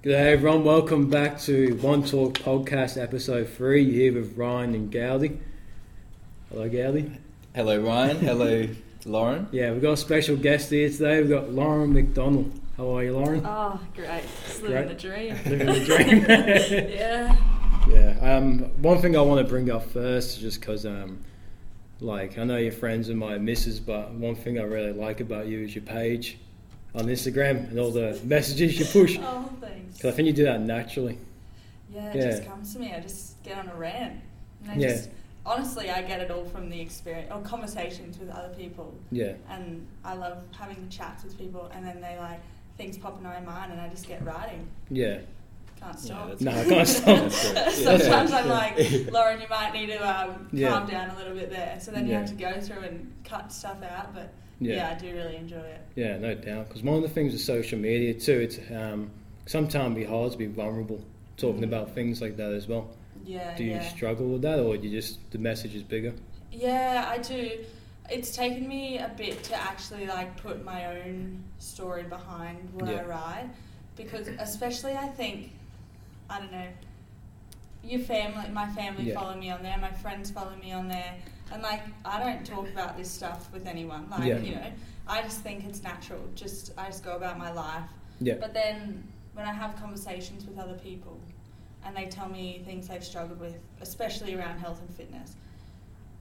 [0.00, 5.40] G'day everyone, welcome back to One Talk Podcast episode 3 here with Ryan and Gowdy.
[6.50, 7.10] Hello Gowdy.
[7.52, 8.16] Hello, Ryan.
[8.18, 8.68] Hello,
[9.04, 9.48] Lauren.
[9.52, 12.48] Yeah, we've got a special guest here today, we've got Lauren McDonnell.
[12.76, 13.44] How are you Lauren?
[13.44, 14.22] Oh, great.
[14.46, 15.36] Just living the dream.
[15.46, 16.24] Living the dream.
[16.90, 17.36] yeah.
[17.88, 21.18] yeah, um, one thing I want to bring up first is just because, um,
[21.98, 25.48] like, I know you're friends with my missus, but one thing I really like about
[25.48, 26.38] you is your page
[26.94, 29.18] on Instagram and all the messages you push.
[29.20, 29.96] Oh, thanks.
[29.96, 31.18] Because I think you do that naturally.
[31.92, 32.30] Yeah, it Yeah.
[32.30, 32.92] just comes to me.
[32.94, 34.20] I just get on a rant.
[34.62, 34.88] And I Yeah.
[34.88, 35.10] just,
[35.46, 38.94] honestly, I get it all from the experience or conversations with other people.
[39.10, 42.40] Yeah, And I love having the chats with people, and then they like,
[42.76, 44.66] things pop into my mind, and I just get writing.
[44.90, 45.18] yeah.
[45.80, 46.28] Can't stop.
[46.30, 46.88] that's No, I can't
[47.30, 47.30] stop.
[47.70, 48.36] Sometimes Yeah.
[48.38, 48.76] I'm like,
[49.12, 50.70] Lauren, you might need to um, Yeah.
[50.70, 51.78] calm down a little bit there.
[51.80, 52.18] So then you Yeah.
[52.22, 54.12] have to go through and cut stuff out.
[54.12, 54.76] But Yeah.
[54.76, 55.80] yeah, I do really enjoy it.
[55.94, 56.68] Yeah, no doubt.
[56.68, 59.10] Because one of the things with social media too, it's um,
[59.46, 61.00] sometimes be hard to be vulnerable
[61.36, 62.88] talking about things like that as well.
[63.24, 63.88] Yeah, Do you yeah.
[63.88, 66.12] struggle with that, or you just the message is bigger?
[66.50, 67.64] Yeah, I do.
[68.10, 73.02] It's taken me a bit to actually like put my own story behind what Yeah.
[73.02, 73.50] I write
[73.96, 75.50] because especially I think
[76.30, 76.66] I don't know
[77.84, 79.14] your family my family Yeah.
[79.14, 81.14] follow me on there, my friends follow me on there
[81.52, 84.08] and like I don't talk about this stuff with anyone.
[84.10, 84.38] Like, Yeah.
[84.38, 84.66] you know,
[85.06, 86.20] I just think it's natural.
[86.34, 87.84] Just I just go about my life.
[88.20, 91.20] Yeah, But then when I have conversations with other people
[91.84, 95.34] and they tell me things they've struggled with, especially around health and fitness,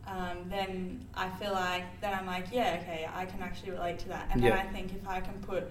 [0.05, 4.09] um, then I feel like then I'm like, yeah, okay, I can actually relate to
[4.09, 4.27] that.
[4.31, 4.51] And Yeah.
[4.55, 5.65] then I think if I can put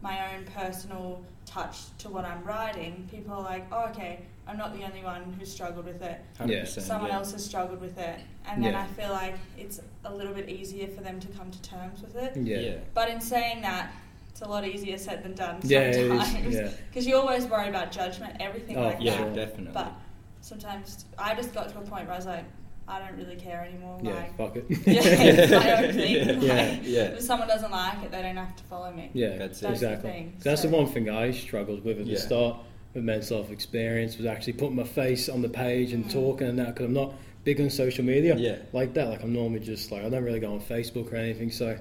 [0.00, 4.76] my own personal touch to what I'm writing, people are like, oh, okay, I'm not
[4.76, 6.20] the only one who's struggled with it.
[6.38, 7.16] 100%, Someone yeah.
[7.16, 8.82] else has struggled with it, and then Yeah.
[8.82, 12.16] I feel like it's a little bit easier for them to come to terms with
[12.16, 12.36] it.
[12.36, 12.74] yeah, Yeah.
[12.92, 13.92] But in saying that,
[14.30, 16.54] it's a lot easier said than done Yeah, it is, sometimes.
[16.54, 16.68] yeah.
[16.90, 19.34] Because you always worry about judgment, everything Oh, like Yeah, that.
[19.34, 19.72] definitely.
[19.74, 19.92] But
[20.40, 22.44] sometimes I just got to a point where I was like,
[22.88, 24.00] I don't really care anymore.
[24.02, 24.14] yeah.
[24.14, 24.64] Like, Fuck it.
[24.70, 24.74] yeah,
[25.04, 26.16] it's my own thing.
[26.16, 26.32] Yeah.
[26.32, 26.78] Like, Yeah.
[26.82, 27.02] Yeah.
[27.14, 29.10] If someone doesn't like it, they don't have to follow me.
[29.14, 29.68] Yeah, That's it.
[29.68, 30.10] That's the exactly.
[30.10, 32.56] thing, That's the one thing I struggled with at the start
[32.94, 36.12] with mental health experience was actually putting my face on the page and Mm.
[36.12, 37.14] talking and that because I'm not
[37.44, 38.56] big on social media Yeah.
[38.72, 39.08] like that.
[39.08, 41.76] Like I'm normally just like I don't really go on Facebook or anything, so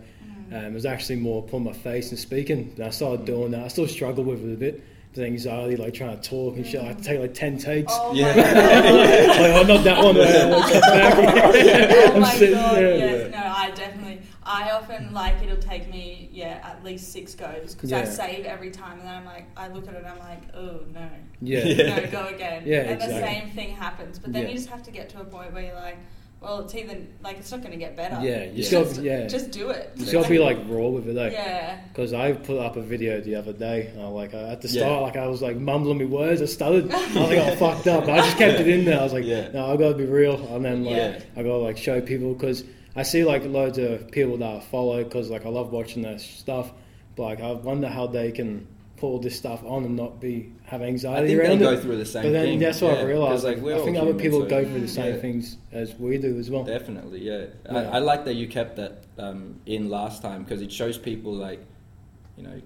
[0.49, 0.57] Mm.
[0.57, 2.73] um, it was actually more putting my face and speaking.
[2.77, 3.63] And I started doing that.
[3.65, 4.81] I still struggle with it a bit.
[5.13, 6.79] The anxiety, like trying to talk and shit.
[6.81, 7.91] I have to take like ten takes.
[7.93, 8.27] Oh Yeah.
[8.27, 9.41] my god.
[9.41, 10.15] like, oh, not that one.
[10.17, 13.31] oh I'm my sitting god, there, yes.
[13.31, 14.21] No, I definitely.
[14.53, 18.69] I often like it'll take me yeah at least six goes because I save every
[18.71, 21.07] time and then I'm like I look at it and I'm like oh no
[21.41, 21.63] Yeah.
[21.63, 21.99] Yeah.
[22.01, 24.49] no go again Yeah, and the same thing happens but then Yeah.
[24.49, 25.97] you just have to get to a point where you're like
[26.41, 29.01] well it's either like it's not going to get better Yeah, you just got just,
[29.01, 29.27] yeah.
[29.27, 31.27] just do it You gotta be like raw with it though.
[31.27, 33.87] yeah Because I put up a video the other day.
[33.93, 34.81] And I like I, at the Yeah.
[34.81, 36.41] start, like I was like mumbling my words.
[36.41, 36.91] I stuttered.
[36.91, 38.05] I was like, I fucked up.
[38.05, 38.99] But I just kept it in there.
[38.99, 39.49] I was like, Yeah.
[39.51, 40.35] no, I gotta be real.
[40.55, 41.19] And then like Yeah.
[41.37, 42.63] I gotta like show people because
[42.95, 46.19] I see like loads of people that I follow because like I love watching their
[46.19, 46.71] stuff.
[47.15, 50.51] But like I wonder how they can put all this stuff on and not be
[50.65, 52.59] have I anxiety think they around go through the same but then thing.
[52.59, 52.99] that's what yeah.
[52.99, 53.43] I realized.
[53.43, 55.21] 'Cause, like, we're I think other people so- go through the same Yeah.
[55.21, 56.63] things as we do as well.
[56.63, 57.45] Definitely, yeah.
[57.65, 57.77] Yeah.
[57.77, 61.33] I, I like that you kept that um, in last time because it shows people
[61.33, 61.59] like,
[62.37, 62.61] you know,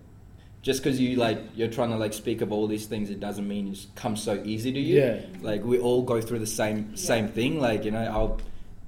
[0.61, 3.47] just because you like you're trying to like speak of all these things, it doesn't
[3.47, 4.99] mean it come so easy to you.
[5.01, 5.21] Yeah.
[5.41, 6.95] Like we all go through the same Yeah.
[6.97, 7.59] same thing.
[7.61, 8.39] Like you know, I'll.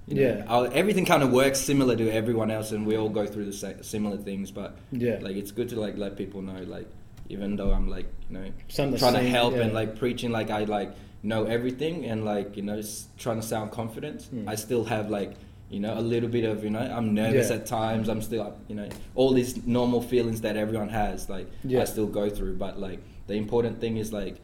[0.07, 0.45] You know, Yeah.
[0.47, 3.53] I'll, everything kind of works similar to everyone else, and we all go through the
[3.53, 4.51] sa- similar things.
[4.51, 5.19] But Yeah.
[5.21, 6.87] like, it's good to like let people know, like,
[7.29, 9.63] even though I'm like, you know, Some trying to help yeah.
[9.63, 10.91] and like preaching like I like
[11.23, 12.81] know everything and like you know
[13.17, 14.29] trying to sound confident.
[14.33, 14.47] Mm.
[14.47, 15.33] I still have like
[15.69, 17.57] you know a little bit of you know I'm nervous Yeah.
[17.57, 18.07] at times.
[18.07, 21.27] I'm still you know all these normal feelings that everyone has.
[21.29, 21.81] Like Yeah.
[21.81, 24.37] I still go through, but like the important thing is like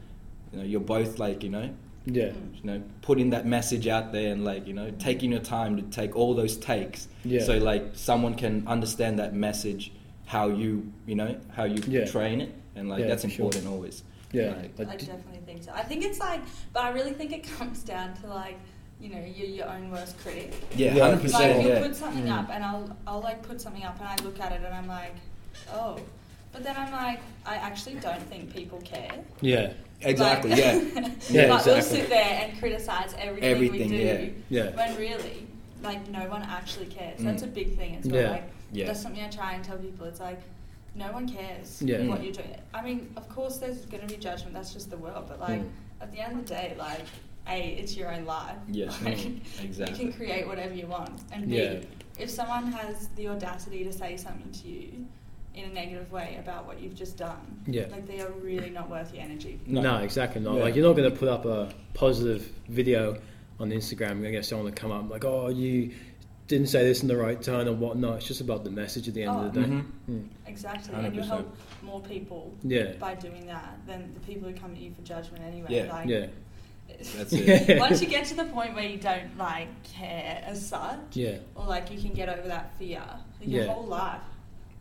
[0.52, 1.70] you know you're both like you know
[2.06, 2.32] Yeah.
[2.54, 5.82] You know putting that message out there and like you know taking your time to
[5.82, 7.42] take all those takes Yeah.
[7.42, 9.92] so like someone can understand that message
[10.26, 12.04] how you you know how you Yeah.
[12.04, 13.44] portraying it and like Yeah, that's for sure.
[13.46, 14.48] important always Yeah.
[14.76, 16.40] Like, Like, definitely think so I think it's like
[16.74, 18.58] but I really think it comes down to like
[19.00, 22.24] you know you're your own worst critic yeah Yeah, 100% Like you yeah put something
[22.26, 22.38] Mm.
[22.38, 24.86] up, and I'll I'll like put something up, and I look at it, and I'm
[24.86, 25.14] like,
[25.72, 25.98] oh,
[26.54, 29.12] but then I'm like, I actually don't think people care.
[29.42, 29.72] yeah.
[30.00, 34.02] exactly Like- yeah Yeah, but we'll sit there and criticize everything, Everything, we do,
[34.48, 34.64] yeah.
[34.64, 34.76] Yeah.
[34.76, 35.46] when really,
[35.82, 37.20] like, no one actually cares.
[37.20, 37.24] Mm.
[37.24, 38.22] That's a big thing as well.
[38.22, 38.30] Yeah.
[38.30, 38.86] Like, Yeah.
[38.86, 40.06] that's something I try and tell people.
[40.06, 40.40] It's like.
[40.96, 42.06] No one cares Yeah.
[42.06, 42.54] what you're doing.
[42.72, 44.54] I mean, of course, there's going to be judgment.
[44.54, 45.24] That's just the world.
[45.28, 45.68] But like, Mm.
[46.00, 47.00] at the end of the day, like,
[47.48, 48.54] a, it's your own life.
[48.70, 49.96] Yeah, Like, mm, exactly.
[50.04, 51.80] You can create whatever you want, and b, Yeah.
[52.24, 55.04] if someone has the audacity to say something to you,
[55.54, 57.86] in a negative way about what you've just done, Yeah.
[57.90, 59.60] like they are really not worth your energy.
[59.66, 59.96] No, No.
[59.98, 60.56] exactly not.
[60.56, 60.62] Yeah.
[60.64, 63.18] Like you're not going to put up a positive video
[63.60, 65.92] on Instagram and get someone to come up like, "Oh, you
[66.48, 69.14] didn't say this in the right tone or whatnot." It's just about the message at
[69.14, 69.44] the end Oh.
[69.46, 69.66] of the day.
[69.68, 69.84] Mhm.
[70.10, 70.24] Mm.
[70.46, 71.28] Exactly, and you 100%.
[71.28, 75.02] help more people Yeah, by doing that than the people who come at you for
[75.02, 75.68] judgment anyway.
[75.70, 75.92] Yeah.
[75.92, 76.26] Like, yeah,
[77.16, 77.78] That's it.
[77.78, 81.64] Once you get to the point where you don't like care as such, yeah, or
[81.66, 83.02] like you can get over that fear,
[83.40, 83.72] like your Yeah.
[83.72, 84.20] whole life.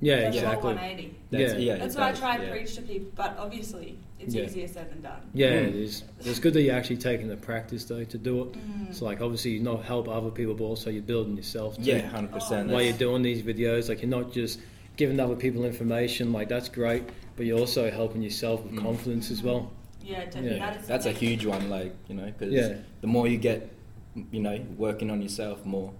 [0.03, 0.73] Yeah, That's exactly.
[0.73, 1.15] 180.
[1.31, 1.59] That's, Yeah.
[1.59, 1.75] yeah.
[1.77, 2.49] That's it what I try and yeah.
[2.51, 4.43] preach to people, but obviously it's Yeah.
[4.45, 5.21] easier said than done.
[5.33, 5.67] Yeah, Mm.
[5.69, 6.03] it is.
[6.23, 8.53] It's good that you're actually taking the practice though to do it.
[8.53, 8.89] Mm.
[8.89, 11.77] It's like obviously you not help other people, but also you're building yourself.
[11.77, 11.83] Too.
[11.83, 12.69] Yeah, hundred percent.
[12.69, 14.59] Oh, While you're doing these videos, like you're not just
[14.97, 16.31] giving other people information.
[16.33, 17.03] Like that's great,
[17.35, 18.81] but you're also helping yourself with Mm.
[18.83, 19.71] confidence as well.
[20.05, 20.57] Yeah, definitely.
[20.57, 20.71] Yeah.
[20.73, 22.75] That is That's a huge one, like you know, because Yeah.
[23.01, 23.69] the more you get,
[24.31, 25.91] you know, working on yourself more,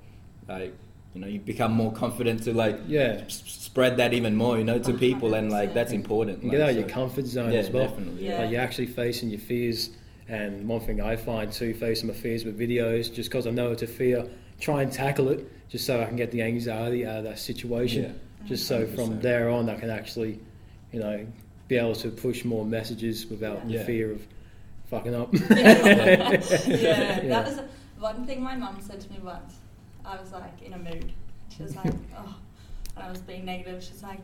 [0.48, 0.74] like
[1.14, 4.64] you know, you become more confident to like Yeah, s- spread that even more, you
[4.64, 6.40] know, to people, and like that's important.
[6.42, 7.88] and like, get out of your comfort zone yeah, as well.
[7.88, 8.26] definitely.
[8.28, 8.40] Yeah.
[8.42, 9.90] Like you're actually facing your fears.
[10.30, 13.72] And one thing I find too, facing my fears with videos, just because I know
[13.72, 14.26] it's a fear,
[14.60, 18.04] try and tackle it, just so I can get the anxiety out of that situation.
[18.04, 18.48] Yeah.
[18.48, 19.22] Just so from 100%.
[19.22, 20.40] there on, I can actually,
[20.94, 21.28] you know,
[21.68, 23.84] be able to push more messages without the Yeah.
[23.84, 24.26] fear of
[24.90, 25.34] fucking up.
[25.50, 26.32] yeah,
[26.72, 27.28] Yeah.
[27.28, 27.60] that was
[28.00, 29.56] one thing my mum said to me once.
[30.06, 31.12] I was like in a mood.
[31.56, 32.36] She was like, oh,
[32.96, 33.84] and I was being negative.
[33.84, 34.20] She's like,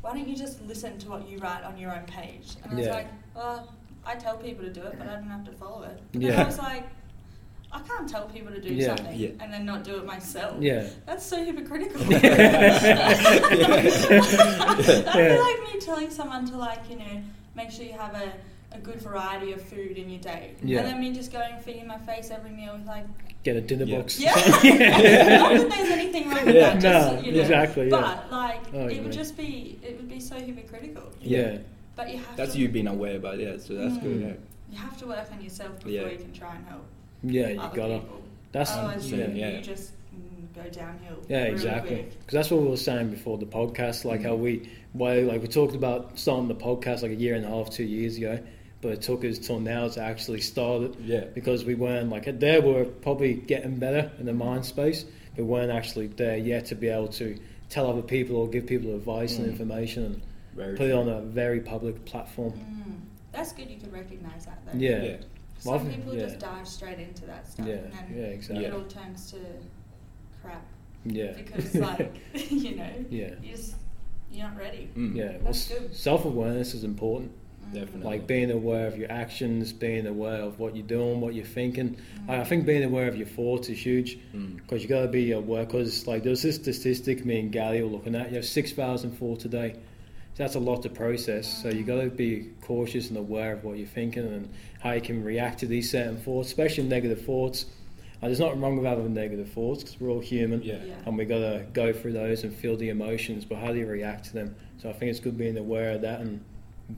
[0.00, 2.56] why don't you just listen to what you write on your own page?
[2.62, 2.92] And I was Yeah.
[2.94, 3.72] like, well,
[4.04, 5.98] I tell people to do it, but I don't have to follow it.
[6.12, 6.42] Yeah.
[6.42, 6.84] I was like,
[7.72, 8.94] I can't tell people to do Yeah.
[8.94, 9.30] something Yeah.
[9.40, 10.60] and then not do it myself.
[10.60, 10.86] Yeah.
[11.06, 12.00] That's so hypocritical.
[12.12, 12.20] Yeah.
[13.94, 17.22] That'd be like me telling someone to like, you know,
[17.54, 18.32] make sure you have a,
[18.72, 20.54] a good variety of food in your day.
[20.60, 23.06] And then me just going feeding my face every meal with like
[23.44, 23.98] Get a dinner Yeah.
[23.98, 24.18] box.
[24.18, 24.34] Yeah.
[24.34, 26.76] Not that there's anything wrong with Yeah.
[26.76, 26.80] that.
[26.80, 27.90] Just, No, you know, exactly, yeah.
[27.90, 31.04] But like Oh, it would just be it would be so hypocritical.
[31.20, 31.58] yeah.
[31.96, 34.02] But you have That's to you being aware, but yeah, so that's Mm.
[34.02, 34.20] good.
[34.20, 34.32] Yeah.
[34.72, 36.08] you have to work on yourself before Yeah.
[36.08, 36.82] you can try and help
[37.22, 37.98] Yeah, you other gotta.
[38.00, 38.20] people.
[38.52, 39.28] That's Otherwise yeah.
[39.28, 39.50] you, yeah.
[39.58, 41.16] you just mm, go downhill.
[41.28, 41.96] Yeah, really exactly.
[42.18, 44.24] Because that's what we were saying before the podcast, like Mm.
[44.24, 47.48] how we, why, like we talked about starting the podcast like a year and a
[47.48, 48.38] half, two years ago,
[48.84, 51.24] but it took us till now to actually start it Yeah.
[51.34, 52.60] because we weren't like there.
[52.60, 56.74] We were probably getting better in the mind space, but weren't actually there yet to
[56.74, 57.38] be able to
[57.70, 59.52] tell other people or give people advice and Mm.
[59.52, 60.20] information and
[60.54, 62.52] Very put it on a very public platform.
[62.52, 63.00] Mm.
[63.32, 64.78] That's good you can recognise that though.
[64.78, 65.02] Yeah.
[65.02, 65.16] Yeah.
[65.60, 66.24] Some Well, people yeah.
[66.26, 68.66] just dive straight into that stuff Yeah, and then yeah, exactly.
[68.66, 69.38] it all turns to
[70.42, 70.66] crap.
[71.06, 72.14] Yeah, Because like
[72.50, 73.76] you know, yeah, you just
[74.30, 74.88] you're not ready.
[74.94, 75.16] Mm.
[75.16, 75.38] yeah.
[75.42, 75.94] That's good.
[75.94, 77.30] Self awareness is important.
[77.74, 77.80] Mm.
[77.86, 78.02] Definitely.
[78.10, 81.96] like being aware of your actions, being aware of what you're doing, what you're thinking.
[82.26, 82.30] Mm.
[82.30, 84.56] I I think being aware of your thoughts is huge Mm.
[84.56, 85.64] because you got to be aware.
[85.64, 88.30] Because like there's this statistic me and Gally were looking at.
[88.30, 89.74] You have six thousand thoughts a day.
[90.34, 91.62] So that's a lot to process.
[91.62, 94.48] So you got to be cautious and aware of what you're thinking and
[94.80, 97.66] how you can react to these certain thoughts, especially negative thoughts.
[98.20, 100.78] Uh, there's nothing wrong with having negative thoughts because we're all human Yeah.
[100.84, 100.94] Yeah.
[101.06, 103.44] and we got to go through those and feel the emotions.
[103.44, 104.56] But how do you react to them?
[104.78, 106.40] So I think it's good being aware of that and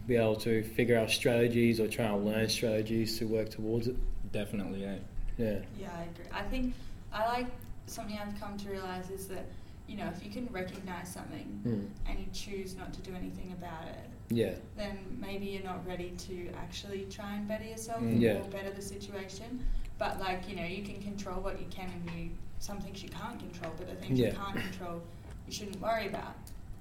[0.07, 3.97] be able to figure out strategies or try and learn strategies to work towards it.
[4.33, 4.83] Definitely.
[4.83, 4.97] Yeah.
[5.39, 6.25] Yeah, Yeah, I agree.
[6.33, 6.75] I think
[7.13, 7.47] I like
[7.87, 9.47] something I've come to realize is that
[9.87, 12.11] you know if you can recognize something mm.
[12.11, 16.11] and you choose not to do anything about it, yeah, then maybe you're not ready
[16.27, 18.21] to actually try and better yourself Mm.
[18.21, 18.39] Yeah.
[18.41, 19.65] or better the situation.
[19.99, 23.11] But like you know, you can control what you can, and you some things you
[23.11, 23.73] can't control.
[23.77, 24.29] But the things Yeah.
[24.29, 25.03] you can't control,
[25.47, 26.35] you shouldn't worry about.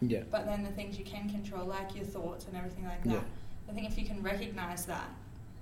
[0.09, 3.11] Yeah, But then the things you can control, like your thoughts and everything like that,
[3.13, 3.21] Yeah.
[3.69, 5.09] I think if you can recognize that,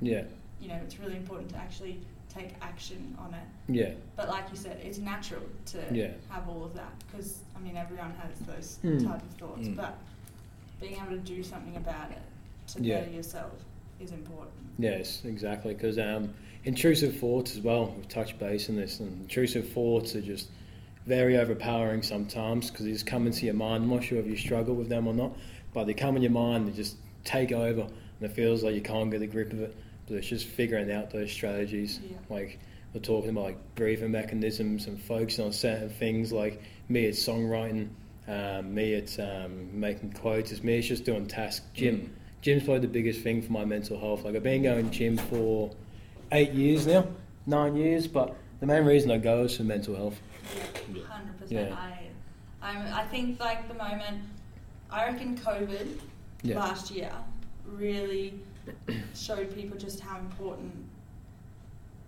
[0.02, 0.24] yeah,
[0.62, 3.44] you know, it's really important to actually take action on it.
[3.72, 6.12] yeah, But like you said, it's natural to Yeah.
[6.30, 9.06] have all of that because I mean everyone has those Mm.
[9.06, 9.68] type of thoughts.
[9.68, 9.76] Mm.
[9.76, 9.98] But
[10.80, 12.22] being able to do something about it
[12.74, 13.00] to Yeah.
[13.02, 13.52] better yourself
[14.00, 14.54] is important.
[14.80, 15.74] yes, exactly.
[15.76, 16.34] Because um,
[16.66, 17.94] intrusive thoughts as well.
[17.96, 20.50] We've touched base on this, and intrusive thoughts are just
[21.06, 23.84] very overpowering sometimes because they just come into your mind.
[23.84, 25.36] I'm not sure if you struggle with them or not,
[25.74, 28.76] but they come in your mind, and they just take over, and it feels like
[28.76, 29.76] you can't get a grip of it.
[30.08, 32.00] But it's just figuring out those strategies.
[32.04, 32.18] Yeah.
[32.30, 32.60] Like
[32.94, 36.32] we're talking about like breathing mechanisms and focusing on certain things.
[36.32, 37.90] Like me, it's songwriting.
[38.28, 40.52] Um, me, it's um, making quotes.
[40.52, 41.66] It's me, it's just doing tasks.
[41.74, 41.98] Gym.
[41.98, 42.10] Mm.
[42.42, 44.24] Gym's probably the biggest thing for my mental health.
[44.24, 45.72] Like I've been going gym for
[46.32, 47.08] eight years now,
[47.46, 50.20] nine years, but the main reason I go is for mental health.
[50.94, 51.04] Yeah.
[51.08, 51.70] Hundred percent.
[51.70, 51.76] Yeah.
[51.76, 52.00] I,
[52.62, 54.22] I'm, I think like the moment,
[54.92, 56.00] I reckon COVID
[56.44, 56.60] Yeah.
[56.60, 57.12] last year
[57.66, 58.40] really
[59.14, 60.74] showed people just how important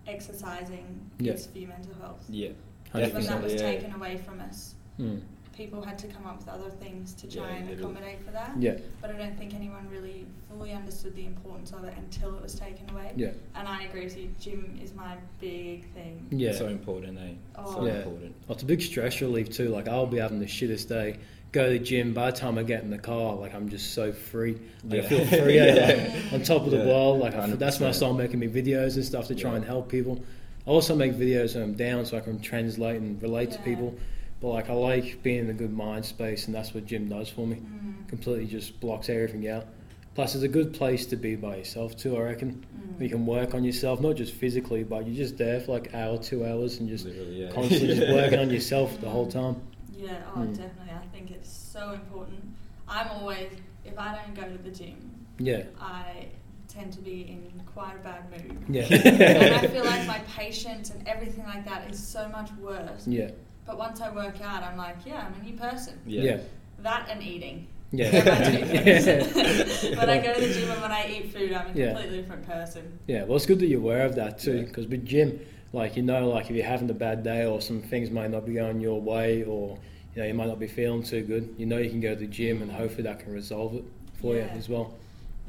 [0.06, 1.32] exercising Yeah.
[1.32, 2.24] is for your mental health.
[2.28, 2.50] Yeah.
[2.84, 3.58] Because when that was yeah.
[3.58, 5.20] taken away from us, Mm.
[5.56, 8.52] People had to come up with other things to try Yeah, and accommodate for that.
[8.58, 12.42] Yeah, But I don't think anyone really fully understood the importance of it until it
[12.42, 13.12] was taken away.
[13.16, 14.28] yeah, And I agree with you.
[14.40, 16.26] Gym is my big thing.
[16.30, 16.52] yeah.
[16.52, 17.32] So important, eh?
[17.56, 17.74] Oh.
[17.74, 17.98] So Yeah.
[17.98, 18.34] important.
[18.46, 19.70] Well, it's a big stress relief too.
[19.70, 21.16] Like I'll be having the shittest day.
[21.52, 22.12] Go to the gym.
[22.12, 24.58] By the time I get in the car, like I'm just so free.
[24.84, 25.56] Like, I feel free.
[25.56, 25.74] yeah.
[25.74, 26.12] Yeah.
[26.22, 26.86] like, on top of the Yeah.
[26.86, 27.20] world.
[27.20, 29.56] Like I, that's when I start making me videos and stuff to try Yeah.
[29.56, 30.22] and help people.
[30.66, 33.94] I also make videos when I'm down, so I can translate and relate to people.
[34.40, 37.28] But like I like being in a good mind space, and that's what gym does
[37.28, 37.56] for me.
[37.56, 38.08] Mm.
[38.08, 39.66] Completely just blocks everything out.
[40.14, 42.16] Plus, it's a good place to be by yourself too.
[42.16, 43.02] I reckon Mm.
[43.02, 46.18] you can work on yourself, not just physically, but you're just there for like hour,
[46.18, 47.50] two hours, and just yeah.
[47.50, 49.56] constantly just working on yourself the whole time.
[49.96, 50.56] Yeah, oh, Mm.
[50.56, 50.92] definitely.
[50.94, 52.40] I think it's so important.
[52.88, 53.50] I'm always,
[53.84, 54.96] if I don't go to the gym,
[55.38, 56.28] Yeah, I
[56.68, 58.56] tend to be in quite a bad mood.
[58.68, 63.06] yeah, and I feel like my patience and everything like that is so much worse.
[63.06, 63.30] yeah,
[63.66, 65.98] But once I work out, I'm like, yeah, I'm a new person.
[66.06, 66.22] Yeah.
[66.22, 66.38] yeah,
[66.82, 67.66] That and eating.
[67.92, 68.10] yeah.
[68.10, 68.98] They're my two yeah.
[69.00, 69.96] things.
[69.98, 71.92] when I go to the gym and when I eat food, I'm a Yeah.
[71.94, 72.98] completely different person.
[73.06, 74.62] Yeah, well, it's good that you're aware of that too, Yeah.
[74.64, 75.40] because with gym,
[75.72, 78.46] like you know, like if you're having a bad day or some things might not
[78.46, 79.78] be going your way, or
[80.14, 82.20] you know you might not be feeling too good, you know you can go to
[82.20, 83.84] the gym and hopefully that can resolve it
[84.20, 84.44] for Yeah.
[84.52, 84.94] you as well.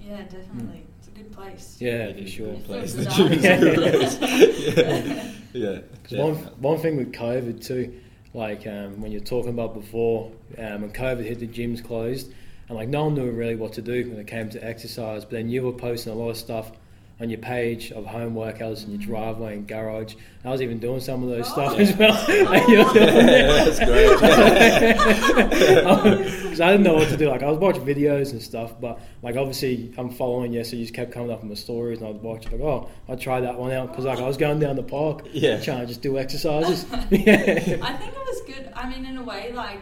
[0.03, 0.85] Yeah, definitely.
[0.99, 1.77] It's a good place.
[1.79, 2.53] Yeah, It for sure.
[2.65, 2.95] place.
[2.95, 4.17] Feels The gym is a good place.
[4.17, 4.31] dark.
[5.53, 5.71] yeah.
[5.71, 5.79] yeah.
[6.03, 7.93] 'Cause one, one thing with COVID too,
[8.37, 12.31] like um, when you're talking about before, um, when COVID hit, the gyms closed,
[12.69, 15.23] and like no one knew really what to do when it came to exercise.
[15.25, 16.71] But then you were posting a lot of stuff
[17.19, 20.13] on your page of home workouts in your driveway and garage.
[20.45, 21.53] I was even doing some of those Oh.
[21.53, 22.13] stuff as well.
[22.27, 24.17] Doing Yeah, that's great.
[26.47, 27.29] Because I didn't know what to do.
[27.29, 30.83] Like I was watching videos and stuff, but like obviously I'm following you, so you
[30.83, 33.57] just kept coming up in my stories, and I'd watch like, oh, I'll try that
[33.57, 35.59] one out because like I was going down the park, Yeah.
[35.59, 36.85] trying to just do exercises.
[37.11, 37.77] yeah.
[37.81, 38.71] I think it was good.
[38.75, 39.79] I mean, in a way, like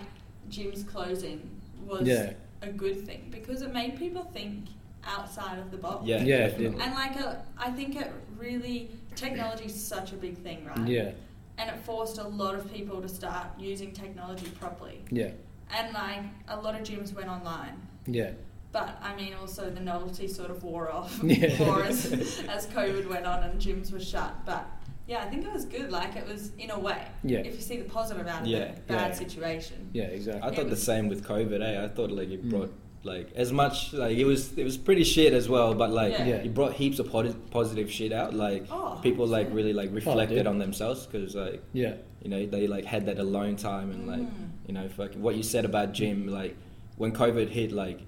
[0.49, 1.49] gyms closing
[1.85, 2.33] was Yeah.
[2.61, 4.65] a good thing because it made people think
[5.05, 6.05] outside of the box.
[6.07, 6.81] Yeah, Yeah, definitely.
[6.81, 10.88] And like, a, I think it really technology is such a big thing, right?
[10.88, 11.12] yeah,
[11.57, 15.01] And it forced a lot of people to start using technology properly.
[15.12, 15.29] yeah,
[15.75, 17.75] And like, a lot of gyms went online.
[18.07, 18.31] yeah,
[18.71, 21.57] But I mean, also the novelty sort of wore off Yeah.
[21.65, 22.12] more as,
[22.50, 24.33] as COVID went on and gyms were shut.
[24.45, 24.65] But
[25.07, 25.91] yeah, I think it was good.
[25.91, 27.01] Like it was in a way.
[27.24, 27.39] Yeah.
[27.39, 29.13] If you see the positive out of Yeah, it, bad yeah.
[29.13, 29.89] situation.
[29.93, 30.41] yeah, exactly.
[30.50, 31.62] I thought the same with COVID.
[31.62, 31.83] Eh?
[31.85, 32.69] I thought like it Mm.
[33.05, 36.13] Brought like as much like it was it was pretty shit as well, but like
[36.13, 36.25] Yeah.
[36.25, 36.35] Yeah.
[36.35, 38.33] it brought heaps of pos- positive shit out.
[38.33, 40.47] Like Oh, people like really like reflected dude.
[40.47, 44.21] on themselves because like yeah, you know they like had that alone time and like
[44.21, 44.50] Mm.
[44.67, 46.55] you know fucking what you said about gym like
[46.97, 48.00] when COVID hit like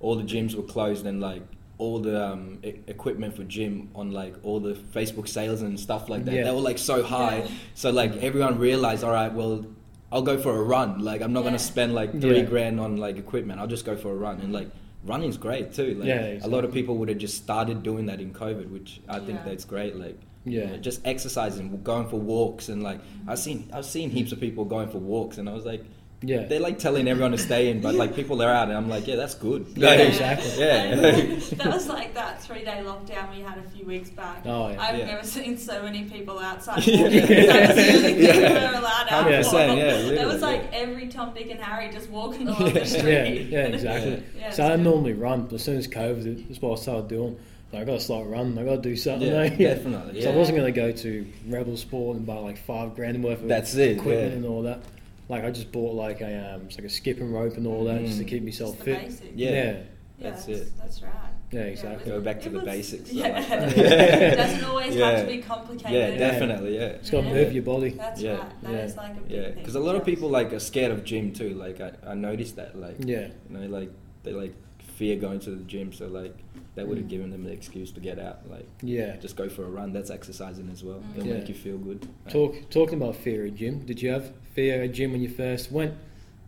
[0.00, 1.42] all the gyms were closed and like
[1.78, 6.08] all the um, e- equipment for gym on like all the Facebook sales and stuff
[6.08, 6.44] like that Yeah.
[6.44, 7.48] they were like so high Yeah.
[7.74, 9.64] so like everyone realized all right well
[10.10, 11.48] I'll go for a run like I'm not Yeah.
[11.50, 12.42] gonna spend like three Yeah.
[12.44, 14.70] grand on like equipment I'll just go for a run and like
[15.04, 18.20] running's great too like Yeah, a lot of people would have just started doing that
[18.20, 19.44] in COVID which I think Yeah.
[19.44, 20.62] that's great like Yeah.
[20.64, 24.40] you know, just exercising, going for walks, and like I've seen, I've seen heaps of
[24.40, 25.84] people going for walks, and I was like,
[26.20, 28.88] yeah, they're like telling everyone to stay in, but like people are out, and I'm
[28.88, 29.66] like, yeah, that's good.
[29.76, 30.50] Yeah, Like, exactly.
[30.58, 30.94] Yeah.
[30.96, 34.42] That was like that three day lockdown we had a few weeks back.
[34.44, 34.82] Oh, yeah.
[34.82, 35.06] I've Yeah.
[35.06, 36.82] never seen so many people outside.
[36.86, 37.08] Yeah.
[37.08, 38.36] That was the only thing Yeah.
[38.36, 40.78] we were allowed out 100%, yeah, It was like yeah.
[40.78, 42.84] every Tom, Dick, and Harry just walking along the Yeah.
[42.84, 43.46] street.
[43.50, 44.22] yeah, yeah, exactly.
[44.36, 44.80] Yeah, so I good.
[44.80, 47.36] normally run, but as soon as COVID, that's what I started doing.
[47.72, 48.58] I got to start running.
[48.58, 49.28] I got to do something.
[49.30, 49.48] Yeah, eh?
[49.50, 53.22] definitely, So I wasn't going to go to Rebel Sport and buy like five grand
[53.22, 54.36] worth of That's it, equipment yeah.
[54.38, 54.80] and all that.
[55.28, 58.04] Like I just bought like a um, it's like a skipping rope and all that
[58.04, 58.28] just to Mm.
[58.28, 59.00] keep myself Just the fit.
[59.04, 59.30] basics.
[59.34, 59.50] Yeah.
[59.50, 59.82] yeah, Yeah,
[60.30, 60.72] That's that's, it.
[60.78, 61.12] That's right.
[61.50, 62.12] Yeah, exactly.
[62.12, 65.10] was- Go back to it the was- basics, Yeah, like it doesn't always Yeah.
[65.10, 65.92] have to be complicated.
[65.92, 66.84] yeah, definitely, yeah.
[66.86, 67.32] It's got to Yeah.
[67.34, 67.90] move your body.
[67.90, 68.32] That's Yeah.
[68.38, 68.62] right.
[68.62, 68.78] That Yeah.
[68.84, 69.54] is like a big Yeah, thing.
[69.54, 71.50] because a lot of people like are scared of gym too.
[71.54, 72.78] Like I, I noticed that.
[72.78, 73.90] Like Yeah, you know, like
[74.24, 74.54] they like
[74.96, 76.34] fear going to the gym, so like
[76.78, 77.10] that would have Mm.
[77.10, 78.48] given them the excuse to get out.
[78.48, 79.16] Like yeah.
[79.16, 79.92] just go for a run.
[79.92, 81.02] That's exercising as well.
[81.16, 81.34] It'll Yeah.
[81.38, 82.06] make you feel good.
[82.24, 82.32] right?
[82.32, 83.84] Talk talking about fear of gym.
[83.84, 85.94] Did you have fear of gym when you first went?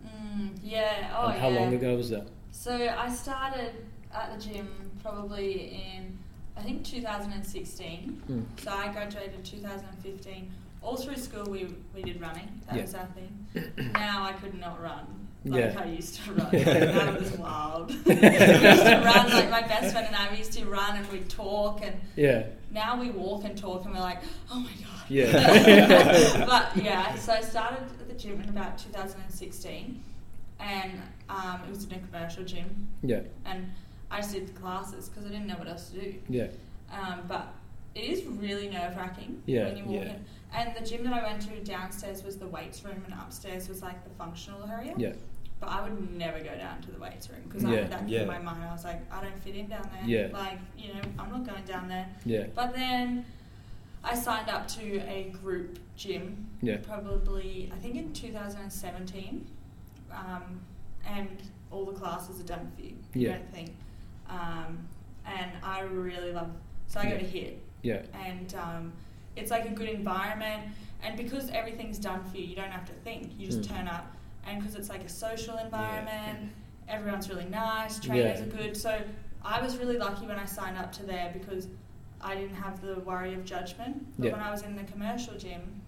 [0.07, 1.15] Mm, yeah.
[1.17, 1.61] Oh, and how yeah.
[1.61, 2.27] long ago was that?
[2.53, 3.73] So I started
[4.15, 4.69] at the gym
[5.03, 6.17] probably in
[6.57, 8.23] I think 2016.
[8.29, 8.45] Mm.
[8.63, 10.51] So I graduated 2015.
[10.83, 12.49] All through school we we did running.
[12.67, 12.83] That Yeah.
[12.83, 13.93] was our thing.
[13.93, 15.07] now I could not run
[15.45, 15.81] like Yeah.
[15.81, 16.49] I used to run.
[16.53, 17.89] that was wild.
[18.07, 20.31] we used to run like my best friend and I.
[20.31, 23.95] We used to run and we'd talk and Yeah, now we walk and talk and
[23.95, 24.87] we're like, oh my god.
[25.09, 26.47] Yeah.
[26.47, 30.03] but yeah, so I started at the gym in about 2016,
[30.61, 30.93] and
[31.29, 33.67] um, it was in a commercial gym, yeah, and
[34.11, 36.15] I just did classes because I didn't know what else to do.
[36.29, 36.47] yeah,
[36.93, 37.49] Um, but
[37.97, 40.11] it is really nerve wracking Yeah, when you walk yeah.
[40.13, 40.25] in.
[40.53, 43.83] And the gym that I went to downstairs was the weights room, and upstairs was
[43.83, 44.95] like the functional area.
[44.97, 45.13] Yeah.
[45.61, 47.81] But I would never go down to the weights room because I Yeah.
[47.83, 48.23] had that Yeah.
[48.23, 48.65] in my mind.
[48.65, 50.05] I was like, I don't fit in down there.
[50.09, 50.29] Yeah.
[50.33, 52.09] Like, you know, I'm not going down there.
[52.25, 52.47] Yeah.
[52.55, 53.27] But then
[54.03, 56.79] I signed up to a group gym, Yeah.
[56.79, 59.47] probably, I think in 2017.
[60.11, 60.61] Um,
[61.07, 62.97] and all the classes are done for you.
[63.13, 63.33] You Yeah.
[63.37, 63.77] don't think.
[64.31, 64.89] Um,
[65.27, 66.51] and I really love,
[66.87, 68.03] so I go to HIT Yeah.
[68.15, 68.93] and um,
[69.37, 70.73] it's like a good environment.
[71.03, 73.39] And because everything's done for you, you don't have to think.
[73.39, 73.69] You just Mm.
[73.77, 74.15] turn up,
[74.47, 76.51] and because it's like a social environment,
[76.89, 77.99] everyone's really nice.
[78.01, 78.47] Trainers Yeah.
[78.47, 78.77] are good.
[78.77, 79.01] So
[79.45, 81.69] I was really lucky when I signed up to there because
[82.21, 84.07] I didn't have the worry of judgment.
[84.19, 84.33] But Yeah.
[84.33, 85.81] when I was in the commercial gym,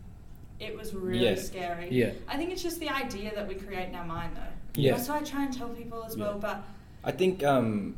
[0.61, 1.35] it was really Yeah.
[1.35, 1.89] scary.
[1.91, 2.13] Yeah.
[2.29, 4.81] I think it's just the idea that we create in our mind, though.
[4.81, 4.93] Yeah.
[4.93, 6.33] That's why I try and tell people as well.
[6.35, 6.39] Yeah.
[6.41, 6.63] But
[7.05, 7.97] I think um,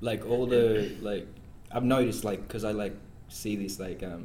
[0.00, 1.26] like all the like
[1.70, 2.96] I've noticed like because I like
[3.28, 4.24] see this like um,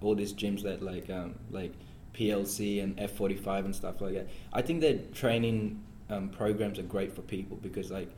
[0.00, 1.72] all these gyms that like um, like
[2.18, 4.28] PLC and F45 and stuff like that.
[4.52, 8.10] I think their training um, programs are great for people because like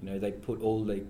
[0.00, 1.04] you know they put all like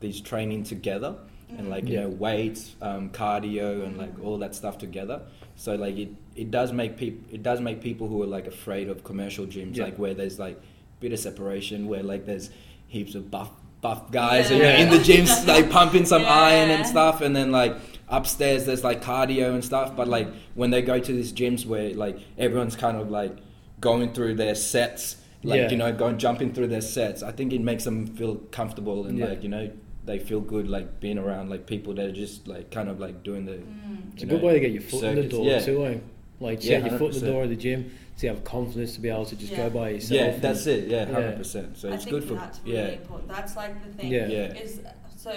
[0.00, 1.14] these training together
[1.58, 2.02] and like you Yeah.
[2.02, 5.20] know weights, um, cardio, and like all that stuff together.
[5.56, 8.88] So like it, it does make people it does make people who are like afraid
[8.88, 9.84] of commercial gyms Yeah.
[9.84, 10.58] like where there's like
[11.00, 12.48] bit of separation where like there's
[12.88, 13.50] heaps of buff
[13.82, 14.78] buff guys and Yeah.
[14.78, 17.74] in the gyms like pumping some iron and stuff and then like
[18.12, 21.92] upstairs there's like cardio and stuff but like when they go to these gyms where
[21.94, 23.36] like everyone's kind of like
[23.80, 25.70] going through their sets like Yeah.
[25.70, 29.18] you know going jumping through their sets I think it makes them feel comfortable and
[29.18, 29.26] Yeah.
[29.30, 29.70] like you know
[30.04, 33.22] they feel good like being around like people that are just like kind of like
[33.22, 35.46] doing the mm, It's a you good way to get your foot in the door
[35.46, 35.60] yeah.
[35.60, 35.86] too.
[35.86, 35.98] Eh?
[36.40, 38.94] Like to Yeah, get your foot in the door of the gym, to have confidence
[38.96, 39.58] to be able to just Yeah.
[39.68, 40.20] go by yourself.
[40.20, 41.12] yeah and- that's it yeah Yeah.
[41.14, 43.28] hundred percent so I it's think good for that's really yeah important.
[43.28, 44.10] That's like the thing.
[44.12, 44.26] Yeah.
[44.26, 44.62] Yeah.
[44.64, 44.80] Is
[45.16, 45.32] so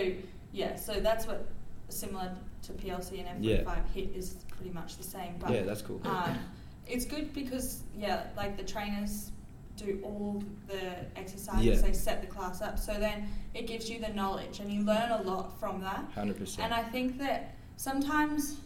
[0.52, 0.76] yeah.
[0.76, 1.48] So that's what
[1.90, 2.32] similar
[2.66, 3.58] to PLC and Yeah.
[3.58, 5.36] F45 hit is pretty much the same.
[5.40, 6.38] But yeah that's cool um,
[6.88, 9.32] it's good because yeah, like the trainers
[9.78, 11.66] do all the exercises.
[11.66, 11.76] Yeah.
[11.76, 12.80] They set the class up.
[12.80, 16.06] So then it gives you the knowledge, and you learn a lot from that.
[16.14, 18.58] hundred percent And I think that sometimes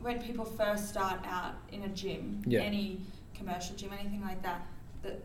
[0.00, 2.60] when people first start out in a gym, Yeah.
[2.60, 3.02] any
[3.34, 4.66] commercial gym, anything like that,
[5.02, 5.20] that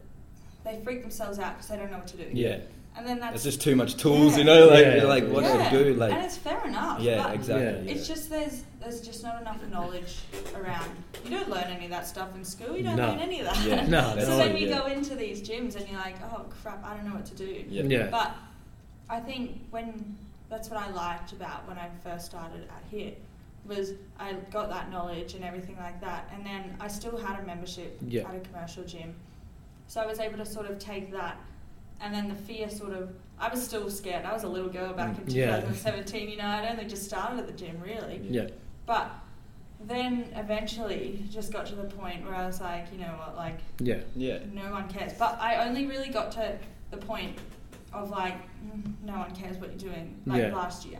[0.63, 2.29] they freak themselves out because they don't know what to do.
[2.33, 2.59] yeah
[2.97, 4.37] And then that's It's just too much tools, Yeah.
[4.39, 4.67] you know.
[4.67, 4.95] Like, Yeah.
[4.95, 5.69] you're like what yeah.
[5.69, 6.99] to do, like and it's fair enough.
[6.99, 7.65] yeah, exactly.
[7.87, 7.95] Yeah.
[7.95, 10.17] It's just there's there's just not enough knowledge
[10.55, 10.89] around.
[11.23, 12.75] You don't learn any of that stuff in school.
[12.75, 13.09] You don't No.
[13.09, 13.63] learn any of that.
[13.65, 13.85] Yeah.
[13.87, 14.79] No, so that's then right, you yeah.
[14.79, 17.63] go into these gyms and you're like, oh crap, I don't know what to do.
[17.69, 17.83] yeah.
[17.83, 18.07] Yeah.
[18.09, 18.31] But
[19.09, 20.17] I think when
[20.49, 23.11] that's what I liked about when I first started at here
[23.65, 27.43] was I got that knowledge and everything like that, and then I still had a
[27.45, 28.27] membership Yeah.
[28.29, 29.13] at a commercial gym,
[29.87, 31.37] so I was able to sort of take that,
[32.01, 34.25] and then the fear sort of I was still scared.
[34.25, 35.35] I was a little girl back in Mm.
[35.35, 35.55] Yeah.
[35.61, 36.45] 2017, you know.
[36.47, 38.47] I'd only just started at the gym really, Yeah.
[38.87, 39.11] but
[39.81, 43.59] then eventually just got to the point where I was like, you know what, like
[43.79, 44.01] Yeah.
[44.15, 44.39] Yeah.
[44.51, 45.13] no one cares.
[45.13, 46.57] But I only really got to
[46.89, 47.37] the point
[47.93, 50.55] of like, mm, no one cares what you're doing, like Yeah.
[50.55, 50.99] last year.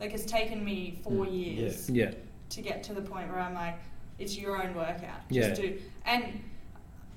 [0.00, 2.12] Like it's taken me four Mm, years Yeah.
[2.48, 3.76] to get to the point where I'm like,
[4.18, 5.20] it's your own workout.
[5.28, 5.48] Yeah.
[5.48, 5.78] Just do.
[6.06, 6.40] And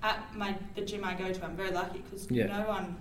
[0.03, 2.47] at my the gym I go to, I'm very lucky because Yeah.
[2.47, 2.97] no one,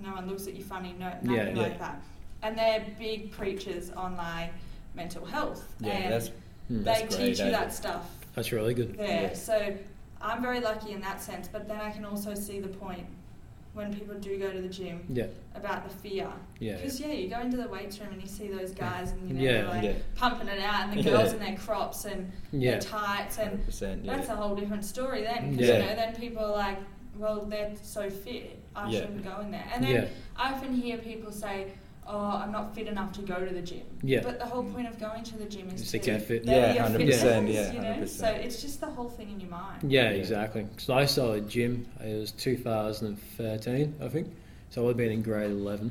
[0.00, 2.00] no one looks at you funny, no nothing Yeah, like that.
[2.42, 4.50] And they're big preachers on like
[4.94, 5.74] mental health.
[5.80, 6.30] Yeah, and that's
[6.70, 6.78] Mm.
[6.78, 7.50] they that's great, teach you eh?
[7.50, 8.96] that stuff That's really good.
[8.96, 9.22] there.
[9.22, 9.34] Yeah.
[9.34, 9.76] So
[10.22, 13.06] I'm very lucky in that sense, but then I can also see the point
[13.74, 15.26] when people do go to the gym Yeah.
[15.56, 16.28] about the fear.
[16.60, 16.76] Yeah.
[16.76, 19.34] Because yeah, you go into the weights room and you see those guys and you
[19.34, 19.68] know Yeah.
[19.68, 19.92] like Yeah.
[20.14, 21.10] pumping it out and the Yeah.
[21.10, 22.72] girls in their crops and Yeah.
[22.72, 23.60] their tights and
[24.04, 24.16] Yeah.
[24.16, 25.56] that's a whole different story then.
[25.56, 25.78] 'cause, Yeah.
[25.78, 26.78] you know, then people are like,
[27.18, 29.00] well, they're so fit, I Yeah.
[29.00, 29.64] shouldn't go in there.
[29.74, 30.08] And then Yeah.
[30.36, 31.72] I often hear people say,
[32.06, 33.82] oh, I'm not fit enough to go to the gym.
[34.02, 34.20] Yeah.
[34.22, 36.46] But the whole point of going to the gym is Is to to get fit.
[36.46, 37.94] better Yeah, 100%, fitness, yeah, you know?
[37.94, 38.08] 100%.
[38.08, 39.90] So it's just the whole thing in your mind.
[39.90, 40.16] Yeah, Yeah.
[40.16, 40.66] exactly.
[40.78, 41.86] So I started gym.
[42.00, 44.28] It was 2013, I think.
[44.70, 45.90] So I would have been in grade 11.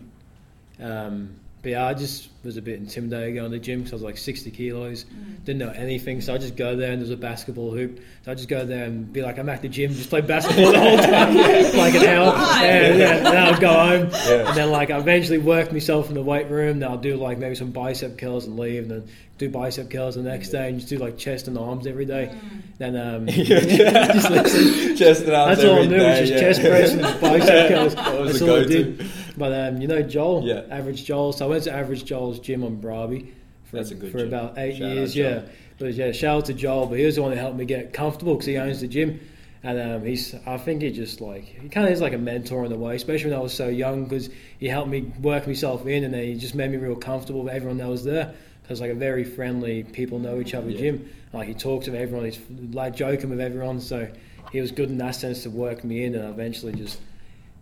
[0.82, 3.96] Um, but yeah, I just was a bit intimidated going to the gym because I
[3.98, 5.04] was like 60 kilos.
[5.04, 5.44] Mm.
[5.44, 8.00] Didn't know anything, so I just go there and there's a basketball hoop.
[8.24, 10.72] So I just go there and be like, I'm at the gym, just play basketball
[10.72, 11.34] the whole time,
[11.78, 12.34] like an hour.
[12.64, 13.20] And, Yeah, yeah.
[13.24, 14.48] Then I'll go home, Yeah.
[14.48, 16.80] and then like I eventually work myself in the weight room.
[16.80, 20.16] Then I'll do like maybe some bicep curls and leave, and then do bicep curls
[20.16, 22.32] the next day, and just do like chest and arms every day.
[22.34, 22.62] Mm.
[22.78, 23.60] Then um, Yeah.
[24.14, 24.96] just listen.
[24.96, 26.40] Chest and arms That's all I every knew, day, was just yeah.
[26.40, 27.96] chest press and bicep curls.
[27.96, 28.84] That was That's the all I go-to.
[28.94, 29.10] did.
[29.40, 30.66] But um, you know Joel, Yeah.
[30.70, 31.34] Average Joel.
[31.34, 33.32] So I went to Average Joel's gym on Bribie
[33.66, 34.28] for, That's a good for gym.
[34.28, 35.16] about eight Shout years.
[35.16, 35.42] Yeah,
[35.80, 36.86] but yeah, shout out to Joel.
[36.86, 39.20] But he was the one that helped me get comfortable because he owns the gym.
[39.62, 42.64] And um, he's, I think he just like, he kind of is like a mentor
[42.66, 45.86] in a way, especially when I was so young because he helped me work myself
[45.86, 48.34] in and then he just made me real comfortable with everyone that was there.
[48.62, 50.80] Because like a very friendly, people know each other Yeah.
[50.80, 51.10] gym.
[51.34, 52.40] Like he talks to everyone, he's
[52.72, 53.82] like joking with everyone.
[53.82, 54.08] So
[54.54, 57.00] he was good in that sense to work me in, and I eventually just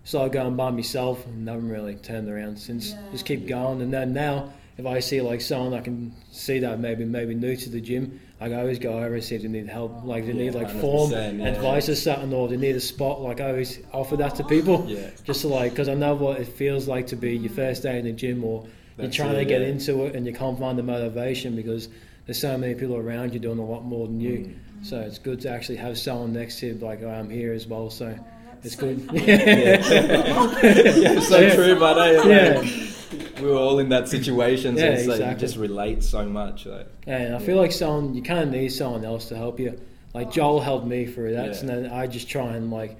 [0.07, 2.91] started going by myself and haven't really turned around since.
[2.91, 3.01] Yeah.
[3.11, 6.79] Just keep going, and then now if I see like someone I can see that
[6.79, 9.67] maybe maybe new to the gym, I always go over and see if they need
[9.67, 11.47] help, like they need like form, yeah.
[11.47, 13.21] advice or something, or they need a spot.
[13.21, 15.09] Like I always offer that to people, Yeah.
[15.25, 17.99] just to like because I know what it feels like to be your first day
[17.99, 18.65] in the gym, or
[18.97, 19.67] you're trying it, to get yeah.
[19.67, 21.89] into it and you can't find the motivation because
[22.25, 24.37] there's so many people around you doing a lot more than you.
[24.39, 24.85] Mm.
[24.85, 27.67] So it's good to actually have someone next to you, like oh, I'm here as
[27.67, 27.89] well.
[27.89, 28.21] So that's
[28.63, 29.01] it's good.
[29.03, 29.23] funny.
[29.27, 31.55] yeah, so Yeah.
[31.55, 33.41] true, but eh, Yeah.
[33.41, 36.65] we were all in that situation, so Yeah, it's like you just relate so much.
[36.65, 39.79] Like, And I feel like someone you kind of need someone else to help you.
[40.13, 41.59] Like Joel helped me through that, Yeah.
[41.59, 42.97] and then I just try and like,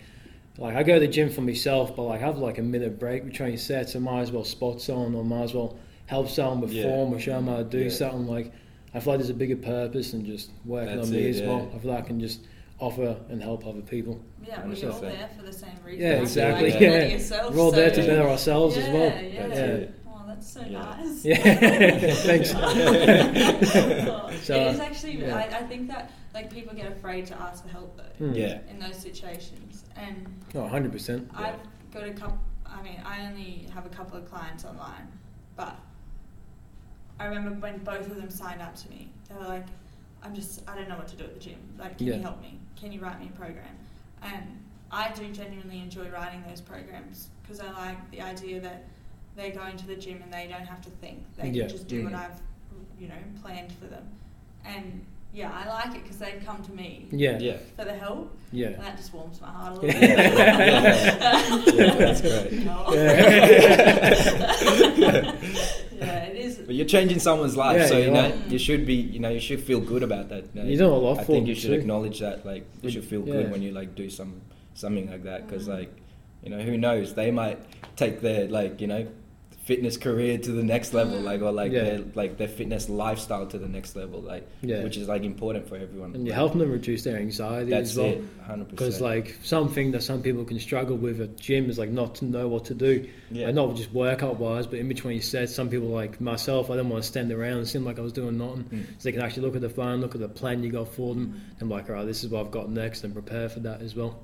[0.57, 2.99] like I go to the gym for myself, but like I have like a minute
[2.99, 6.61] break between sets, I might as well spot someone or might as well help someone
[6.61, 6.83] with Yeah.
[6.83, 7.89] form or show them how to do Yeah.
[7.89, 8.27] something.
[8.27, 8.51] Like
[8.93, 11.39] I feel like there's a bigger purpose than just working That's on me it, as
[11.41, 11.47] yeah.
[11.47, 11.69] well.
[11.75, 12.39] I feel like I can just
[12.79, 14.23] offer and help other people.
[14.45, 14.93] Yeah, we're Understand.
[14.93, 16.01] all there for the same reason.
[16.01, 16.71] Yeah, exactly.
[16.71, 19.23] Like, Yeah, yourself, we're all there to better ourselves yeah, as well.
[19.23, 19.65] Yeah, That's Yeah.
[19.65, 19.93] it.
[20.07, 20.79] Oh, that's so Yeah.
[20.79, 21.25] nice.
[21.25, 21.35] Yeah,
[22.13, 22.53] thanks.
[24.47, 25.17] So, it is actually.
[25.21, 25.35] yeah.
[25.35, 28.33] I, I think that like people get afraid to ask for help though Hmm.
[28.33, 28.59] Yeah.
[28.69, 31.29] in those situations, and Oh, 100 percent.
[31.33, 31.55] I've
[31.91, 32.37] got a couple.
[32.65, 35.07] I mean, I only have a couple of clients online,
[35.55, 35.75] but
[37.19, 39.65] I remember when both of them signed up to me, they were like,
[40.23, 41.57] "I'm just, I don't know what to do at the gym.
[41.79, 42.15] Like, can Yeah.
[42.17, 42.56] you help me?
[42.79, 43.75] Can you write me a program?"
[44.21, 48.85] And I do genuinely enjoy writing those programs because I like the idea that
[49.35, 51.63] they're going to the gym and they don't have to think; they Yeah.
[51.67, 52.19] can just do what Mhm.
[52.19, 52.41] I've,
[52.99, 54.07] you know, planned for them.
[54.65, 55.05] And
[55.37, 58.67] yeah, I like it because they've come to me Yeah, yeah, for the help, yeah.
[58.67, 60.09] and that just warms my heart a little bit.
[61.75, 62.53] Yeah, that's great.
[62.65, 62.85] No.
[62.91, 64.17] Yeah.
[65.97, 66.57] yeah, it is.
[66.57, 68.47] but you're changing someone's life, Yeah, so you you know are.
[68.49, 70.43] you should be, you know, you should feel good about that.
[70.53, 70.67] You know?
[70.67, 71.79] You're doing a lot I think you should too.
[71.79, 72.45] acknowledge that.
[72.45, 73.33] Like, you should feel Yeah.
[73.33, 74.41] good when you like do some
[74.73, 75.73] something like that, because Mm.
[75.79, 75.91] like,
[76.43, 77.13] you know, who knows?
[77.15, 77.59] They might
[77.95, 79.07] take their like, you know,
[79.67, 81.23] fitness career to the next level, Mm.
[81.25, 81.83] like or like Yeah.
[81.83, 84.81] their like their fitness lifestyle to the next level, like, Yeah.
[84.83, 86.15] which is like important for everyone.
[86.15, 88.05] And you're helping them reduce their anxiety That's as well.
[88.07, 91.89] it, hundred Because like something that some people can struggle with at gym is like
[91.91, 93.47] not to know what to do, Yeah.
[93.47, 95.53] like not just workout wise, but in between sets.
[95.53, 98.13] Some people like myself, I didn't want to stand around and seem like I was
[98.13, 98.63] doing nothing.
[98.71, 98.83] Mm.
[98.99, 101.13] So they can actually look at the phone, look at the plan you got for
[101.13, 103.81] them, and like, all right, this is what I've got next, and prepare for that
[103.81, 104.17] as well.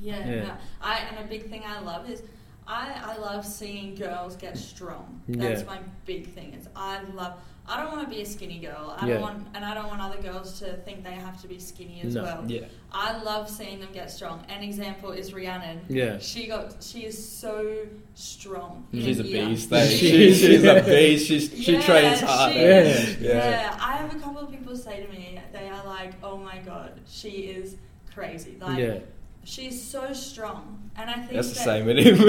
[0.00, 0.42] Yeah, Yeah.
[0.44, 2.22] no, I and a big thing I love is
[2.66, 5.20] I, I love seeing girls get strong.
[5.28, 5.66] That's Yeah.
[5.66, 6.54] my big thing.
[6.54, 7.34] Is I love.
[7.66, 8.96] I don't want to be a skinny girl.
[8.98, 9.12] I Yeah.
[9.14, 12.00] don't want, and I don't want other girls to think they have to be skinny
[12.04, 12.22] as No.
[12.24, 12.44] well.
[12.48, 14.44] yeah, I love seeing them get strong.
[14.48, 15.80] An example is Rhiannon.
[15.88, 16.18] Yeah.
[16.18, 16.82] She got.
[16.82, 18.86] She is so strong.
[18.92, 19.46] she's a year.
[19.46, 19.70] beast.
[19.70, 21.26] Like, She she, she's a beast.
[21.26, 22.52] She's, she Yeah, trains hard.
[22.52, 23.16] she eh?
[23.20, 23.50] Yeah.
[23.50, 23.78] Yeah.
[23.80, 27.00] I have a couple of people say to me, they are like, "Oh my god,
[27.08, 27.76] she is
[28.12, 28.98] crazy." Like, yeah,
[29.44, 32.20] she's so strong, and I think That's the that- same with him.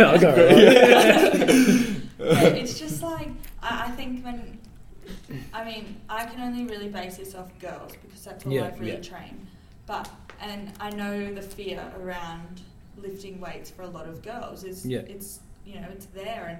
[0.00, 1.96] I got it.
[2.18, 3.28] But it's just like
[3.62, 4.58] I, I think when
[5.54, 8.78] I mean I can only really base this off girls because that's all Yeah, I've
[8.80, 9.00] really yeah.
[9.00, 9.46] trained.
[9.86, 10.08] But
[10.40, 12.60] and I know the fear around
[12.96, 15.00] lifting weights for a lot of girls is Yeah.
[15.00, 16.58] it's you know it's there and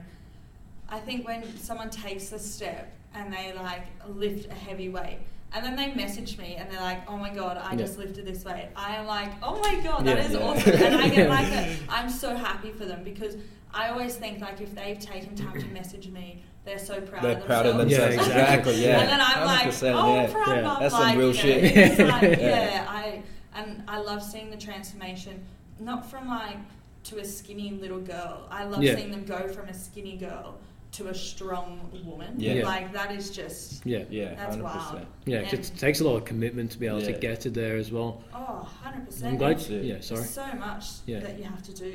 [0.89, 5.19] I think when someone takes a step and they like lift a heavy weight
[5.53, 7.79] and then they message me and they're like, "Oh my god, I Yeah.
[7.79, 10.39] just lifted this weight." I am like, "Oh my god, that Yeah, is yeah.
[10.39, 13.37] awesome!" And I get like a, I'm so happy for them because
[13.73, 17.37] I always think like if they've taken time to message me, they're so proud They're
[17.39, 18.17] of proud of themselves.
[18.17, 18.29] themselves.
[18.29, 18.29] themselves.
[18.29, 18.85] Yeah, exactly.
[18.85, 19.01] Yeah.
[19.01, 20.23] and then I'm like, oh, yeah.
[20.23, 20.49] I'm proud.
[20.57, 20.73] Yeah.
[20.75, 21.99] I'm That's some real you know, shit.
[22.09, 22.39] Like, Yeah.
[22.39, 23.23] yeah, I
[23.55, 25.45] and I love seeing the transformation,
[25.79, 26.57] not from like
[27.05, 28.47] to a skinny little girl.
[28.51, 28.95] I love Yeah.
[28.97, 30.59] seeing them go from a skinny girl
[30.93, 32.35] to a strong woman.
[32.37, 32.55] Yeah.
[32.55, 32.65] Yeah.
[32.67, 35.07] Like that is just yeah, Yeah, That's hundred wild.
[35.25, 35.39] yeah.
[35.41, 38.23] It takes a lot of commitment to be able to get to there as well.
[38.35, 39.33] oh, 100 percent.
[39.33, 39.59] I'm glad.
[39.59, 39.85] That's it.
[39.85, 40.21] Yeah, sorry.
[40.21, 41.21] There's so much Yeah.
[41.21, 41.93] that you have to do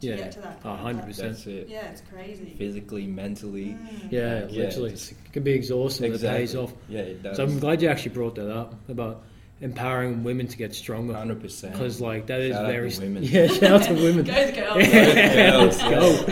[0.00, 0.16] to Yeah.
[0.16, 0.96] get to that Oh, point.
[0.98, 1.16] 100%.
[1.16, 1.68] That's it.
[1.68, 2.54] Yeah, it's crazy.
[2.58, 3.76] Physically, mentally.
[3.78, 4.10] Mm.
[4.10, 6.10] Yeah, Yeah, literally, just- it can be exhausting.
[6.10, 6.72] but It pays off.
[6.88, 7.36] Yeah, it does.
[7.36, 9.22] So I'm glad you actually brought that up about
[9.62, 11.14] empowering women to get stronger.
[11.14, 11.72] Hundred percent.
[11.72, 13.22] Because like that is Shout out very to women.
[13.26, 13.46] yeah.
[13.46, 14.24] Shout out to women.
[14.24, 14.76] Go the girls.
[14.92, 15.56] Yeah.
[15.56, 16.26] Let's go.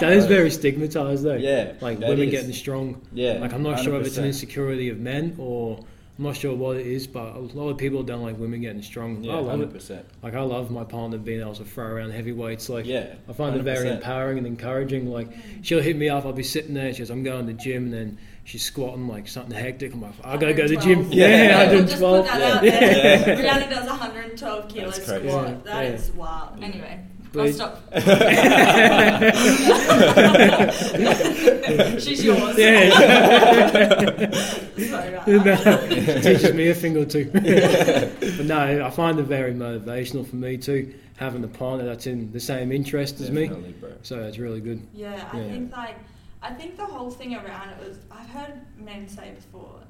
[0.00, 1.34] That is very stigmatized though.
[1.34, 2.30] Yeah, like women is.
[2.30, 3.00] getting strong.
[3.12, 5.78] Yeah, Like I'm not sure if it's an insecurity of men or
[6.18, 8.80] I'm not sure what it is, but a lot of people don't like women getting
[8.80, 9.22] strong.
[9.22, 9.74] Yeah, I love hundred it.
[9.74, 10.06] percent.
[10.22, 12.70] Like I love my partner being able to throw around heavy weights.
[12.70, 15.10] Like Yeah, I find it very empowering and encouraging.
[15.10, 15.28] Like
[15.62, 17.84] she'll hit me up, I'll be sitting there, she says, I'm going to the gym
[17.84, 19.92] and then she's squatting like something hectic.
[19.92, 21.08] I'm like, I gotta go to the gym.
[21.10, 21.70] Yeah, Yeah.
[21.72, 22.26] We'll just put 112.
[22.26, 22.80] that out Yeah.
[22.80, 23.28] there.
[23.28, 23.34] Yeah.
[23.42, 25.28] Rhiannon does 112 kilos That's crazy.
[25.28, 25.64] squat.
[25.64, 25.90] That Yeah.
[25.90, 26.62] is wild.
[26.62, 27.00] Anyway,
[27.36, 27.82] I'll stop.
[32.00, 32.56] She's yours.
[32.58, 32.90] Yeah.
[34.30, 35.90] Sorry about No, that.
[36.22, 37.30] teaches me a thing or two.
[37.32, 42.32] but no, I find it very motivational for me too, having a partner that's in
[42.32, 43.48] the same interest as me.
[43.48, 43.90] Definitely, bro.
[44.02, 44.86] So it's really good.
[44.94, 45.48] Yeah, I Yeah.
[45.48, 45.96] think like
[46.42, 49.80] I think the whole thing around it was I've heard men say before.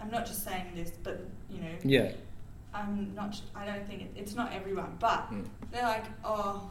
[0.00, 1.20] I'm not just saying this, but
[1.50, 2.12] you know, Yeah,
[2.74, 3.40] I'm not.
[3.54, 5.44] I don't think it, it's not everyone, but Mm.
[5.72, 6.68] they're like, oh,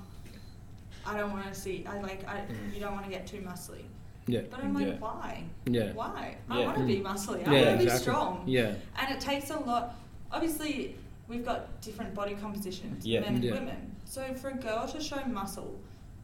[1.05, 1.85] I don't want to see.
[1.87, 2.27] I like.
[2.27, 2.73] I Mm.
[2.73, 3.83] you don't want to get too muscly.
[4.27, 4.99] yeah, But I'm like, Yeah.
[4.99, 5.43] why?
[5.65, 6.35] yeah, Why?
[6.49, 7.47] I want to be muscly.
[7.47, 7.99] I yeah, want to be exactly.
[7.99, 8.43] strong.
[8.45, 9.95] Yeah, And it takes a lot.
[10.31, 10.95] Obviously,
[11.29, 13.21] we've got different body compositions, Yeah.
[13.21, 13.53] men and Yeah.
[13.53, 13.95] women.
[14.05, 15.79] So for a girl to show muscle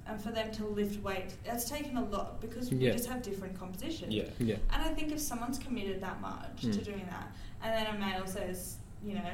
[0.08, 2.92] and for them to lift weight, that's taken a lot because we Yeah.
[2.92, 4.12] just have different composition.
[4.12, 4.24] Yeah.
[4.40, 6.84] yeah, And I think if someone's committed that much to Mm.
[6.84, 7.32] doing that,
[7.64, 9.32] and then a male says, you know,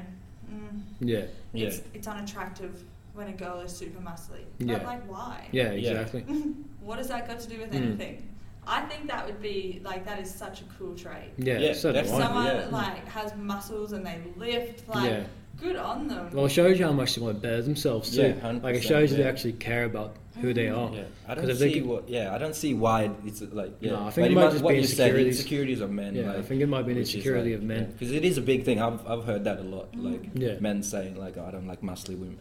[0.52, 1.68] mm, yeah, Yeah.
[1.68, 4.44] it's, it's unattractive when a girl is super muscly.
[4.60, 4.76] Yeah.
[4.78, 5.48] But like, why?
[5.52, 5.90] yeah, Yeah.
[6.02, 6.22] exactly.
[6.82, 7.76] what has that got to do with Mm.
[7.76, 8.28] anything?
[8.68, 11.32] I think that would be like that is such a cool trait.
[11.38, 12.20] Yeah, Yeah, so do that's I.
[12.22, 12.68] Someone yeah.
[12.72, 15.24] like has muscles and they lift, like Yeah.
[15.60, 16.30] good on them.
[16.32, 18.36] Well, it shows you how much they want to better themselves too.
[18.38, 20.92] Yeah, like it shows you they actually care about who they are.
[20.94, 22.10] Yeah, I 'Cause don't if they see could- what.
[22.10, 23.74] Yeah, I don't see why it's like.
[23.80, 25.38] Yeah, No, I think But it might might- just what be you said, insecurities.
[25.40, 26.16] insecurities of men.
[26.16, 27.88] Yeah, I think it might be an which is insecurity like- of men.
[27.98, 28.82] because it is a big thing.
[28.82, 29.92] I've I've heard that a lot.
[29.94, 30.04] Mm.
[30.12, 30.54] Like Yeah.
[30.60, 32.38] men saying like, oh, I don't like muscly women.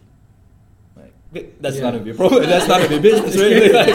[0.96, 1.82] Like, but that's Yeah.
[1.82, 2.42] none of your problem.
[2.48, 3.68] That's none of your business, really.
[3.72, 3.94] Like,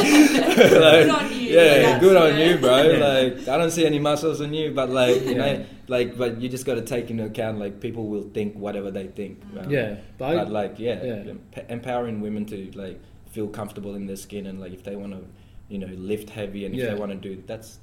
[0.56, 2.82] Good on you, Yeah, that's- good on you, bro.
[2.84, 3.06] Yeah.
[3.06, 5.38] Like, I don't see any muscles in you, but like, you Yeah.
[5.38, 8.89] know, like, but you just got to take into account like people will think whatever
[8.92, 9.42] they think.
[9.60, 11.13] Um, Yeah, but, I, like yeah, Yeah.
[11.32, 13.00] emp- empowering women to like
[13.34, 15.22] feel comfortable in their skin and like if they want to
[15.67, 16.93] you know lift heavy and if Yeah.
[16.93, 17.80] they want to do that's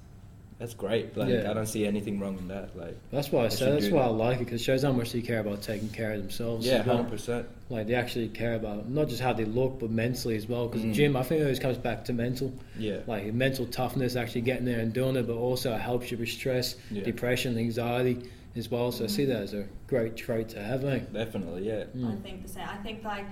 [0.60, 1.50] that's great like Yeah.
[1.50, 3.94] i don't see anything wrong in that like that's why I They say that's do
[3.96, 6.18] why I like it because it shows how much they care about taking care of
[6.20, 6.66] themselves.
[6.66, 7.04] yeah as well.
[7.04, 10.68] 100% Like they actually care about not just how they look, but mentally as well.
[10.68, 10.92] Because Mm.
[10.94, 14.66] gym, I think it always comes back to mental, yeah like mental toughness, actually getting
[14.66, 17.02] there and doing it, but also it helps you with stress, Yeah.
[17.04, 18.18] depression, anxiety
[18.54, 18.92] as well.
[18.92, 20.84] So I see that as a great trait to have.
[20.84, 21.00] Eh?
[21.12, 22.22] definitely yeah I Mm.
[22.22, 22.68] think the same.
[22.68, 23.24] I think like,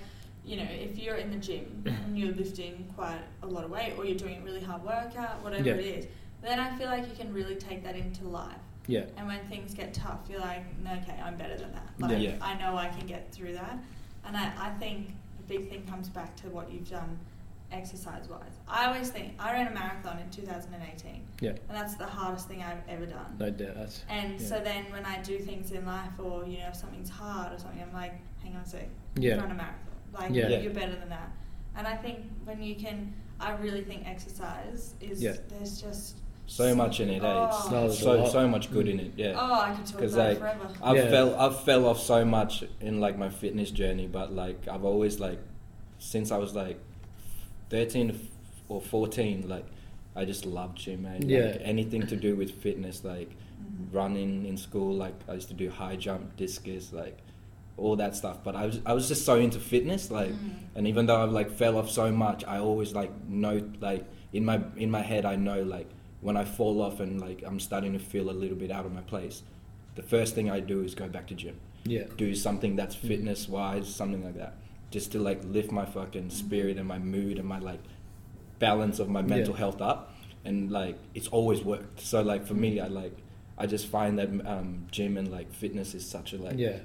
[0.49, 3.93] you know, if you're in the gym and you're lifting quite a lot of weight
[3.99, 5.75] or you're doing a really hard workout, whatever Yeah.
[5.75, 6.07] it is,
[6.41, 8.57] then I feel like you can really take that into life.
[8.87, 11.89] Yeah, And when things get tough, you're like, okay, I'm better than that.
[11.99, 12.37] Like, Yeah.
[12.41, 13.79] I know I can get through that.
[14.25, 17.19] And I, I think the big thing comes back to what you've done
[17.71, 18.55] exercise wise.
[18.67, 22.63] I always think, I ran a marathon in 2018, yeah, and that's the hardest thing
[22.63, 23.37] I've ever done.
[23.39, 23.75] no doubt.
[23.75, 24.47] That's And yeah.
[24.47, 27.59] so then when I do things in life or, you know, if something's hard or
[27.59, 29.35] something, I'm like, hang on a sec, Yeah.
[29.37, 29.75] run a marathon.
[30.13, 30.49] Like, Yeah.
[30.49, 30.61] Yeah.
[30.61, 31.31] you're better than that.
[31.77, 35.37] And I think when you can, I really think exercise is, Yeah.
[35.49, 36.17] there's just
[36.47, 37.27] so much in it eh?
[37.27, 37.45] Oh.
[37.47, 40.17] it's No, there's so so much good in it yeah Oh, I could talk about
[40.17, 40.69] like it forever.
[40.83, 41.11] I've Yeah.
[41.11, 45.21] fell I've fell off so much in like my fitness journey, but like I've always
[45.21, 45.39] like
[45.99, 46.79] since I was like
[47.69, 48.19] thirteen
[48.69, 49.67] or fourteen, like
[50.17, 51.29] I just loved gym, man.
[51.29, 51.41] Yeah.
[51.53, 53.93] Like, anything to do with fitness, like Mhm.
[53.95, 57.19] running in school, like I used to do high jump, discus, like
[57.79, 58.43] all that stuff.
[58.45, 60.51] But I was I was just so into fitness, like, Mhm.
[60.75, 64.45] and even though I've like fell off so much, I always like know like in
[64.45, 65.89] my in my head I know like
[66.21, 68.93] when I fall off and like I'm starting to feel a little bit out of
[68.93, 69.43] my place,
[69.95, 73.49] the first thing I do is go back to gym, yeah, do something that's fitness
[73.49, 74.55] wise, something like that,
[74.91, 77.81] just to like lift my fucking spirit and my mood and my like
[78.59, 79.59] balance of my mental Yeah.
[79.59, 80.15] health up,
[80.45, 82.01] and like it's always worked.
[82.01, 83.17] So like for me, I like
[83.57, 86.79] I just find that um, gym and like fitness is such a like yeah,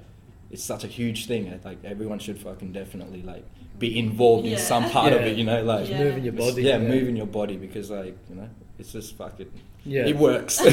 [0.54, 1.48] it's such a huge thing.
[1.48, 3.44] eh, Like everyone should fucking definitely like
[3.78, 5.36] be involved in some part of it.
[5.36, 6.04] You know, like Yeah.
[6.04, 6.62] moving your body.
[6.62, 9.50] yeah, moving your body because like you know it's just fucking
[9.84, 10.54] Yeah, it works.
[10.64, 10.70] yeah,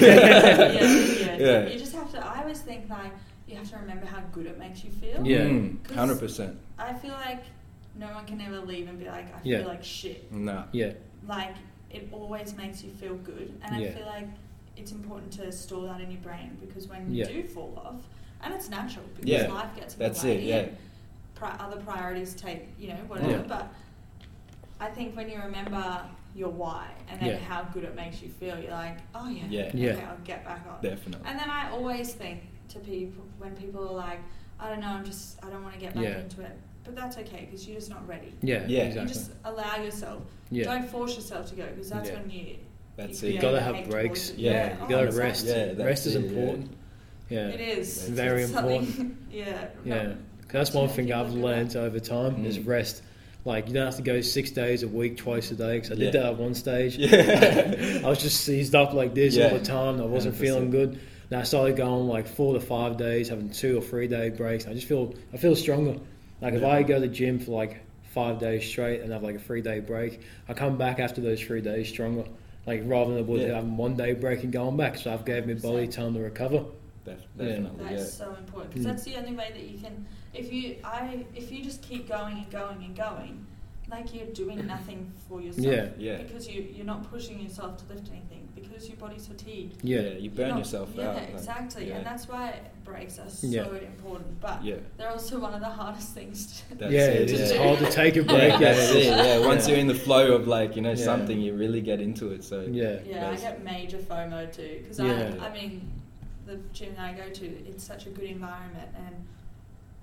[0.72, 1.38] yeah.
[1.38, 1.68] Yeah.
[1.68, 2.20] You just have to.
[2.26, 3.12] I always think like
[3.48, 5.26] you have to remember how good it makes you feel.
[5.26, 5.46] Yeah.
[5.46, 6.58] Mm, hundred percent.
[6.78, 7.44] I feel like
[7.96, 9.60] no one can ever leave and be like, I Yeah.
[9.60, 10.32] feel like shit.
[10.32, 10.64] No.
[10.72, 10.94] yeah,
[11.28, 11.56] Like
[11.90, 13.90] it always makes you feel good, and Yeah.
[13.90, 14.28] I feel like
[14.78, 17.28] it's important to store that in your brain because when Yeah.
[17.30, 18.02] you do fall off,
[18.44, 19.54] and it's natural because Yeah.
[19.54, 20.38] life gets in That's the way.
[20.38, 20.56] it, yeah.
[20.58, 20.78] and
[21.36, 23.32] Pri- other priorities take, you know, whatever.
[23.32, 23.44] Yeah.
[23.48, 23.68] But
[24.80, 26.02] I think when you remember
[26.36, 27.38] your why and then Yeah.
[27.40, 29.62] how good it makes you feel, you're like, oh yeah, Yeah.
[29.66, 30.10] okay, Yeah.
[30.10, 30.82] I'll get back on.
[30.82, 31.28] Definitely.
[31.28, 34.20] And then I always think to people when people are like,
[34.60, 36.20] I don't know, I'm just, I don't want to get back Yeah.
[36.20, 36.58] into it.
[36.84, 38.34] But that's okay because you're just not ready.
[38.42, 38.84] yeah, Yeah.
[38.84, 39.02] exactly.
[39.02, 40.24] You just allow yourself.
[40.50, 42.20] yeah, Don't force yourself to go because that's Yeah.
[42.20, 42.58] when you.
[42.98, 43.36] That's you it.
[43.36, 44.28] you gotta have breaks.
[44.28, 44.38] towards it.
[44.40, 45.46] Yeah, you oh, gotta that's rest.
[45.48, 46.28] Yeah, rest is it, yeah.
[46.30, 46.78] important.
[47.32, 47.96] Yeah, It is.
[47.96, 49.16] That's very It's something- important.
[49.32, 49.68] yeah.
[49.86, 50.10] Yeah, no,
[50.48, 52.68] 'Cause that's one thing I've learned over time is Mm.
[52.68, 53.02] rest.
[53.46, 55.76] Like you don't have to go six days a week, twice a day.
[55.78, 56.22] Because I did Yeah.
[56.22, 56.98] that at one stage.
[56.98, 58.02] Yeah.
[58.06, 59.46] I was just seized up like this Yeah.
[59.50, 60.00] all the time.
[60.02, 60.38] I wasn't 100%.
[60.38, 61.00] feeling good.
[61.32, 64.68] Now I started going like four to five days, having two or three day breaks.
[64.68, 65.96] I just feel I feel stronger.
[66.42, 67.78] Like if I go to the gym for like
[68.14, 70.20] five days straight and have like a three day break.
[70.50, 72.26] I come back after those three days stronger.
[72.68, 73.56] Like rather than would Yeah.
[73.56, 76.66] having one day break and going back, so I've gave my body time to recover.
[77.04, 77.46] Def- Yeah.
[77.48, 77.98] definitely, That yeah.
[78.00, 78.90] is so important because Mm.
[78.90, 80.06] that's the only way that you can.
[80.34, 83.46] If you I if you just keep going and going and going,
[83.90, 85.66] like you're doing nothing for yourself.
[85.66, 85.88] Yeah.
[85.98, 86.18] Yeah.
[86.24, 89.84] Because you you're not pushing yourself to lift anything because your body's fatigued.
[89.84, 91.16] Yeah, you You're burn not- yourself yeah, out.
[91.16, 91.96] like, exactly, yeah.
[91.98, 93.66] and that's why breaks are so Yeah.
[93.94, 94.40] important.
[94.40, 94.76] But yeah.
[94.98, 96.62] they're also one of the hardest things.
[96.70, 97.64] To That's yeah, it, it is yeah.
[97.64, 98.52] hard to take a break.
[98.54, 99.06] Yeah, that's it.
[99.06, 100.96] Yeah, once you're in the flow of like you know Yeah.
[101.12, 102.44] something, you really get into it.
[102.44, 105.34] So yeah, Yeah, I get major FOMO too because Yeah.
[105.42, 105.90] I, I mean,
[106.52, 109.16] the gym that I go to, it's such a good environment, and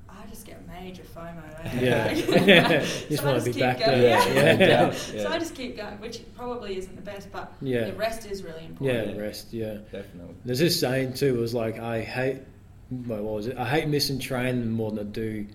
[0.08, 1.42] I just get major FOMO.
[1.64, 1.80] eh?
[1.80, 2.04] Yeah.
[2.06, 4.00] Like, Just so I wanna just be keep back going.
[4.00, 4.18] there.
[4.18, 4.52] Yeah, Yeah.
[4.56, 5.28] no doubt, So.
[5.28, 7.84] I just keep going, which probably isn't the best, but Yeah.
[7.84, 8.86] the rest is really important.
[8.86, 9.20] yeah, important.
[9.22, 9.52] rest.
[9.52, 9.74] Yeah.
[9.92, 10.34] definitely.
[10.44, 11.36] There's this saying too.
[11.36, 12.38] It was like I hate.
[12.90, 13.58] Wait, what was it?
[13.58, 15.46] I hate missing training more than I do.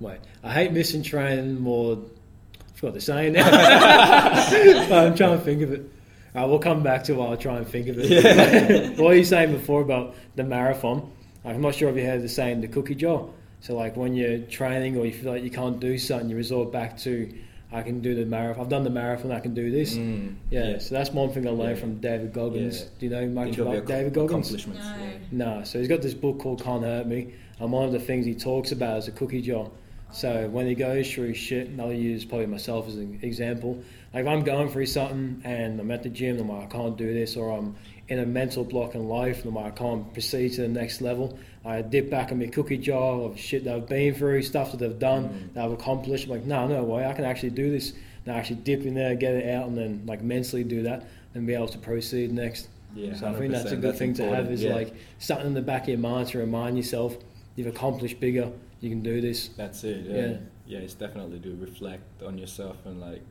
[0.00, 1.96] Wait, I hate missing training more.
[1.96, 3.48] I forgot the saying now.
[3.48, 5.88] I'm trying to think of it.
[6.34, 8.10] Uh, we'll come back to it while I try and think of it.
[8.10, 8.88] Yeah.
[8.90, 11.10] what were you saying before about the marathon?
[11.44, 13.26] I'm not sure if you heard the saying, the cookie jar.
[13.60, 16.72] So like when you're training or you feel like you can't do something, you resort
[16.72, 17.32] back to,
[17.72, 18.64] I can do the marathon.
[18.64, 19.30] I've done the marathon.
[19.30, 19.94] I can do this.
[19.94, 21.80] Mm, Yeah, so that's one thing I learned Yeah.
[21.80, 22.80] from David Goggins.
[22.80, 22.86] Yeah.
[22.98, 24.66] Do you know much Think of about David Goggins?
[24.66, 24.74] No.
[24.74, 25.10] yeah.
[25.30, 28.26] No, so he's got this book called Can't Hurt Me, and one of the things
[28.26, 29.70] he talks about is a cookie jar.
[30.12, 33.82] So when he goes through shit, and I'll use probably myself as an example.
[34.14, 36.78] Like if I'm going through something and I'm at the gym, and I'm like, I
[36.78, 37.74] can't do this, or I'm
[38.08, 41.00] in a mental block in life, and I'm like, I can't proceed to the next
[41.00, 41.36] level.
[41.64, 44.82] I dip back in my cookie jar of shit that I've been through, stuff that
[44.82, 45.54] I've done, Mm.
[45.54, 46.24] that I've accomplished.
[46.26, 47.92] I'm like, no, no way, I can actually do this.
[48.24, 51.06] And I actually dip in there, get it out, and then like mentally do that,
[51.34, 52.68] and be able to proceed next.
[52.94, 54.74] Yeah, So I think that's a 100%, good thing to have is yeah.
[54.74, 57.16] like something in the back of your mind to remind yourself
[57.56, 59.48] you've accomplished bigger, you can do this.
[59.56, 60.04] That's it.
[60.06, 60.16] Yeah.
[60.16, 60.36] Yeah.
[60.66, 63.22] yeah, it's definitely to reflect on yourself and like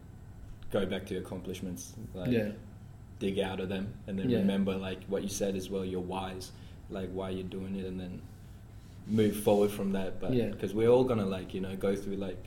[0.74, 1.94] go back to your accomplishments.
[2.14, 2.50] Like yeah,
[3.20, 4.40] dig out of them and then Yeah.
[4.40, 6.52] remember like what you said as well, your whys,
[6.90, 8.22] like why you're doing it, and then
[9.08, 10.20] move forward from that.
[10.20, 10.48] But Yeah.
[10.50, 12.42] because we're all gonna like you know go through like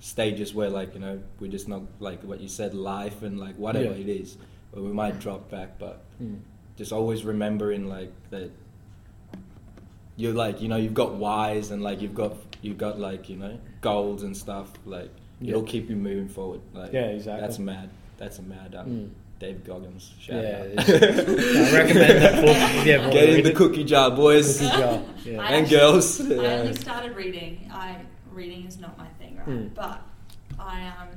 [0.00, 3.56] stages where like you know we're just not like what you said, life and like
[3.56, 4.04] whatever Yeah.
[4.04, 4.38] it is,
[4.72, 6.38] where we might drop back, but Mm.
[6.76, 8.50] just always remembering like that
[10.16, 13.36] you're like you know you've got whys and like you've got you've got like you
[13.36, 15.50] know goals and stuff like Yeah.
[15.50, 17.40] it'll keep you moving forward like Yeah, exactly.
[17.40, 19.10] that's mad that's a mad um, Mm.
[19.38, 20.66] David Goggins shout Yeah, out.
[20.66, 24.70] it's- I recommend that book if you ever get in the cookie jar boys Cookie
[24.76, 25.02] jar.
[25.24, 25.32] Yeah.
[25.32, 26.40] And actually- girls I Yeah.
[26.60, 27.70] only started reading.
[27.72, 27.96] I
[28.32, 29.48] reading is not my thing, right?
[29.48, 29.74] Mm.
[29.74, 30.02] But
[30.58, 31.08] I um,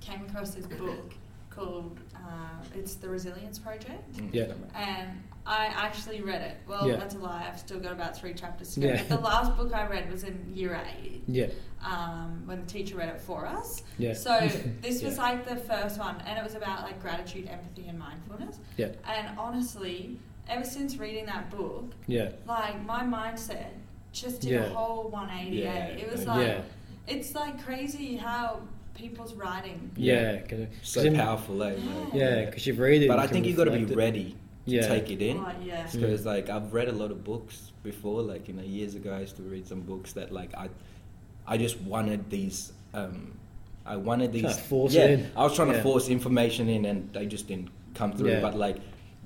[0.00, 1.12] came across this book
[1.50, 4.20] called uh, it's the Resilience Project.
[4.32, 4.52] Yeah.
[4.74, 5.10] and
[5.48, 6.56] I actually read it.
[6.68, 6.96] Well, Yeah.
[6.96, 7.46] that's a lie.
[7.50, 8.86] I've still got about three chapters to go.
[8.88, 9.02] Yeah.
[9.08, 11.22] But the last book I read was in year eight.
[11.26, 11.46] Yeah,
[11.82, 13.82] Um, when the teacher read it for us.
[13.98, 14.38] yeah, So
[14.82, 15.22] this was Yeah.
[15.22, 18.58] like the first one, and it was about like gratitude, empathy, and mindfulness.
[18.76, 20.18] yeah, And honestly,
[20.50, 23.68] ever since reading that book, yeah, like my mindset
[24.12, 24.64] just did Yeah.
[24.64, 25.56] a whole 180.
[25.58, 26.60] Yeah, It was like yeah,
[27.06, 28.60] it's like crazy how
[28.94, 29.90] people's writing.
[29.96, 30.40] yeah.
[30.40, 31.74] 'cause- so 'cause in- powerful eh?
[31.76, 31.94] Yeah.
[32.04, 33.08] like, Yeah, because you've read it.
[33.08, 33.96] but I think you've got to be reflect it.
[33.96, 34.36] ready
[34.68, 34.88] to Yeah.
[34.88, 35.84] take it in Oh, yeah.
[35.86, 35.92] Mm.
[36.00, 38.22] because like I've read a lot of books before.
[38.22, 40.68] Like you know, years ago, I used to read some books that like I,
[41.46, 42.72] I just wanted these.
[42.94, 43.38] Um,
[43.86, 44.42] I wanted these.
[44.42, 45.30] Trying to force yeah, it in.
[45.36, 48.30] I was trying to force information in, and they just didn't come through.
[48.30, 48.40] Yeah.
[48.40, 48.76] But like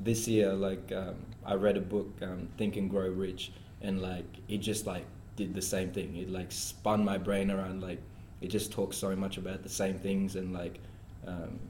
[0.03, 3.53] this year, like um, I read a book, um, Think and Grow Rich,
[3.83, 5.05] and like it just like
[5.37, 6.17] did the same thing.
[6.17, 7.83] It like spun my brain around.
[7.83, 8.01] Like
[8.41, 10.79] it just talks so much about the same things and like.
[11.27, 11.61] Um,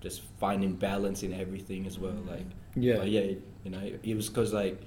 [0.00, 2.46] just finding balance in everything as well, like
[2.76, 2.96] Yeah.
[2.96, 3.32] but yeah,
[3.64, 4.80] you know, it was because like,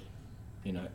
[0.64, 0.88] you know,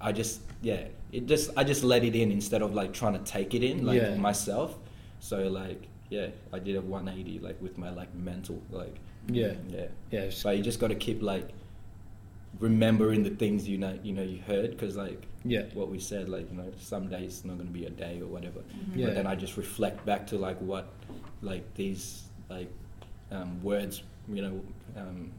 [0.00, 3.24] I just yeah, it just I just let it in instead of like trying to
[3.30, 4.16] take it in like Yeah.
[4.16, 4.76] myself.
[5.20, 8.96] So like yeah, I did a 180 like with my like mental like
[9.28, 9.86] Yeah, yeah.
[10.10, 11.48] yeah, So you just got to keep like
[12.60, 16.28] remembering the things you know you know you heard because like yeah, what we said
[16.28, 18.96] like you know some days it's not going to be a day or whatever Mhm.
[18.96, 19.06] Yeah.
[19.06, 20.88] but then I just reflect back to like what
[21.42, 22.70] like these like
[23.30, 24.60] um, words you know
[24.96, 25.30] um,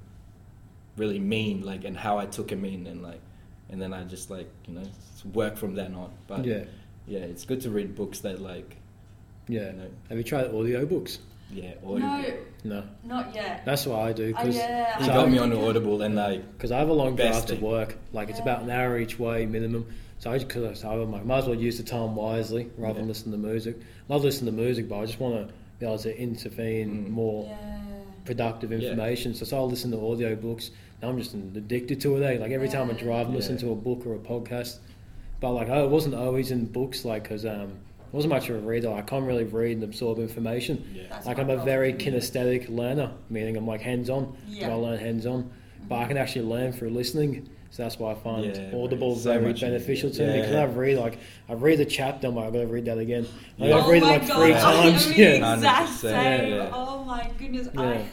[0.98, 3.22] really mean like and how I took him in and like
[3.70, 4.84] and then I just like you know
[5.34, 6.64] work from then on but yeah,
[7.08, 8.78] yeah it's good to read books that like
[9.48, 9.68] yeah.
[9.72, 11.20] you know Have you tried audio books?
[11.52, 13.64] yeah No, audible No, not yet.
[13.66, 16.16] that's what I do Oh, because yeah, you So got I- me on audible and
[16.16, 17.96] like because I have a long drive to work.
[18.12, 19.86] Like it's about an hour each way minimum.
[20.20, 23.08] So I because I am like, might as well use the time wisely rather than
[23.08, 23.78] listen to music.
[24.10, 27.10] I love listening to music, but I just want to be able to intervene Mm.
[27.12, 27.80] more Yeah.
[28.26, 28.80] productive Yeah.
[28.80, 29.34] information.
[29.36, 30.72] So, so I'll listen to audio books.
[31.02, 32.24] Now I'm just addicted to it.
[32.26, 32.40] Eh?
[32.40, 33.62] Like every time I drive, I listen Yeah.
[33.62, 34.78] to a book or a podcast.
[35.40, 37.06] But like, oh, it wasn't always in books.
[37.06, 37.74] Like, cause um,
[38.12, 38.92] wasn't much of a reader.
[38.92, 40.84] I can't really read and absorb information.
[40.94, 41.22] Yeah.
[41.26, 44.36] Like I'm a very kinesthetic learner, meaning I'm like hands on.
[44.48, 44.70] Yeah.
[44.72, 45.52] I learn hands on,
[45.88, 47.50] but I can actually learn through listening.
[47.70, 50.62] So that's why I find Yeah, Audible so very beneficial to me because Yeah.
[50.62, 53.28] I read like I read the chapter, I'm like, I gotta read that again.
[53.60, 53.70] I Yeah.
[53.72, 55.08] gotta Oh read it oh like God, three I times.
[55.08, 56.54] am Yeah, exact same.
[56.54, 56.72] yeah.
[56.74, 57.68] Oh my goodness.
[57.74, 58.04] Yeah.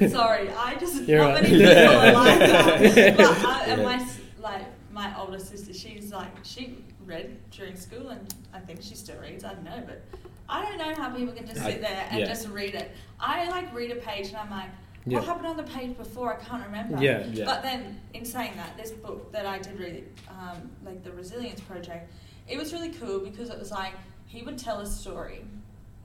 [0.00, 1.44] I, sorry, I just You're love right.
[1.44, 1.50] it.
[1.50, 3.16] People are like that.
[3.16, 3.84] But I, and Yeah.
[3.96, 4.06] my
[4.40, 9.16] like my older sister, she's like she read during school, and I think she still
[9.20, 9.44] reads.
[9.44, 10.02] I don't know, but
[10.48, 12.26] I don't know how people can just sit there and yeah.
[12.26, 12.90] just read it.
[13.18, 14.70] I like read a page, and I'm like.
[15.04, 16.34] What happened on the page before?
[16.34, 17.02] I can't remember.
[17.02, 17.24] Yeah.
[17.26, 17.44] Yeah.
[17.46, 21.60] But then, in saying that, this book that I did read, um, like the Resilience
[21.60, 22.10] Project,
[22.48, 23.92] it was really cool because it was like
[24.26, 25.44] he would tell a story,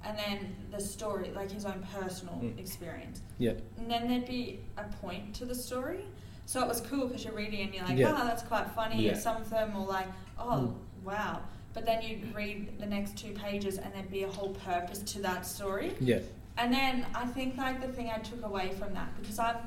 [0.04, 2.58] and then the story, like his own personal Mm.
[2.60, 6.06] experience, yeah, and then there'd be a point to the story.
[6.48, 8.16] So it was cool because you're reading and you're like, Yeah.
[8.16, 9.04] oh, that's quite funny.
[9.08, 9.16] Yeah.
[9.18, 10.74] Some of them were like, oh, Mm.
[11.04, 11.42] wow.
[11.74, 15.22] But then you'd read the next two pages and there'd be a whole purpose to
[15.24, 15.96] that story.
[16.00, 16.20] yeah,
[16.58, 19.58] And then I think like the thing I took away from that because I've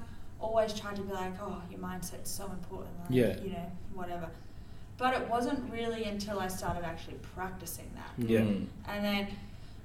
[0.40, 3.40] always tried to be like, oh, your mindset's so important, like, Yeah.
[3.42, 4.28] you know, whatever.
[4.96, 8.28] But it wasn't really until I started actually practicing that.
[8.28, 8.66] yeah, Mm.
[8.86, 9.28] And then,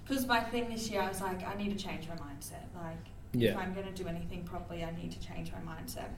[0.06, 2.64] because my thing this year, I was like, I need to change my mindset.
[2.76, 2.98] Like,
[3.34, 6.10] if I'm going to do anything properly, I need to change my mindset.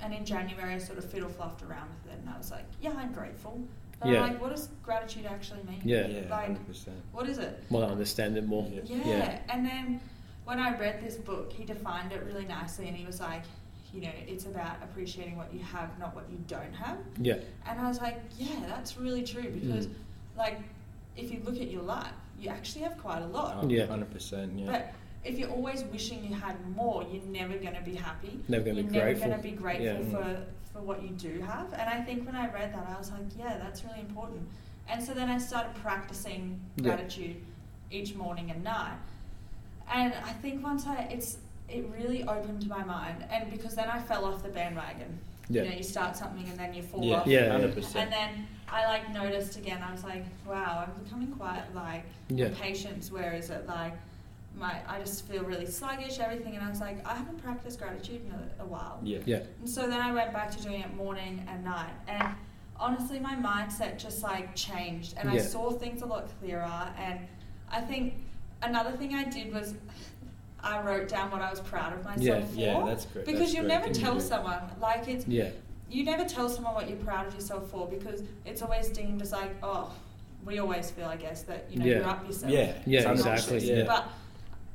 [0.00, 2.64] And in January, I sort of fiddle fluffed around with it, and I was like,
[2.82, 3.60] yeah, I'm grateful.
[4.00, 4.22] But Yeah.
[4.24, 5.80] I'm like, what does gratitude actually mean?
[5.84, 6.06] Yeah.
[6.06, 6.96] Yeah, Like, hundred percent.
[7.12, 7.62] what is it?
[7.70, 8.66] Well, I understand it more.
[8.70, 8.80] Yeah.
[8.84, 9.06] Yeah.
[9.06, 9.38] Yeah.
[9.48, 10.00] And then
[10.46, 13.42] when I read this book, he defined it really nicely, and he was like,
[13.92, 16.98] you know, it's about appreciating what you have, not what you don't have.
[17.18, 19.94] Yeah, And I was like, yeah, that's really true because, Mm.
[20.38, 20.58] like,
[21.16, 23.56] if you look at your life, you actually have quite a lot.
[23.64, 23.86] Oh, Yeah.
[23.86, 24.56] hundred percent.
[24.58, 24.66] Yeah.
[24.66, 24.92] But
[25.24, 28.38] if you're always wishing you had more, you're never going to be happy.
[28.48, 29.94] Never gonna be you're never going to be grateful Yeah.
[29.98, 30.10] Mm.
[30.12, 31.72] for, for what you do have.
[31.72, 34.46] And I think when I read that, I was like, yeah, that's really important.
[34.88, 36.82] And so then I started practicing Yeah.
[36.84, 37.36] gratitude
[37.90, 38.98] each morning and night.
[39.92, 43.24] And I think once I, it's, it really opened my mind.
[43.30, 45.18] And because then I fell off the bandwagon.
[45.48, 45.62] Yeah.
[45.62, 47.26] You know, you start something and then you fall yeah, off.
[47.26, 47.96] Yeah, hundred And percent.
[47.96, 49.82] And then I like noticed again.
[49.82, 52.46] I was like, wow, I'm becoming quite like Yeah.
[52.46, 53.06] impatient.
[53.06, 53.94] Where is it like
[54.58, 54.80] my?
[54.88, 56.18] I just feel really sluggish.
[56.18, 58.98] Everything, and I was like, I haven't practiced gratitude in a, a while.
[59.04, 59.18] Yeah.
[59.24, 62.26] yeah, And so then I went back to doing it morning and night, and
[62.78, 66.92] honestly, my mindset just like changed, and I saw things a lot clearer.
[66.98, 67.20] And
[67.70, 68.14] I think
[68.66, 69.74] another thing I did was.
[70.62, 72.74] I wrote down what I was proud of myself Yeah.
[72.74, 72.80] for.
[72.80, 73.24] Yeah, that's great.
[73.24, 74.20] Because That's you great never thing tell do.
[74.20, 75.50] someone like it's yeah,
[75.88, 79.30] you never tell someone what you're proud of yourself for because it's always deemed as
[79.30, 79.92] like, oh,
[80.44, 81.96] we always feel, I guess, that you know Yeah.
[81.98, 82.50] you're up yourself.
[82.52, 82.72] Yeah.
[82.84, 83.62] Yeah, It's exactly, obnoxious.
[83.64, 83.84] yeah.
[83.86, 84.08] But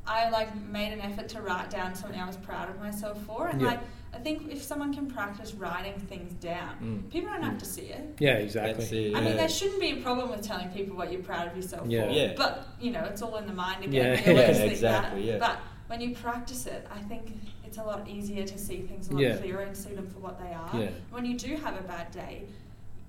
[0.07, 3.47] I like made an effort to write down something I was proud of myself for,
[3.47, 3.67] and Yeah.
[3.67, 3.79] like
[4.14, 7.09] I think if someone can practice writing things down, Mm.
[7.12, 8.16] people don't have to see it.
[8.20, 8.74] yeah, exactly.
[8.74, 9.16] That's it.
[9.16, 11.88] I mean, there shouldn't be a problem with telling people what you're proud of yourself
[11.88, 12.07] Yeah.
[12.07, 12.12] for.
[12.12, 12.34] Yeah.
[12.36, 14.20] But you know, it's all in the mind again.
[14.26, 14.32] Yeah.
[14.34, 15.26] Yeah, exactly, that.
[15.28, 15.38] yeah.
[15.39, 17.34] But when you practice it, I think
[17.66, 19.38] it's a lot easier to see things a lot Yeah.
[19.38, 20.70] clearer and see them for what they are.
[20.82, 20.89] Yeah.
[21.09, 22.43] When you do have a bad day,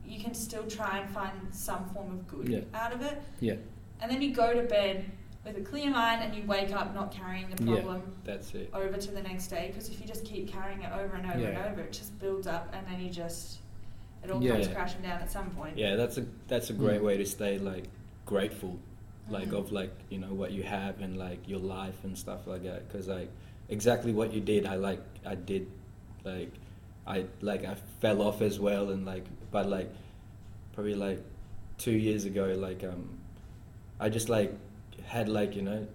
[0.07, 2.61] you can still try and find some form of good Yeah.
[2.81, 3.21] out of it.
[3.41, 3.55] Yeah,
[4.01, 5.05] And then you go to bed
[5.45, 7.83] with a clear mind and you wake up not carrying the problem Yeah.
[7.83, 8.71] problem That's it.
[8.73, 9.69] over to the next day.
[9.69, 11.49] Because if you just keep carrying it over and over Yeah.
[11.49, 13.59] and over, it just builds up and then you just,
[14.23, 14.53] it all Yeah.
[14.53, 15.77] comes crashing down at some point.
[15.77, 17.05] Yeah, that's a that's a great Mm.
[17.05, 17.85] way to stay like
[18.25, 18.79] grateful,
[19.29, 19.59] like Mhm.
[19.59, 22.87] of like you know what you have and like your life and stuff like that.
[22.87, 23.29] Because like
[23.69, 25.67] exactly what you did, I like I did,
[26.25, 26.53] like
[27.05, 29.91] I like I fell off as well and like but like
[30.73, 31.21] probably like
[31.79, 33.19] two years ago, like um,
[33.99, 34.55] I just like
[35.13, 35.87] had like you know,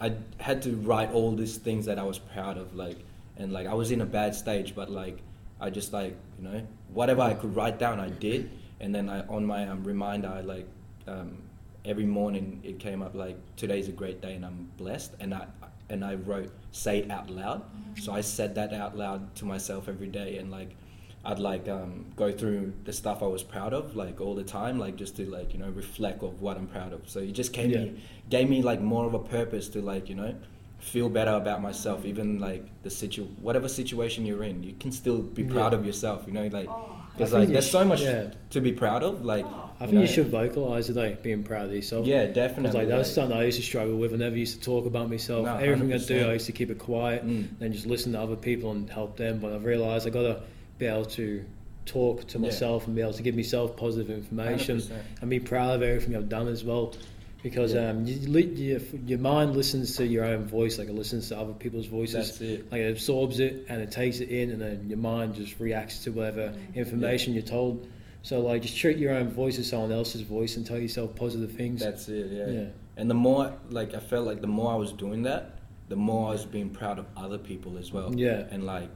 [0.00, 2.98] I had to write all these things that I was proud of, like
[3.36, 5.18] and like I was in a bad stage, but like
[5.60, 8.48] I just like you know whatever I could write down, I did,
[8.78, 10.68] and then I on my um, reminder, I like
[11.08, 11.38] um,
[11.84, 15.46] every morning it came up like today's a great day and I'm blessed, and I
[15.88, 17.64] and I wrote say it out loud,
[18.00, 20.76] so I said that out loud to myself every day, and like
[21.24, 24.78] I'd like um, go through the stuff I was proud of like all the time,
[24.78, 27.08] like just to like you know reflect of what I'm proud of.
[27.08, 27.78] So it just gave Yeah.
[27.84, 30.34] me gave me like more of a purpose to like you know
[30.78, 32.04] feel better about myself.
[32.06, 35.78] Even like the situ whatever situation you're in, you can still be proud Yeah.
[35.78, 36.24] of yourself.
[36.26, 38.30] You know, like Oh, because I like you there's so much yeah.
[38.50, 39.22] to be proud of.
[39.24, 39.66] Like Oh.
[39.78, 40.06] I think you know.
[40.06, 42.06] should vocalize it, like being proud of yourself.
[42.06, 42.78] yeah, definitely.
[42.80, 44.12] like that's like- something I used to struggle with.
[44.14, 45.44] I never used to talk about myself.
[45.46, 47.60] No, Everything I do, I used to keep it quiet Mm.
[47.60, 49.38] and just listen to other people and help them.
[49.38, 50.40] But I've realised I got to
[50.80, 51.44] be able to
[51.86, 52.46] talk to Yeah.
[52.46, 54.92] myself and be able to give myself positive information 100%.
[55.20, 56.94] and be proud of everything I've done as well.
[57.42, 57.88] Because Yeah.
[57.90, 61.38] um, you, li- your, your mind listens to your own voice, like it listens to
[61.38, 62.14] other people's voices.
[62.28, 62.70] That's it.
[62.72, 66.04] Like it absorbs it and it takes it in, and then your mind just reacts
[66.04, 67.86] to whatever information you're told.
[68.22, 71.52] So like, just treat your own voice as someone else's voice and tell yourself positive
[71.52, 71.80] things.
[71.80, 72.26] That's it.
[72.30, 72.48] Yeah.
[72.50, 72.64] Yeah.
[72.98, 75.56] and the more like I felt like the more I was doing that,
[75.88, 78.14] the more I was being proud of other people as well.
[78.14, 78.44] Yeah.
[78.50, 78.90] and like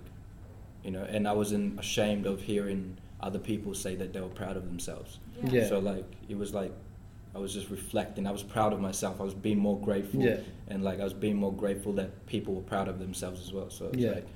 [0.84, 4.56] you know, and I wasn't ashamed of hearing other people say that they were proud
[4.56, 5.18] of themselves.
[5.42, 5.66] Yeah.
[5.68, 6.72] So like it was like
[7.34, 8.26] I was just reflecting.
[8.26, 9.20] I was proud of myself.
[9.20, 10.20] I was being more grateful.
[10.22, 10.36] Yeah.
[10.68, 13.70] And like I was being more grateful that people were proud of themselves as well.
[13.70, 14.10] So it's Yeah.
[14.12, 14.26] like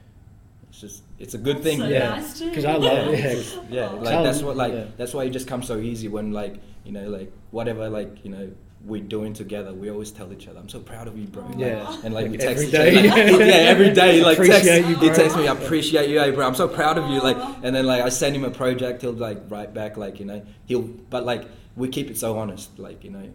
[0.71, 1.79] it's just it's a good That's thing.
[1.81, 2.09] so Yeah.
[2.11, 3.71] nice I love it, yeah.
[3.71, 4.85] Yeah, like that's what like Yeah.
[4.97, 8.31] that's why it just comes so easy when like you know like whatever like you
[8.31, 8.51] know
[8.85, 9.75] we're doing together.
[9.75, 12.01] We always tell each other, "I'm so proud of you, bro." Like, Yeah.
[12.05, 14.23] and like, Like we text every each other, like, yeah, every day.
[14.23, 15.15] Like Appreciate text, you, he bro.
[15.17, 16.47] texts me, "I appreciate you, hey, bro.
[16.47, 19.13] I'm so proud of you." Like, and then like I send him a project, he'll
[19.13, 23.05] like write back, like you know, he'll but like we keep it so honest, like
[23.05, 23.29] you know,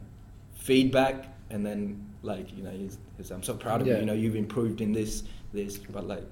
[0.55, 3.97] feedback, and then like you know, he's, he's, I'm so proud of you.
[3.97, 5.23] You know, you've improved in this,
[5.53, 6.23] this, but like.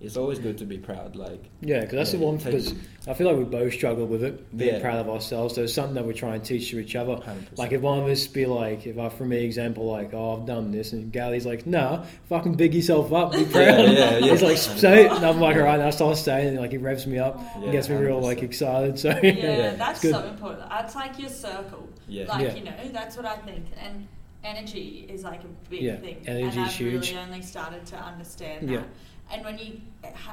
[0.00, 2.38] It's always good to be proud, like Yeah, because that's Yeah, the one.
[2.38, 2.74] take- Because
[3.08, 4.80] I feel like we both struggle with it, being Yeah.
[4.80, 5.56] proud of ourselves.
[5.56, 7.16] So it's something that we try and teach to each other.
[7.16, 7.58] 100%.
[7.58, 10.46] Like if one of us be like, if I, for me, example, like, oh, I've
[10.46, 13.64] done this, and Gally's like, nah, fucking big yourself up, be proud.
[13.64, 14.20] yeah, yeah.
[14.30, 16.58] He's like, say it, and I'm like, all right, now I start saying it, and
[16.60, 17.54] like he revs me up, Aw.
[17.56, 19.00] and Yeah, gets me real like excited.
[19.00, 19.74] So Yeah, Yeah.
[19.74, 20.30] that's It's so good.
[20.30, 20.62] important.
[20.78, 21.88] It's like your circle.
[22.06, 22.26] Yeah.
[22.28, 22.54] Like, Yeah.
[22.54, 23.64] you know, that's what I think.
[23.84, 24.06] And
[24.44, 26.18] energy is like a big Yeah, thing.
[26.26, 27.10] energy and is I've huge.
[27.10, 28.72] really only started to understand that.
[28.72, 28.82] Yeah.
[29.30, 29.80] And when you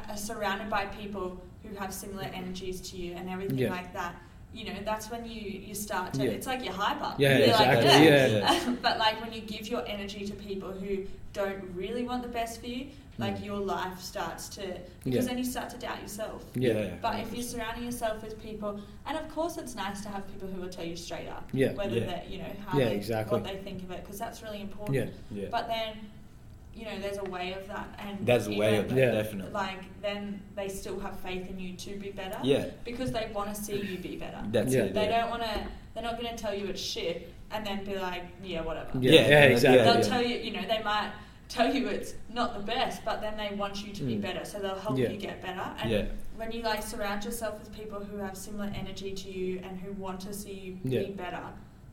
[0.09, 3.71] are surrounded by people who have similar energies to you and everything Yeah.
[3.71, 4.15] like that,
[4.53, 6.31] you know, that's when you, you start to, Yeah.
[6.31, 7.13] it's like you're hyper.
[7.17, 8.27] Yeah, you're like, exactly, yeah.
[8.27, 8.75] yeah.
[8.81, 12.61] but like when you give your energy to people who don't really want the best
[12.61, 12.87] for you,
[13.17, 13.45] like Mm.
[13.45, 14.61] your life starts to,
[15.03, 15.29] because Yeah.
[15.29, 16.43] then you start to doubt yourself.
[16.53, 20.25] yeah, But if you're surrounding yourself with people, and of course it's nice to have
[20.31, 21.73] people who will tell you straight up, Yeah.
[21.73, 22.05] whether Yeah.
[22.07, 23.39] they, you know, how Yeah, they, exactly.
[23.39, 24.95] what they think of it, because that's really important.
[24.95, 25.05] yeah,
[25.43, 25.47] Yeah.
[25.49, 25.93] But then,
[26.75, 29.11] you know, there's a way of that, and There's a way of that, Yeah.
[29.11, 29.51] definitely.
[29.53, 32.37] Like then they still have faith in you to be better.
[32.43, 32.65] Yeah.
[32.83, 34.41] Because they want to see you be better.
[34.51, 34.83] That's Yeah.
[34.83, 34.93] it.
[34.93, 35.21] They yeah.
[35.21, 35.61] don't want to.
[35.93, 38.89] They're not going to tell you it's shit and then be like, yeah, whatever.
[38.99, 39.83] yeah, Yeah, yeah, yeah, exactly.
[39.83, 40.01] They'll yeah.
[40.01, 41.11] tell you, you know, they might
[41.47, 44.21] tell you it's not the best, but then they want you to be Mm.
[44.21, 45.09] better, so they'll help Yeah.
[45.11, 45.63] you get better.
[45.81, 46.05] And Yeah.
[46.35, 49.93] when you like surround yourself with people who have similar energy to you and who
[49.93, 51.03] want to see you Yeah.
[51.03, 51.43] be better,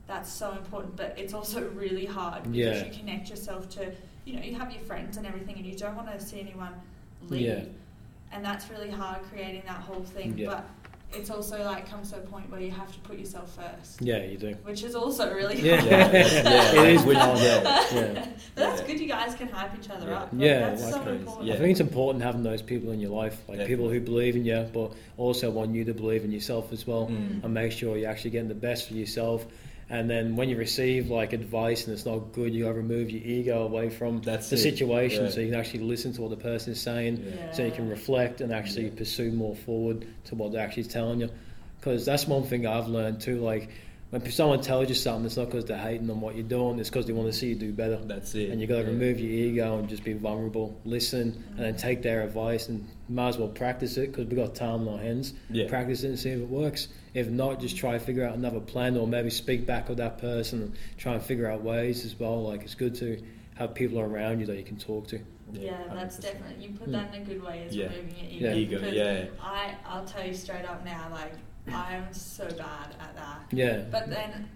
[0.08, 0.96] that's so important.
[0.96, 2.84] But it's also really hard because Yeah.
[2.86, 3.92] you connect yourself to,
[4.24, 6.72] you know, you have your friends and everything, and you don't want to see anyone
[7.28, 7.42] leave.
[7.42, 7.64] Yeah.
[8.32, 10.38] And that's really hard creating that whole thing.
[10.38, 10.46] Yeah.
[10.48, 10.68] But
[11.14, 14.24] it's also like comes to a point where you have to put yourself first, yeah,
[14.24, 14.54] you do.
[14.64, 15.90] which is also really Yeah, hard.
[15.92, 17.36] Yeah, yeah, it is which- yeah.
[17.36, 17.60] yeah.
[17.62, 18.86] But that's Yeah.
[18.86, 18.98] good.
[19.00, 20.18] You guys can hype each other Yeah.
[20.22, 20.32] up.
[20.32, 21.18] Like, Yeah, that's so crazy.
[21.18, 21.46] important.
[21.48, 21.54] Yeah.
[21.54, 24.46] I think it's important having those people in your life, like people who believe in
[24.46, 27.44] you, but also want you to believe in yourself as well, Mm.
[27.44, 29.44] and make sure you're actually getting the best for yourself.
[29.92, 33.10] And then when you receive like advice and it's not good, you got to remove
[33.10, 34.60] your ego away from That's the it.
[34.60, 35.30] situation, Yeah.
[35.30, 37.52] so you can actually listen to what the person is saying, Yeah.
[37.52, 38.96] so you can reflect and actually Yeah.
[38.96, 41.28] pursue more forward to what they're actually telling you.
[41.78, 43.38] Because that's one thing I've learned too.
[43.40, 43.68] Like
[44.12, 46.90] when someone tells you something, it's not because they're hating on what you're doing; it's
[46.90, 47.96] because they want to see you do better.
[47.96, 48.50] That's it.
[48.50, 48.88] And you've got to Yeah.
[48.88, 53.28] remove your ego and just be vulnerable, listen, and then take their advice and might
[53.30, 55.32] as well practice it because we've got time on our hands.
[55.50, 55.66] Yeah.
[55.66, 56.88] Practice it and see if it works.
[57.14, 60.18] If not, just try to figure out another plan or maybe speak back with that
[60.18, 62.42] person and try and figure out ways as well.
[62.42, 63.18] Like it's good to
[63.54, 65.20] have people around you that you can talk to.
[65.54, 66.22] Yeah, that's 100%.
[66.22, 67.64] definitely you put that in a good way.
[67.66, 67.86] as Yeah.
[67.88, 68.56] removing your Yeah.
[68.56, 68.78] ego.
[68.78, 69.24] Ego, yeah.
[69.42, 71.32] I I'll tell you straight up now, like
[71.70, 73.40] I am so bad at that.
[73.50, 73.82] Yeah.
[73.90, 74.48] But then,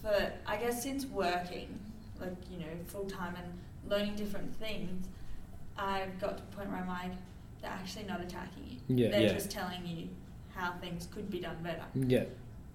[0.00, 1.78] for I guess since working,
[2.20, 5.08] like you know, full time and learning different things,
[5.76, 7.12] I've got to a point where I'm like,
[7.60, 8.78] they're actually not attacking you.
[9.04, 9.10] Yeah.
[9.10, 9.32] They're Yeah.
[9.34, 10.08] just telling you
[10.54, 11.84] how things could be done better.
[11.94, 12.24] Yeah.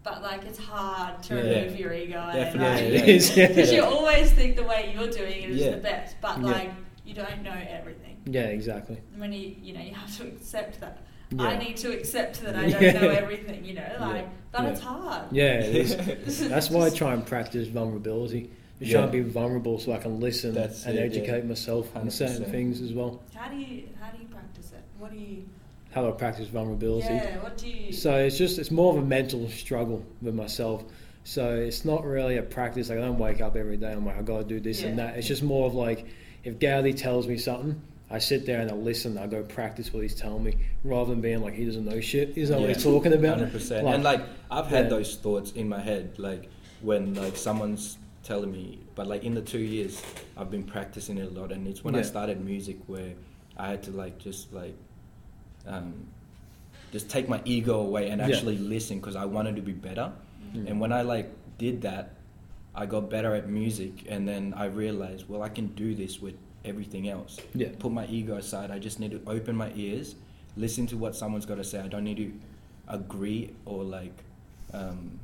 [0.04, 1.42] But like, it's hard to Yeah.
[1.62, 2.30] remove your ego.
[2.34, 3.32] Definitely, Yeah, And, it like, is.
[3.32, 6.72] Because you always think the way you're doing it is the best, but like
[7.06, 8.18] you don't know everything.
[8.26, 8.48] Yeah.
[8.48, 8.98] Exactly.
[9.16, 11.04] When you you know you have to accept that.
[11.32, 11.44] Yeah.
[11.44, 12.92] I need to accept that I don't Yeah.
[13.02, 13.64] know everything.
[13.64, 14.28] You know, like, Yeah.
[14.52, 14.70] but Yeah.
[14.70, 15.24] it's hard.
[15.32, 15.60] Yeah.
[15.60, 15.76] It
[16.28, 16.50] is.
[16.50, 18.50] That's why I try and practice vulnerability.
[18.80, 21.44] Just try and be vulnerable so I can listen That's and it, educate yeah.
[21.50, 23.22] myself on certain things as well.
[23.36, 24.82] How do you how do you practice it?
[24.98, 25.44] What do you?
[25.92, 27.14] How do I practice vulnerability?
[27.14, 27.40] Yeah.
[27.44, 27.92] What do you?
[27.92, 30.84] So it's just it's more of a mental struggle with myself.
[31.26, 32.90] So it's not really a practice.
[32.90, 33.92] Like I don't wake up every day.
[33.92, 35.18] I'm like I got to do this and that.
[35.18, 36.06] It's just more of like
[36.46, 37.80] if Gally tells me something,
[38.12, 39.18] I sit there and I listen.
[39.18, 42.34] I go practice what he's telling me, rather than being like he doesn't know shit.
[42.36, 43.38] He doesn't know what he's talking about.
[43.38, 43.88] Hundred percent.
[43.88, 44.90] And like I've had Yeah.
[44.90, 46.50] those thoughts in my head, like
[46.82, 50.02] when like someone's telling me, but like in the two years
[50.38, 53.14] I've been practicing it a lot, and it's when I started music where
[53.58, 54.76] I had to like just like
[55.68, 56.08] um,
[56.92, 58.28] just take my ego away and Yeah.
[58.28, 60.12] actually listen because I wanted to be better.
[60.56, 60.68] Mm.
[60.70, 61.30] And when I like
[61.60, 62.14] did that,
[62.74, 66.36] I got better at music, and then I realized, well, I can do this with
[66.66, 67.40] everything else.
[67.54, 67.70] Yeah.
[67.80, 68.72] Put my ego aside.
[68.72, 70.16] I just need to open my ears,
[70.58, 71.80] listen to what someone's got to say.
[71.80, 72.34] I don't need to
[72.88, 74.14] agree or like
[74.74, 75.20] um,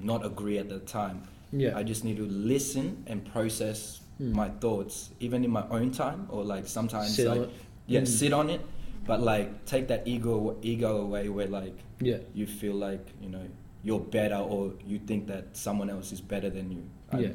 [0.00, 1.22] not agree at the time.
[1.52, 1.76] Yeah.
[1.76, 4.32] I just need to listen and process Mm.
[4.32, 7.50] my thoughts, even in my own time, or like sometimes Sit like
[7.86, 8.06] yeah, Mm.
[8.08, 8.62] sit on it,
[9.06, 12.20] but like take that ego ego away, where like Yeah.
[12.32, 13.42] you feel like you know
[13.84, 16.82] you're better, or you think that someone else is better than you.
[17.10, 17.28] And Yeah.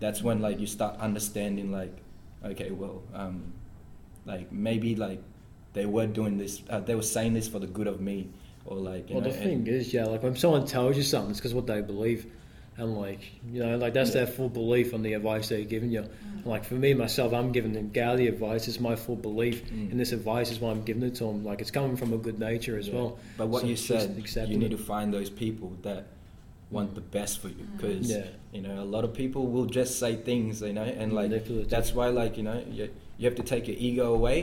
[0.00, 1.94] that's when like you start understanding like,
[2.52, 3.52] okay, well, um,
[4.24, 5.20] like maybe like
[5.72, 8.28] they were doing this, uh, they were saying this for the good of me,
[8.64, 11.02] or like you Well, know, the and- thing is, yeah, like when someone tells you
[11.02, 12.26] something, it's because what they believe,
[12.78, 13.20] and like
[13.52, 14.24] you know, like that's Yeah.
[14.24, 16.04] their full belief on the advice they're giving you.
[16.44, 18.68] Like for me myself, I'm giving them Gally advice.
[18.68, 19.90] It's my full belief Mm.
[19.92, 21.44] in this advice is why I'm giving it to them.
[21.44, 22.94] Like it's coming from a good nature as Yeah.
[22.94, 23.18] well.
[23.36, 24.76] But what So you said, accepting you need it.
[24.76, 26.06] to find those people that
[26.70, 27.76] want the best for you, Mm.
[27.76, 28.26] because Yeah.
[28.56, 31.68] You know a lot of people will just say things, you know, and like Manipulative.
[31.68, 32.88] that's why like you know you,
[33.18, 34.38] you have to take your ego away,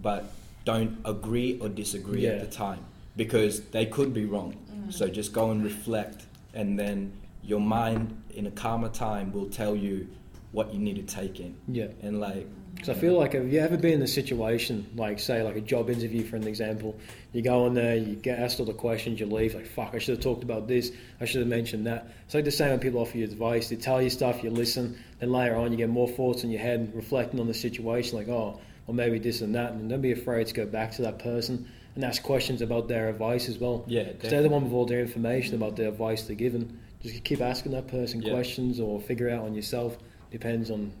[0.00, 0.32] but
[0.64, 2.30] don't agree or disagree Yeah.
[2.30, 2.82] at the time
[3.16, 4.56] because they could be wrong.
[4.72, 4.92] Mm.
[4.98, 8.04] So just go and reflect, and then your mind
[8.34, 10.08] in a calmer time will tell you
[10.52, 11.88] what you need to take in, Yeah.
[12.02, 12.46] and like
[12.80, 15.60] Because I feel like have you ever been in a situation like say like a
[15.60, 16.96] job interview for an example,
[17.34, 19.98] you go in there, you get asked all the questions, you leave like fuck, I
[19.98, 22.10] should have talked about this, I should have mentioned that.
[22.24, 24.96] It's like the same when people offer you advice, they tell you stuff, you listen,
[25.18, 28.28] then later on you get more thoughts in your head, reflecting on the situation, like
[28.28, 31.18] oh, or maybe this and that, and don't be afraid to go back to that
[31.18, 33.84] person and ask questions about their advice as well.
[33.88, 36.80] yeah, Because they're the one with all their information about the advice they're given.
[37.02, 38.32] Just keep asking that person Yeah.
[38.32, 39.98] questions or figure out on yourself.
[40.30, 40.92] Depends on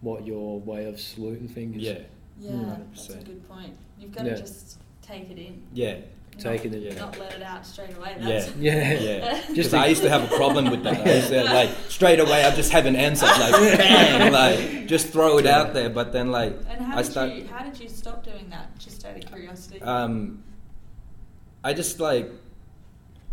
[0.00, 1.76] what your way of saluting things.
[1.76, 1.98] yeah,
[2.38, 2.86] Yeah, Mm.
[2.92, 3.74] that's a good point.
[3.98, 4.36] You've got to Yeah.
[4.36, 5.62] just take it in.
[5.72, 5.96] yeah,
[6.38, 6.98] Taking not, it, yeah.
[7.00, 8.14] Not let it out straight away.
[8.20, 8.92] yeah, That's, Yeah.
[9.00, 9.32] yeah.
[9.36, 11.06] Just Because I used to have a problem with that.
[11.06, 12.44] I used to like straight away.
[12.44, 15.88] I just have an answer, like bang, like just throw it out there.
[15.88, 17.32] But then like And how I did start.
[17.32, 18.78] you how did you stop doing that?
[18.78, 19.80] Just out of curiosity.
[19.80, 20.42] Um,
[21.64, 22.30] I just like.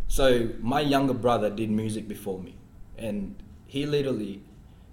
[0.07, 2.55] So my younger brother did music before me,
[2.97, 3.35] and
[3.67, 4.41] he literally.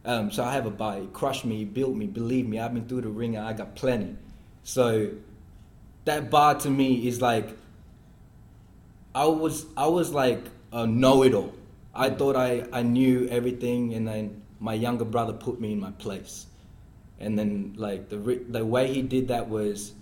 [0.05, 1.03] Um, so I have a body.
[1.03, 2.07] He crushed me, built me.
[2.07, 3.41] Believe me, I've been through the ringer.
[3.41, 4.17] I got plenty.
[4.63, 5.11] So
[6.05, 7.57] that bar to me is like.
[9.13, 11.53] I was I was like a know-it-all.
[11.93, 15.91] I thought I, I knew everything, and then my younger brother put me in my
[15.91, 16.47] place.
[17.19, 18.17] And then like the
[18.49, 19.95] the way he did that was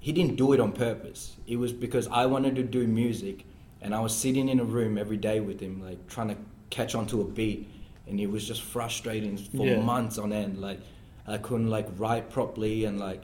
[0.00, 1.36] he didn't do it on purpose.
[1.46, 3.44] It was because I wanted to do music,
[3.80, 6.36] and I was sitting in a room every day with him, like trying to
[6.70, 7.70] catch onto a beat,
[8.06, 9.80] and it was just frustrating for Yeah.
[9.82, 10.58] months on end.
[10.60, 10.80] Like
[11.26, 13.22] I couldn't like write properly, and like,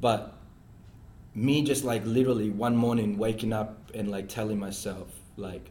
[0.00, 0.34] but
[1.34, 5.70] me just like literally one morning waking up and like telling myself like,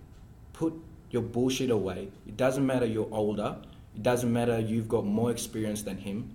[0.53, 0.73] put
[1.11, 2.09] your bullshit away.
[2.27, 3.57] It doesn't matter you're older.
[3.95, 6.33] It doesn't matter you've got more experience than him.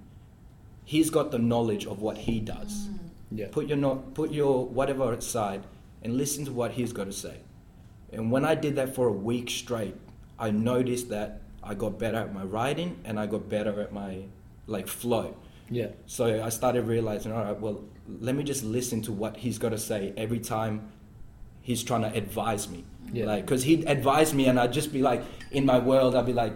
[0.84, 2.98] He's got the knowledge of what he does Mm.
[3.38, 3.48] Yeah.
[3.50, 5.64] put your no, put your whatever aside
[6.02, 7.38] and listen to what he's got to say.
[8.12, 9.96] And when I did that for a week straight,
[10.38, 14.22] I noticed that I got better at my writing and I got better at my
[14.66, 15.36] like flow.
[15.68, 15.88] Yeah.
[16.06, 17.84] So I started realizing, all right, well,
[18.20, 20.92] let me just listen to what he's got to say every time
[21.62, 22.84] he's trying to advise me.
[23.12, 23.26] Yeah.
[23.26, 26.32] Like, because he'd advise me and I'd just be like, in my world, I'd be
[26.32, 26.54] like,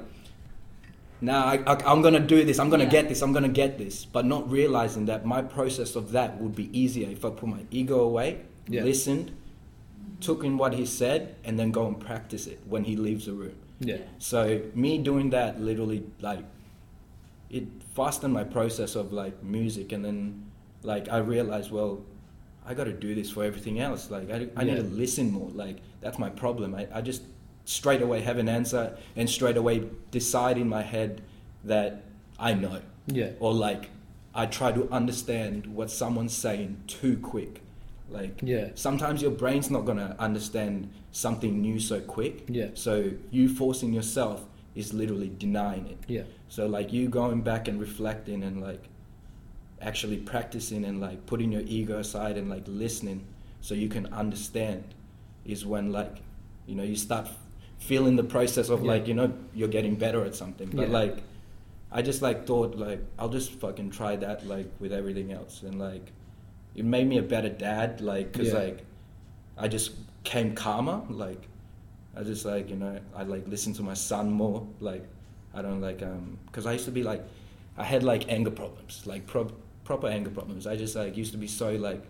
[1.21, 3.03] nah, I, I, I'm going to do this, I'm going to Yeah.
[3.03, 4.05] get this, I'm going to get this.
[4.05, 7.63] But not realizing that my process of that would be easier if I put my
[7.73, 8.85] ego away, Yeah.
[8.85, 9.33] listened,
[10.21, 13.33] took in what he said, and then go and practice it when he leaves the
[13.33, 13.57] room.
[13.81, 13.99] Yeah.
[14.19, 16.45] So me doing that literally like
[17.51, 17.65] it
[17.95, 20.51] fastened my process of like music, and then
[20.83, 22.01] like I realized, well,
[22.67, 24.11] I got to do this for everything else.
[24.11, 25.49] Like I, I need to listen more.
[25.51, 26.75] Like that's my problem.
[26.75, 27.23] I, I just
[27.65, 31.23] straight away have an answer and straight away decide in my head
[31.65, 32.03] that
[32.39, 33.31] I know, Yeah.
[33.41, 33.91] or like
[34.35, 37.63] I try to understand what someone's saying too quick.
[38.11, 38.71] Like Yeah.
[38.75, 42.45] sometimes your brain's not gonna understand something new so quick.
[42.49, 42.69] Yeah.
[42.75, 45.99] So you forcing yourself is literally denying it.
[46.09, 46.23] Yeah.
[46.49, 48.85] So like you going back and reflecting and like
[49.81, 53.25] actually practicing and like putting your ego aside and like listening
[53.61, 54.85] so you can understand
[55.45, 56.17] is when like
[56.67, 57.27] you know you start
[57.79, 58.89] feeling the process of Yeah.
[58.93, 60.69] like you know you're getting better at something.
[60.73, 60.95] But Yeah.
[60.95, 61.23] like
[61.93, 65.79] I just like thought like I'll just fucking try that like with everything else and
[65.79, 66.13] like
[66.75, 68.59] it made me a better dad like cuz Yeah.
[68.59, 68.85] like
[69.59, 69.93] I just
[70.25, 71.43] came calmer like
[72.17, 75.05] I just like you know I like listen to my son more like
[75.55, 77.23] I don't like um because I used to be like
[77.77, 79.53] I had like anger problems like pro-
[79.85, 82.03] proper anger problems I just like used to be so like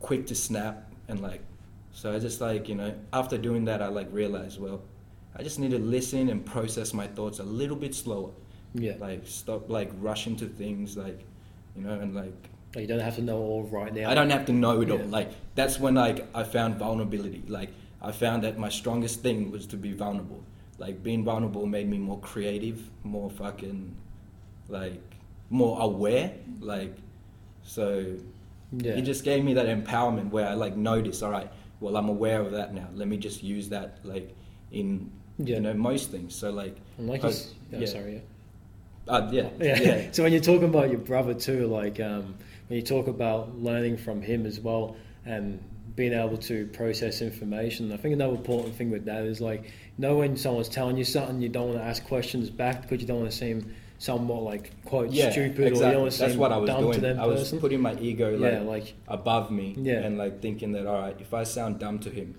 [0.00, 1.40] quick to snap and like
[1.92, 4.80] so I just like you know after doing that I like realized well
[5.36, 8.30] I just need to listen and process my thoughts a little bit slower
[8.74, 8.96] Yeah.
[9.00, 11.20] like stop like rushing to things like
[11.76, 14.10] you know and like Like, you don't have to know all right now.
[14.10, 14.98] I don't have to know it all.
[14.98, 17.42] Like that's when like I found vulnerability.
[17.46, 17.70] Like
[18.02, 20.42] I found that my strongest thing was to be vulnerable.
[20.78, 23.94] like being vulnerable made me more creative, more fucking
[24.68, 25.00] like
[25.50, 26.32] more aware.
[26.60, 26.94] Like
[27.62, 28.16] so
[28.72, 28.92] Yeah.
[28.98, 31.50] it just gave me that empowerment where I like notice, all right,
[31.80, 32.88] well I'm aware of that now.
[32.94, 34.34] Let me just use that like
[34.72, 35.56] in Yeah.
[35.56, 36.34] you know most things.
[36.34, 37.86] So like And like I- oh, yeah.
[37.86, 39.12] sorry, yeah.
[39.14, 39.80] uh, yeah, yeah.
[39.82, 40.08] yeah.
[40.12, 42.34] so when you're talking about your brother too, like um,
[42.68, 44.96] when you talk about learning from him as well
[45.26, 45.62] and
[45.96, 50.16] being able to process information, I think another important thing with that is like, know
[50.18, 53.20] when someone's telling you something, you don't want to ask questions back because you don't
[53.20, 56.40] want to seem somewhat like quote yeah, stupid or you don't want to That's seem
[56.40, 56.94] what I was dumb doing.
[56.94, 57.60] to them I was person.
[57.60, 60.00] putting my ego like, yeah, like above me Yeah.
[60.00, 62.34] and like thinking that all right, if I sound dumb to him,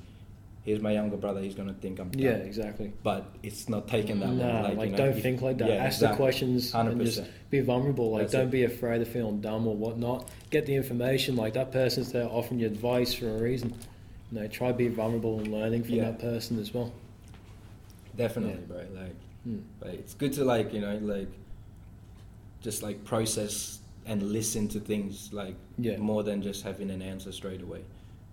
[0.66, 2.22] here's my younger brother, he's gonna think I'm dumb.
[2.22, 2.92] yeah, exactly.
[3.04, 4.36] But it's not taken that way.
[4.36, 5.70] Nah, Like, like, you know, don't if- think like that.
[5.70, 6.18] yeah, Ask the exactly.
[6.18, 7.28] questions and just 100%.
[7.52, 8.12] be vulnerable.
[8.12, 8.52] Like That's don't it.
[8.52, 10.30] be afraid of feeling dumb or whatnot.
[10.50, 11.36] Get the information.
[11.36, 13.74] Like that person's there offering you advice for a reason.
[14.32, 16.06] You know, try to be vulnerable and learning from Yeah.
[16.06, 16.92] that person as well.
[18.18, 18.68] Definitely, Yeah.
[18.68, 19.02] bro.
[19.02, 19.58] Like, Hmm.
[19.82, 21.28] like, it's good to like you know like
[22.62, 25.98] just like process and listen to things like Yeah.
[25.98, 27.82] more than just having an answer straight away,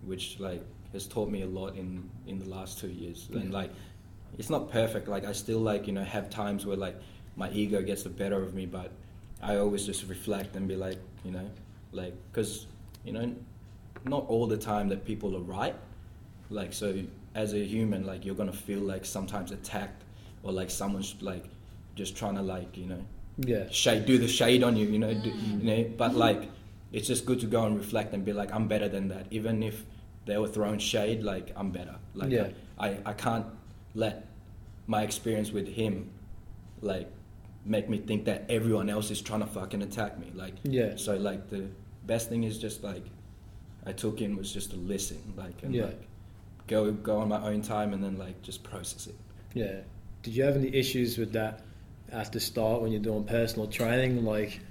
[0.05, 0.61] which like
[0.93, 3.27] has taught me a lot in in the last two years.
[3.33, 3.71] And like,
[4.37, 5.07] it's not perfect.
[5.07, 6.95] Like I still like you know have times where like
[7.35, 8.91] my ego gets the better of me, but
[9.41, 11.49] I always just reflect and be like you know
[11.91, 12.67] like because
[13.03, 13.33] you know
[14.05, 15.75] not all the time that people are right
[16.49, 17.01] like so
[17.35, 20.03] as a human like you're gonna feel like sometimes attacked
[20.43, 21.45] or like someone's like
[21.95, 23.01] just trying to like you know
[23.37, 23.69] Yeah.
[23.69, 25.63] shade do the shade on you you know do, Mm.
[25.63, 26.49] you know but like
[26.91, 29.63] it's just good to go and reflect and be like i'm better than that even
[29.63, 29.83] if
[30.25, 32.49] they were throwing shade like i'm better like Yeah.
[32.79, 33.45] I, I can't
[33.95, 34.25] let
[34.87, 36.09] my experience with him
[36.81, 37.09] like
[37.65, 40.95] make me think that everyone else is trying to fucking attack me like Yeah.
[40.95, 41.67] so like the
[42.05, 43.03] best thing is just like
[43.85, 45.85] I took in was just to listen, like and Yeah.
[45.85, 46.01] like
[46.67, 49.15] go go on my own time and then like just process it.
[49.53, 49.81] Yeah.
[50.21, 51.59] Did you have any issues with that
[52.09, 54.23] at the start when you're doing personal training?
[54.23, 54.61] Like,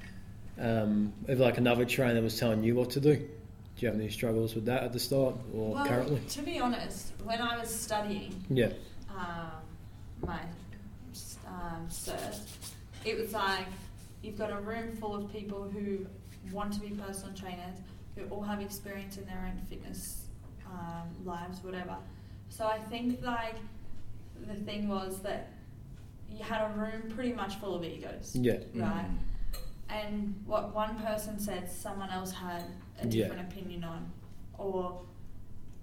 [0.59, 3.29] um, if like another trainer was telling you what to do,
[3.83, 6.21] do you have any struggles with that at the start or well, currently?
[6.29, 8.69] to be honest, when I was studying Yeah.
[9.11, 9.51] um,
[10.25, 10.39] my
[11.49, 12.39] um, cert,
[13.05, 13.67] it was like
[14.23, 16.07] you've got a room full of people who
[16.53, 17.79] want to be personal trainers,
[18.15, 20.27] who all have experience in their own fitness
[20.71, 21.97] um, lives, whatever.
[22.51, 23.57] So I think like
[24.47, 25.51] the thing was that
[26.31, 28.59] you had a room pretty much full of egos, Yeah.
[28.77, 29.11] right?
[29.89, 32.63] And what one person said, someone else had
[33.01, 33.29] a Yeah.
[33.29, 34.11] different opinion on,
[34.59, 35.03] or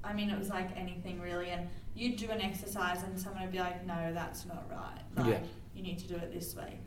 [0.04, 1.50] I mean, it was like anything really.
[1.50, 5.02] And you'd do an exercise, and someone would be like, "No, that's not right.
[5.16, 5.48] Like, Yeah.
[5.76, 6.80] you need to do it this way."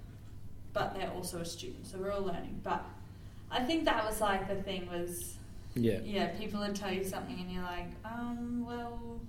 [0.73, 2.61] But they're also a student, so we're all learning.
[2.63, 2.83] But
[3.51, 5.37] I think that was like the thing was,
[5.75, 5.99] Yeah.
[6.01, 9.21] yeah, people would tell you something, and you're like, um, well,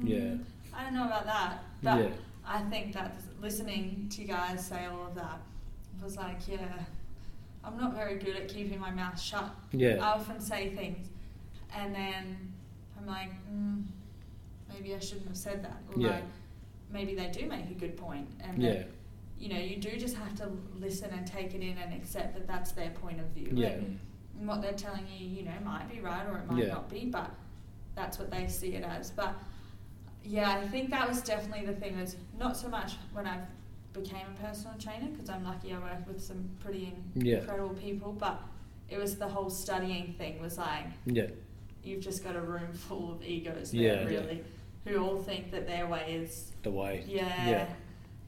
[0.00, 0.34] mm, Yeah.
[0.78, 1.64] I don't know about that.
[1.82, 2.10] But Yeah.
[2.46, 5.40] I think that listening to you guys say all of that
[6.00, 6.84] was like, yeah,
[7.64, 9.50] I'm not very good at keeping my mouth shut.
[9.72, 9.96] Yeah.
[10.00, 11.08] I often say things,
[11.74, 12.52] and then
[12.98, 13.82] I'm like, mm,
[14.72, 15.80] maybe I shouldn't have said that.
[15.94, 16.10] Or Yeah.
[16.10, 16.24] like,
[16.90, 18.28] maybe they do make a good point.
[18.40, 18.72] and Yeah.
[18.74, 18.88] that,
[19.38, 22.46] you know, you do just have to listen and take it in and accept that
[22.46, 23.50] that's their point of view.
[23.52, 23.68] Yeah.
[23.68, 23.98] And
[24.48, 26.72] what they're telling you, you know, might be right or it might Yeah.
[26.74, 27.30] not be, but
[27.94, 29.10] that's what they see it as.
[29.10, 29.34] But
[30.24, 31.98] yeah, I think that was definitely the thing.
[31.98, 33.40] Was not so much when I
[33.92, 37.38] became a personal trainer because I'm lucky I work with some pretty in- Yeah.
[37.38, 38.40] incredible people, but
[38.88, 40.40] it was the whole studying thing.
[40.40, 41.26] Was like Yeah.
[41.82, 43.96] you've just got a room full of egos Yeah.
[43.96, 44.44] there, really,
[44.86, 47.04] who all think that their way is The way.
[47.06, 47.48] yeah.
[47.50, 47.68] Yeah.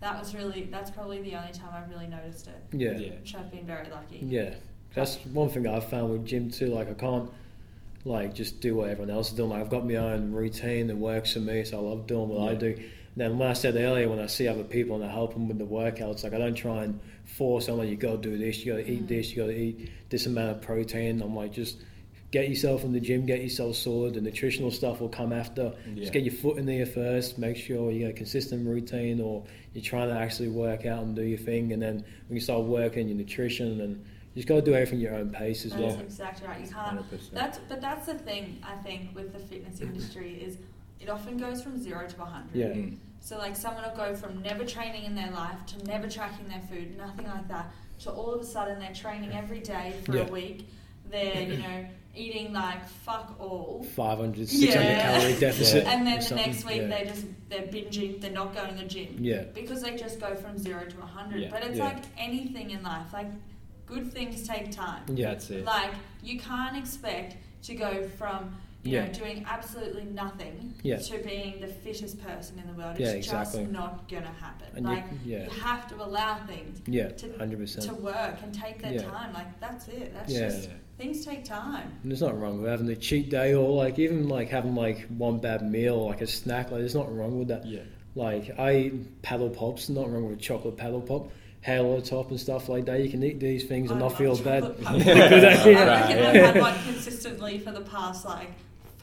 [0.00, 2.56] That was really that's probably the only time I've really noticed it.
[2.72, 2.98] Yeah.
[2.98, 3.10] Yeah.
[3.14, 4.18] Which I've been very lucky.
[4.18, 4.54] Yeah,
[4.94, 6.66] that's one thing I've found with gym too.
[6.66, 7.30] Like I can't
[8.04, 9.48] like just do what everyone else is doing.
[9.48, 12.50] Like I've got my own routine that works for me, so I love doing what
[12.50, 12.76] I do.
[13.16, 15.58] Then when I said earlier, when I see other people and I help them with
[15.58, 17.88] the workouts, like I don't try and force someone.
[17.88, 18.64] You got to do this.
[18.64, 19.08] You got to eat Mm.
[19.08, 19.30] this.
[19.30, 21.22] You got to eat this amount of protein.
[21.22, 21.78] I'm like just.
[22.30, 24.14] Get yourself in the gym, get yourself sorted.
[24.14, 25.72] The nutritional stuff will come after.
[25.86, 26.00] Yeah.
[26.00, 27.38] Just get your foot in there first.
[27.38, 31.14] Make sure you got a consistent routine, or you're trying to actually work out and
[31.14, 31.72] do your thing.
[31.72, 33.98] And then when you start working your nutrition, and
[34.34, 36.00] you just got to do everything at your own pace as That's well.
[36.00, 36.60] exactly right.
[36.60, 37.08] You can't.
[37.08, 37.30] 100%.
[37.32, 40.56] That's but that's the thing I think with the fitness industry is
[41.00, 42.54] it often goes from zero to 100.
[42.54, 42.66] Yeah.
[42.68, 42.96] Mm.
[43.20, 46.60] So like someone will go from never training in their life to never tracking their
[46.70, 50.26] food, nothing like that, to all of a sudden they're training every day for Yeah.
[50.26, 50.68] a week.
[51.10, 53.84] They're you know eating like fuck all.
[53.94, 55.02] 500, 600 Yeah.
[55.18, 55.84] calorie deficit.
[55.86, 56.46] And then the something.
[56.46, 56.86] next week yeah.
[56.98, 59.16] they just they're binging, they're not going to the gym.
[59.20, 59.42] Yeah.
[59.54, 61.40] Because they just go from zero to 100.
[61.40, 61.48] Yeah.
[61.50, 61.84] But it's Yeah.
[61.84, 63.26] like anything in life, like
[63.86, 65.02] good things take time.
[65.08, 65.30] Yeah.
[65.30, 65.64] That's it.
[65.64, 65.92] Like
[66.22, 68.54] you can't expect to go from
[68.84, 69.06] you Yeah.
[69.06, 70.98] know, doing absolutely nothing Yeah.
[70.98, 72.98] to being the fittest person in the world.
[72.98, 73.62] Yeah, It's exactly.
[73.62, 74.68] just not gonna happen.
[74.76, 75.44] And you- like yeah.
[75.44, 77.86] you have to allow things Yeah, to hundred percent.
[77.86, 79.02] to work and take their Yeah.
[79.02, 79.32] time.
[79.32, 80.12] Like that's it.
[80.14, 80.48] That's Yeah.
[80.48, 80.68] just
[80.98, 81.90] things take time.
[82.02, 85.06] And there's nothing wrong with having a cheat day or like even like having like
[85.08, 86.70] one bad meal, like a snack.
[86.70, 87.64] Like there's nothing wrong with that.
[87.66, 87.80] Yeah.
[88.14, 91.30] Like I eat paddle pops, not wrong with a chocolate paddle pop,
[91.62, 93.00] halo top and stuff like that.
[93.02, 94.62] You can eat these things and I not feel bad.
[94.62, 95.04] chocolate pudding.
[95.04, 95.78] Good idea.
[95.78, 98.50] I reckon Right, I've had one consistently for the past like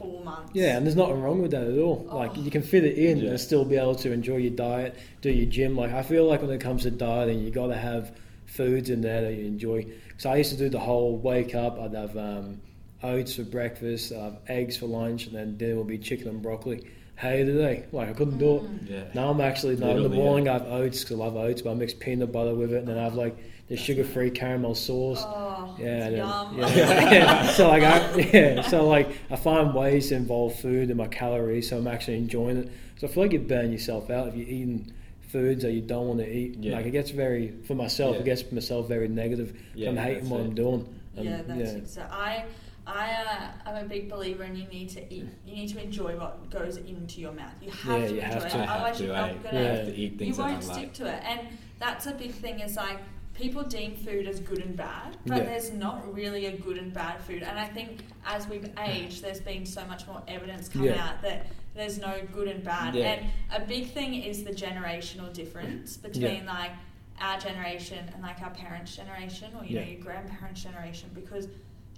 [0.02, 0.50] four months.
[0.54, 2.06] Yeah, and there's nothing wrong with that at all.
[2.10, 2.40] Like Oh.
[2.40, 3.30] you can fit it in Yeah.
[3.30, 5.76] and still be able to enjoy your diet, do your gym.
[5.76, 8.12] Like I feel like when it comes to dieting, you got to have
[8.46, 9.86] foods in there that you enjoy.
[10.18, 11.80] So I used to do the whole wake up.
[11.80, 12.60] I'd have um,
[13.02, 16.42] oats for breakfast, I'd have eggs for lunch, and then dinner would be chicken and
[16.42, 16.84] broccoli.
[17.16, 18.62] Hey, today, like I couldn't do it.
[18.62, 18.90] Mm.
[18.90, 19.04] Yeah.
[19.14, 20.24] Now I'm actually now in the Literally, yeah.
[20.24, 22.78] morning I have oats because I love oats, but I mix peanut butter with it,
[22.78, 23.36] and then I have like
[23.72, 25.22] the sugar-free caramel sauce.
[25.24, 26.58] Oh, Yeah, and yum.
[26.58, 27.46] yeah, yeah.
[27.52, 31.70] So like, I, yeah, so like, I find ways to involve food in my calories,
[31.70, 32.68] so I'm actually enjoying it.
[32.98, 34.92] So I feel like you burn yourself out if you're eating
[35.22, 36.56] foods that you don't want to eat.
[36.60, 36.76] Yeah.
[36.76, 38.20] Like it gets very, for myself, Yeah.
[38.20, 39.58] it gets myself very negative.
[39.74, 40.44] Yeah, I'm hating what it.
[40.44, 40.94] I'm doing.
[41.16, 41.76] And, yeah, that's yeah.
[41.78, 42.18] exactly.
[42.18, 42.44] I,
[42.86, 45.26] I, uh, I'm a big believer in you need to eat.
[45.46, 47.54] You need to enjoy what goes into your mouth.
[47.62, 48.50] You have Yeah, to you enjoy have it.
[48.50, 48.56] to.
[48.58, 49.04] I have Otherwise, to.
[49.04, 49.64] you're not gonna.
[49.76, 50.76] have to eat You things that I won't like.
[50.78, 51.40] stick to it, and
[51.78, 52.60] that's a big thing.
[52.60, 52.98] Is like
[53.34, 55.44] people deem food as good and bad, but Yeah.
[55.44, 57.42] there's not really a good and bad food.
[57.42, 61.02] And I think as we've aged, there's been so much more evidence come Yeah.
[61.08, 62.94] out that there's no good and bad.
[62.94, 63.12] Yeah.
[63.12, 66.72] And a big thing is the generational difference between like
[67.20, 71.10] our generation and like our parents' generation, or you know your grandparents' generation.
[71.14, 71.48] Because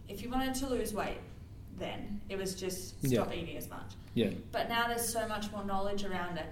[0.08, 1.18] if you wanted to lose weight,
[1.78, 3.94] then it was just stop eating as much.
[4.14, 6.46] Yeah, But now there's so much more knowledge around it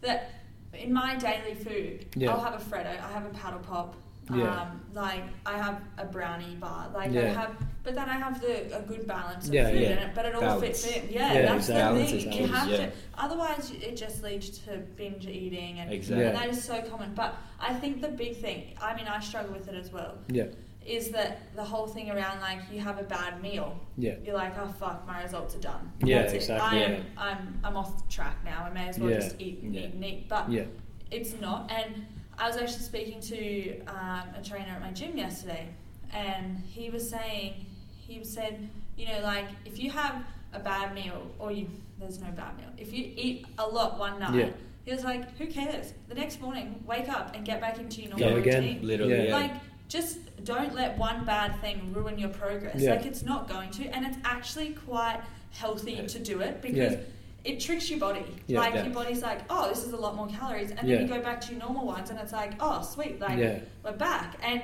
[0.00, 0.32] that
[0.72, 2.06] in my daily food.
[2.28, 3.94] I'll have a Freddo, I have a paddle pop,
[4.32, 4.62] Yeah.
[4.62, 8.74] um, like I have a brownie bar, like I have, but then I have the
[8.78, 9.88] a good balance of Yeah, food yeah.
[9.90, 10.62] in it, but it all Balance.
[10.82, 11.08] fits in.
[11.12, 12.02] Yeah, Yeah, that's exactly.
[12.02, 12.32] the thing.
[12.32, 12.76] is You have yeah.
[12.86, 12.92] to.
[13.18, 16.24] Otherwise, it just leads to binge eating, and, Exactly.
[16.26, 17.12] and that is so common.
[17.14, 20.44] But I think the big thing, I mean, I struggle with it as well, yeah,
[20.86, 24.54] is that the whole thing around like you have a bad meal, yeah, you're like,
[24.58, 25.92] oh fuck, my results are done.
[26.02, 26.82] Yeah, That's exactly, It.
[26.82, 26.96] I yeah.
[26.96, 28.64] am, I'm, I'm off track now.
[28.64, 29.16] I may as well Yeah.
[29.20, 29.80] just eat and Yeah.
[29.82, 30.28] eat and eat.
[30.28, 30.64] But yeah,
[31.10, 31.70] it's not.
[31.70, 32.06] And
[32.38, 35.68] I was actually speaking to um, a trainer at my gym yesterday,
[36.12, 37.64] and he was saying,
[38.06, 41.68] he said, you know, like if you have a bad meal, or you,
[41.98, 42.68] there's no bad meal.
[42.78, 44.50] If you eat a lot one night, Yeah.
[44.84, 45.92] he was like, who cares?
[46.08, 48.62] The next morning, wake up and get back into your Go normal again.
[48.62, 48.86] routine.
[48.86, 49.22] Literally, Yeah.
[49.24, 49.34] yeah.
[49.36, 49.52] Like,
[49.88, 52.80] just don't let one bad thing ruin your progress.
[52.80, 52.94] Yeah.
[52.94, 55.20] Like, it's not going to, and it's actually quite
[55.50, 57.00] healthy to do it because Yeah.
[57.44, 58.24] It tricks your body.
[58.46, 58.60] Yeah.
[58.60, 58.84] like, Yeah.
[58.84, 60.96] your body's like, oh, this is a lot more calories, and Yeah.
[60.96, 63.58] then you go back to your normal ones, and it's like, oh, sweet, like yeah,
[63.84, 64.36] we're back.
[64.42, 64.62] And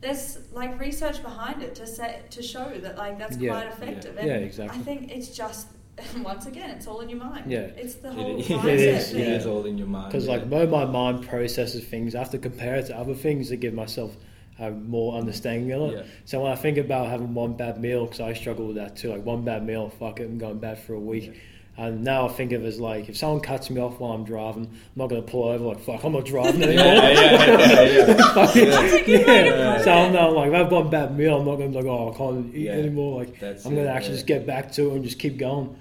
[0.00, 3.50] there's like research behind it to say to show that like that's Yeah.
[3.52, 4.14] quite effective.
[4.16, 4.78] yeah, And exactly.
[4.78, 5.68] I think it's just
[6.22, 7.50] once again, it's all in your mind.
[7.50, 7.60] Yeah.
[7.82, 9.20] it's the whole is- mindset It is, thing.
[9.22, 9.34] It yeah.
[9.36, 10.08] is all in your mind.
[10.12, 10.32] Because yeah.
[10.36, 13.56] like when my mind processes things, I have to compare it to other things to
[13.56, 14.14] give myself
[14.58, 15.96] a more understanding of it.
[15.98, 16.02] Yeah.
[16.26, 19.10] So when I think about having one bad meal, because I struggle with that too,
[19.10, 21.34] like one bad meal, fuck it, I'm going bad for a week.
[21.78, 24.24] And now I think of it as like if someone cuts me off while I'm
[24.24, 26.86] driving, I'm not going to pull over like fuck, I'm not driving anymore.
[26.86, 29.94] a So it.
[29.94, 31.92] I'm not like if I have one bad meal, I'm not going to be like
[31.92, 32.72] oh I can't eat Yeah.
[32.72, 33.20] anymore.
[33.20, 34.16] Like That's I'm going to actually yeah.
[34.16, 35.76] just get back to it and just keep going.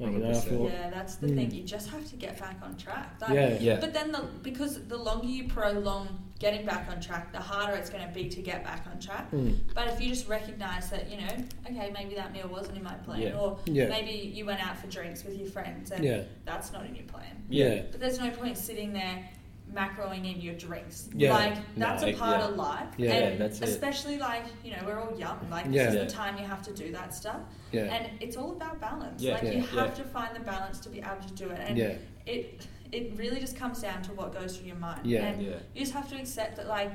[0.00, 0.44] Like, you know, I 100%.
[0.48, 1.36] feel, Yeah, that's the Mm.
[1.36, 1.50] thing.
[1.52, 3.14] You just have to get back on track.
[3.20, 3.80] Like, yeah, Yeah.
[3.80, 6.08] But then, the, because the longer you prolong
[6.38, 9.30] getting back on track, the harder it's going to be to get back on track.
[9.30, 9.56] Mm.
[9.74, 11.32] But if you just recognise that, you know,
[11.70, 13.38] okay, maybe that meal wasn't in my plan, Yeah.
[13.38, 13.88] or Yeah.
[13.88, 17.04] maybe you went out for drinks with your friends and yeah, that's not in your
[17.04, 17.44] plan.
[17.48, 19.28] yeah, But there's no point sitting there
[19.72, 21.08] macroing in your drinks.
[21.14, 21.32] Yeah.
[21.32, 21.86] Like, No.
[21.86, 22.48] that's a part yeah.
[22.48, 22.88] of life.
[22.96, 23.10] Yeah.
[23.12, 23.68] and Yeah, that's it.
[23.68, 25.38] especially, like, you know, we're all young.
[25.50, 25.88] Like, this Yeah.
[25.92, 27.40] is the time you have to do that stuff.
[27.72, 29.22] yeah, And it's all about balance.
[29.22, 29.34] Yeah.
[29.34, 29.50] Like, Yeah.
[29.52, 30.04] you have Yeah.
[30.04, 31.60] to find the balance to be able to do it.
[31.60, 31.94] And yeah,
[32.26, 35.04] it it really just comes down to what goes through your mind.
[35.04, 35.24] Yeah.
[35.26, 35.50] And Yeah.
[35.74, 36.92] you just have to accept that like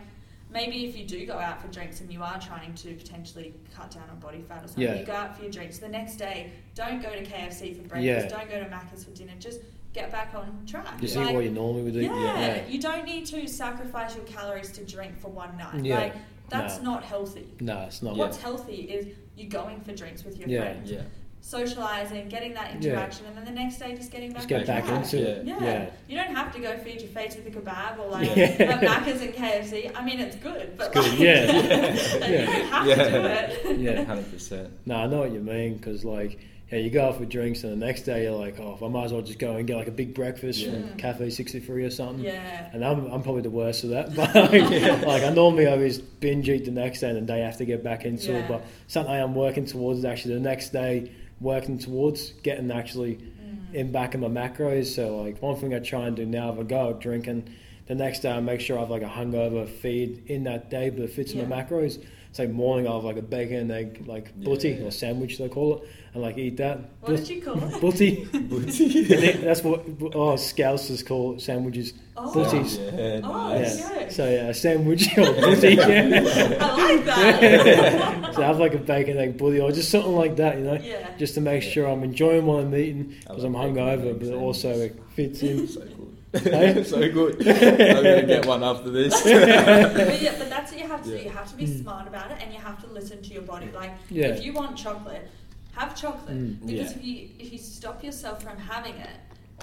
[0.52, 3.92] maybe if you do go out for drinks and you are trying to potentially cut
[3.92, 4.96] down on body fat or something, Yeah.
[4.96, 5.78] you go out for your drinks.
[5.78, 8.28] The next day, don't go to KFC for breakfast, Yeah.
[8.28, 9.60] don't go to Macca's for dinner, just
[9.94, 11.00] get back on track.
[11.02, 12.04] just Like, what you normally would eat.
[12.04, 12.68] yeah, yeah.
[12.68, 15.84] you don't need to sacrifice your calories to drink for one night.
[15.86, 16.00] Yeah.
[16.00, 16.16] Like
[16.50, 16.94] that's No.
[16.94, 17.48] not healthy.
[17.60, 18.16] No, it's not.
[18.16, 18.24] Yeah.
[18.24, 20.62] What's healthy is you going for drinks with your Yeah.
[20.62, 21.02] friends, Yeah.
[21.42, 22.92] Socializing, getting that Yeah.
[22.92, 25.02] interaction, and then the next day just getting back Just get back track.
[25.04, 25.46] into it.
[25.46, 25.58] Yeah.
[25.64, 25.90] Yeah.
[26.08, 28.46] You don't have to go feed your face with a kebab or like Yeah.
[28.46, 29.92] have Macca's and KFC.
[29.96, 31.52] I mean, it's good, but It's good, like, yeah.
[32.30, 32.80] Yeah.
[32.80, 32.96] don't Yeah.
[32.96, 33.80] to do it.
[33.80, 34.04] Yeah.
[34.04, 34.70] Hundred percent.
[34.86, 36.38] No, I know what you mean because like
[36.72, 39.06] yeah, you go out for drinks and the next day you're like, oh, I might
[39.06, 40.74] as well just go and get like a big breakfast Yeah.
[40.74, 42.24] from Cafe 63 or something.
[42.24, 42.70] Yeah.
[42.72, 44.14] And I'm, I'm probably the worst of that.
[44.16, 47.66] But like, like, I normally always binge eat the next day and the day after
[47.66, 48.40] get back into Yeah.
[48.40, 48.48] it.
[48.48, 51.10] But something I am working towards is actually the next day
[51.40, 53.74] working towards getting actually Mm.
[53.76, 54.88] in back in my macros.
[54.88, 57.44] So like one thing I try and do now, if I go out drinking,
[57.88, 60.90] the next day I make sure I have like a hungover feed in that day,
[60.90, 62.04] but it fits in my macros.
[62.32, 64.86] So like morning I have like a bacon and egg like Yeah, butty yeah.
[64.86, 66.78] or sandwich they call it, and like eat that.
[67.02, 67.82] What did you call it?
[67.82, 68.26] Butty.
[68.26, 69.02] Booty.
[69.06, 69.80] I think that's what
[70.14, 71.94] oh Scousers call sandwiches.
[72.16, 72.32] Oh.
[72.32, 72.78] Booties.
[72.78, 73.80] Yeah, Oh, nice.
[73.80, 74.00] yeah.
[74.02, 74.10] yeah.
[74.10, 75.74] So yeah, a sandwich or butty.
[75.74, 76.58] yeah.
[76.62, 78.32] I like that.
[78.36, 80.66] so I have like a bacon and egg butty or just something like that, you
[80.66, 81.18] know, yeah.
[81.18, 81.70] just to make Yeah.
[81.72, 84.30] sure I'm enjoying what I'm eating I because I'm hungover, but sandwiches.
[84.32, 85.68] also it fits in.
[85.68, 86.09] So good.
[86.34, 86.84] Hey?
[86.88, 87.36] so good.
[87.48, 89.14] I'm gonna get one after this.
[89.24, 91.24] but yeah, but that's what you have to do.
[91.24, 91.82] You have to be Mm.
[91.82, 93.70] smart about it, and you have to listen to your body.
[93.74, 94.28] Like, Yeah.
[94.28, 95.28] if you want chocolate,
[95.74, 96.36] have chocolate.
[96.38, 96.60] Mm.
[96.62, 96.98] Because Yeah.
[96.98, 99.10] if you if you stop yourself from having it,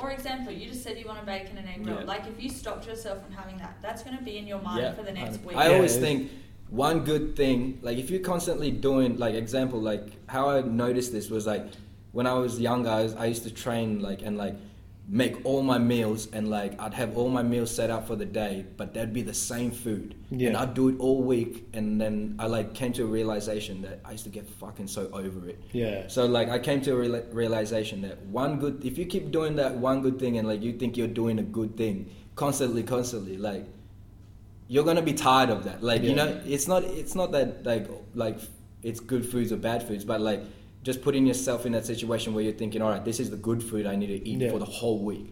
[0.02, 2.00] or example, you just said you want a bacon and egg roll.
[2.00, 2.04] Yeah.
[2.04, 4.82] Like, if you stopped yourself from having that, that's going to be in your mind
[4.82, 4.92] Yeah.
[4.92, 5.56] for the next week.
[5.56, 6.30] I always it- think
[6.68, 11.30] one good thing, like if you're constantly doing, like example, like how I noticed this
[11.30, 11.64] was like
[12.12, 14.54] when I was younger, I, was, I used to train like and like
[15.09, 18.24] make all my meals and like I'd have all my meals set up for the
[18.24, 20.48] day, but that'd be the same food, Yeah.
[20.48, 24.00] and I'd do it all week, and then I like came to a realization that
[24.04, 25.61] I used to get fucking so over it.
[25.72, 26.09] Yeah.
[26.09, 29.54] So like I came to a reala- realization that one good if you keep doing
[29.57, 33.36] that one good thing and like you think you're doing a good thing constantly constantly
[33.38, 33.64] like
[34.68, 37.88] you're gonna be tired of that like you know it's not it's not that like
[38.14, 38.38] like
[38.82, 40.42] it's good foods or bad foods but like
[40.89, 43.61] just putting yourself in that situation where you're thinking all right this is the good
[43.70, 44.51] food I need to eat Yeah.
[44.53, 45.26] for the whole week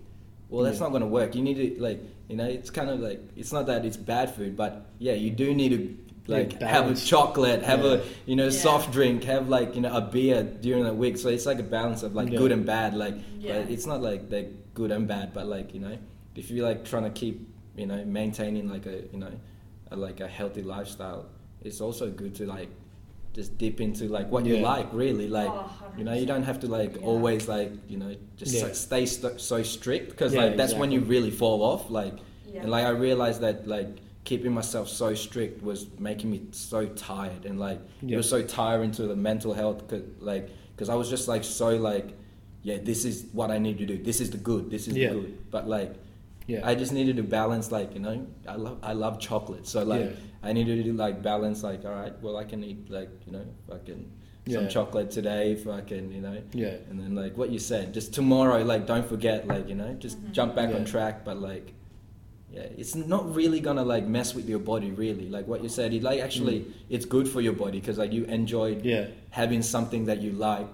[0.50, 0.84] well that's Yeah.
[0.84, 2.00] not gonna work you need to like
[2.30, 4.72] you know it's kind of like it's not that it's bad food but
[5.06, 5.80] yeah you do need to
[6.36, 7.92] like have a chocolate have Yeah.
[7.94, 8.00] a
[8.30, 8.64] you know Yeah.
[8.66, 11.68] soft drink have like you know a beer during the week so it's like a
[11.78, 12.38] balance of like Yeah.
[12.42, 13.60] good and bad like Yeah.
[13.62, 14.50] but it's not like they're
[14.80, 15.96] good and bad but like you know
[16.34, 17.36] if you're like trying to keep
[17.76, 19.32] you know maintaining like a you know
[19.92, 21.22] a, like a healthy lifestyle
[21.66, 22.70] it's also good to like
[23.34, 26.60] just dip into like what you like really like Oh, you know you don't have
[26.60, 27.02] to like Yeah.
[27.10, 28.60] always like you know just Yeah.
[28.62, 32.14] so- stay st- so strict because Yeah, like that's when you really fall off like
[32.52, 32.62] Yeah.
[32.62, 33.88] and like I realized that like
[34.24, 38.92] keeping myself so strict was making me so tired and like it was so tiring
[38.92, 42.14] to the mental health cause, like because I was just like so like
[42.62, 45.08] yeah this is what I need to do this is the good this is Yeah.
[45.08, 45.92] the good but like
[46.46, 46.60] Yeah.
[46.70, 50.02] I just needed to balance like you know I love I love chocolate so like
[50.02, 50.12] Yeah.
[50.44, 53.44] I needed to like balance like all right well I can eat like you know
[53.68, 54.10] fucking
[54.46, 54.68] some Yeah.
[54.68, 56.76] chocolate today fucking you know Yeah.
[56.90, 60.16] and then like what you said just tomorrow like don't forget like you know just
[60.22, 60.32] Mhm.
[60.32, 61.72] jump back on track but like
[62.52, 65.92] yeah it's not really gonna like mess with your body really like what you said
[65.94, 66.72] it like actually Mm.
[66.90, 69.06] it's good for your body because like you enjoyed Yeah.
[69.30, 70.68] having something that you like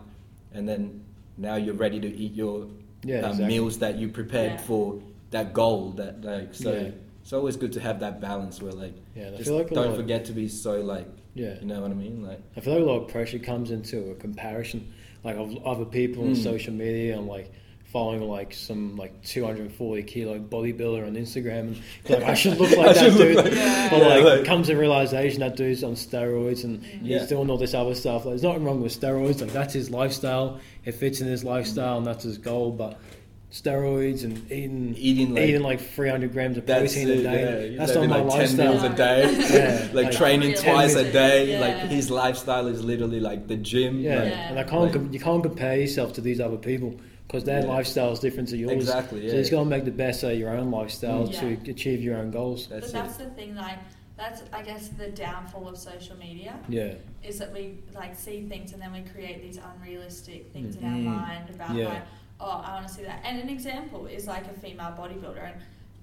[0.52, 1.02] and then
[1.38, 2.66] now you're ready to eat your
[3.04, 3.18] Yeah.
[3.20, 3.46] um, exactly.
[3.46, 4.66] meals that you prepared Yeah.
[4.68, 4.84] for
[5.30, 6.90] that goal that like so Yeah.
[7.22, 9.30] It's always good to have that balance where like Yeah.
[9.36, 11.54] just like don't forget to be so like Yeah.
[11.60, 14.10] you know what I mean like I feel like a lot of pressure comes into
[14.10, 14.92] a comparison,
[15.24, 16.42] like of other people on Mm.
[16.42, 17.52] social media and like
[17.84, 22.94] following like some like 240 kilo bodybuilder on Instagram and like I should look like
[22.94, 23.34] that dude.
[23.36, 23.90] like- Yeah.
[23.90, 27.18] But Yeah, like, like- comes to realization that dude's on steroids and Yeah.
[27.18, 28.24] he's doing all this other stuff.
[28.24, 29.40] Like, there's nothing wrong with steroids.
[29.40, 30.60] Like that's his lifestyle.
[30.84, 32.70] It fits in his lifestyle and that's his goal.
[32.70, 32.96] But
[33.50, 37.70] steroids and eating Eating, like- eating like 300 grams of That's protein a day.
[37.72, 37.78] yeah.
[37.78, 38.92] That's He's not having, my like 10 meals lifestyle.
[38.92, 39.46] a day.
[39.50, 41.52] Yeah, like, like- training Really twice a day.
[41.52, 41.60] Yeah.
[41.60, 43.98] Like his lifestyle is literally like the gym.
[44.00, 44.48] Yeah, like- Yeah.
[44.50, 46.94] and I can't Like- com- you can't compare yourself to these other people
[47.26, 47.66] because their Yeah.
[47.66, 48.72] lifestyle is different to yours.
[48.72, 49.32] Exactly, So yeah.
[49.32, 51.64] you just got to make the best out of your own lifestyle Mm.
[51.64, 52.68] to achieve your own goals.
[52.68, 53.24] That's but that's it.
[53.24, 53.78] the thing, like
[54.16, 56.92] that's I guess the downfall of social media Yeah,
[57.26, 60.86] is that we like see things and then we create these unrealistic things in Mm.
[60.86, 61.88] our mind about Yeah.
[61.88, 62.02] like,
[62.40, 63.20] oh, I want to see that.
[63.24, 65.54] And an example is like a female bodybuilder and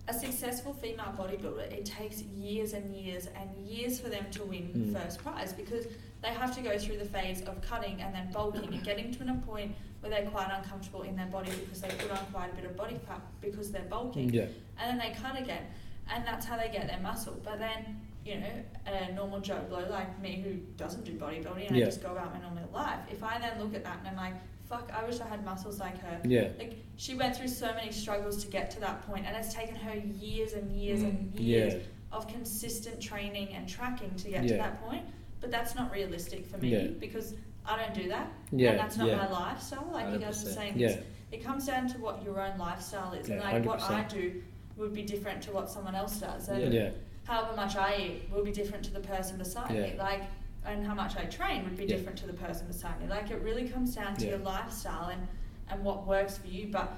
[0.07, 1.71] a successful female bodybuilder.
[1.71, 4.93] It takes years and years and years for them to win Mm.
[5.01, 5.85] first prize because
[6.21, 9.23] they have to go through the phase of cutting and then bulking and getting to
[9.29, 12.55] a point where they're quite uncomfortable in their body because they put on quite a
[12.55, 14.43] bit of body fat because they're bulking yeah,
[14.79, 15.63] and then they cut again,
[16.11, 17.39] and that's how they get their muscle.
[17.43, 18.53] But then, you know,
[18.85, 21.83] a normal Joe Blow like me who doesn't do bodybuilding and Yeah.
[21.83, 24.15] I just go about my normal life, if I then look at that and I'm
[24.15, 24.35] like,
[24.69, 26.19] fuck, I wish I had muscles like her.
[26.25, 29.53] yeah, Like she went through so many struggles to get to that point, and it's
[29.53, 31.09] taken her years and years Mm.
[31.09, 31.79] and years yeah,
[32.17, 35.05] of consistent training and tracking to get to that point.
[35.39, 36.87] But that's not realistic for me Yeah.
[36.99, 38.71] because I don't do that, Yeah.
[38.71, 39.17] and that's not Yeah.
[39.17, 39.89] my lifestyle.
[39.91, 40.97] Like you guys were saying, yeah,
[41.31, 44.41] it comes down to what your own lifestyle is, and Yeah, like what I do
[44.77, 46.91] would be different to what someone else does, and yeah,
[47.25, 49.95] however much I eat will be different to the person beside me.
[49.97, 50.23] Like,
[50.65, 51.95] and how much I train would be Yeah.
[51.97, 53.07] different to the person beside me.
[53.07, 54.31] Like, it really comes down to Yeah.
[54.31, 55.27] your lifestyle and
[55.69, 56.67] and what works for you.
[56.71, 56.93] But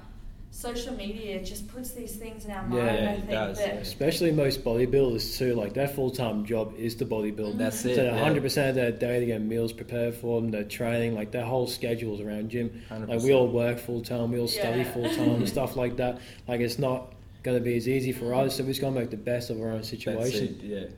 [0.52, 2.74] social media just puts these things in our mind.
[2.74, 3.74] Yeah, I it think does, that.
[3.82, 5.54] Especially most bodybuilders too.
[5.54, 7.50] Like their full time job is to bodybuild.
[7.50, 7.58] Mm-hmm.
[7.58, 7.96] That's it.
[7.96, 8.12] So yeah.
[8.12, 10.50] 100 percent of their day they get meals prepared for them.
[10.52, 12.80] Their training, like their whole schedules around gym.
[12.90, 14.92] Like we all work full time, we all study Yeah.
[14.92, 16.18] full time and stuff like that.
[16.46, 18.94] Like it's not going to be as easy for us, so we just got to
[19.00, 20.58] make the best of our own That's situation.
[20.60, 20.90] it, yeah, So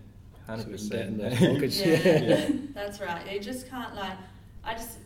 [0.60, 1.54] hundred we can get in those percent.
[1.54, 1.80] pockets.
[1.84, 2.48] Yeah, Yeah.
[2.74, 3.32] that's right.
[3.32, 4.16] You just can't like.
[4.64, 4.98] I just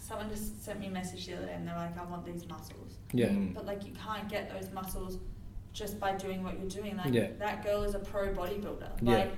[0.00, 2.46] someone just sent me a message the other day, and they're like, "I want these
[2.48, 3.26] muscles," Yeah.
[3.28, 3.54] Mm.
[3.54, 5.18] but like you can't get those muscles
[5.72, 6.96] just by doing what you're doing.
[6.96, 7.28] Like Yeah.
[7.38, 8.90] that girl is a pro bodybuilder.
[9.02, 9.10] Yeah.
[9.18, 9.32] Like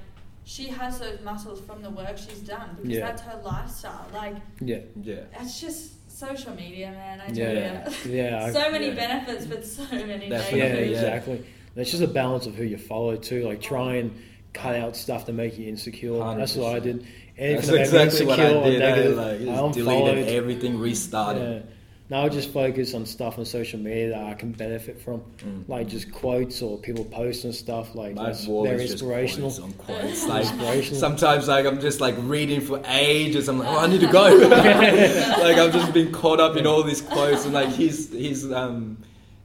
[0.44, 3.06] she has those muscles from the work she's done because Yeah.
[3.06, 4.06] that's her lifestyle.
[4.14, 4.78] Like Yeah.
[5.00, 7.20] Yeah, it's just social media, man.
[7.20, 7.90] I tell Yeah.
[8.06, 8.12] you.
[8.12, 8.44] Yeah.
[8.46, 8.94] I- so many yeah.
[8.94, 10.58] benefits, but so many Definitely.
[10.58, 10.90] yeah, negatives.
[10.90, 10.96] yeah.
[11.14, 11.44] exactly.
[11.76, 13.46] It's just a balance of who you follow too.
[13.46, 14.10] Like try and
[14.52, 16.18] cut out stuff to make you insecure.
[16.36, 17.00] That's what I did.
[17.00, 18.82] that's Anything that made me exactly what I did.
[18.82, 21.42] I, negative, like, I just deleted everything, restarted.
[21.64, 21.70] Yeah.
[22.10, 25.66] Now I just focus on stuff on social media that I can benefit from, Mm.
[25.66, 29.50] like just quotes or people posting stuff like My that's wall very is just inspirational.
[29.50, 30.26] quotes quotes.
[30.28, 31.00] Like Inspirational.
[31.00, 33.48] sometimes, like I'm just like reading for ages.
[33.48, 34.24] I'm like, oh, I need to go.
[34.36, 38.98] like I've just been caught up in all these quotes and like his his um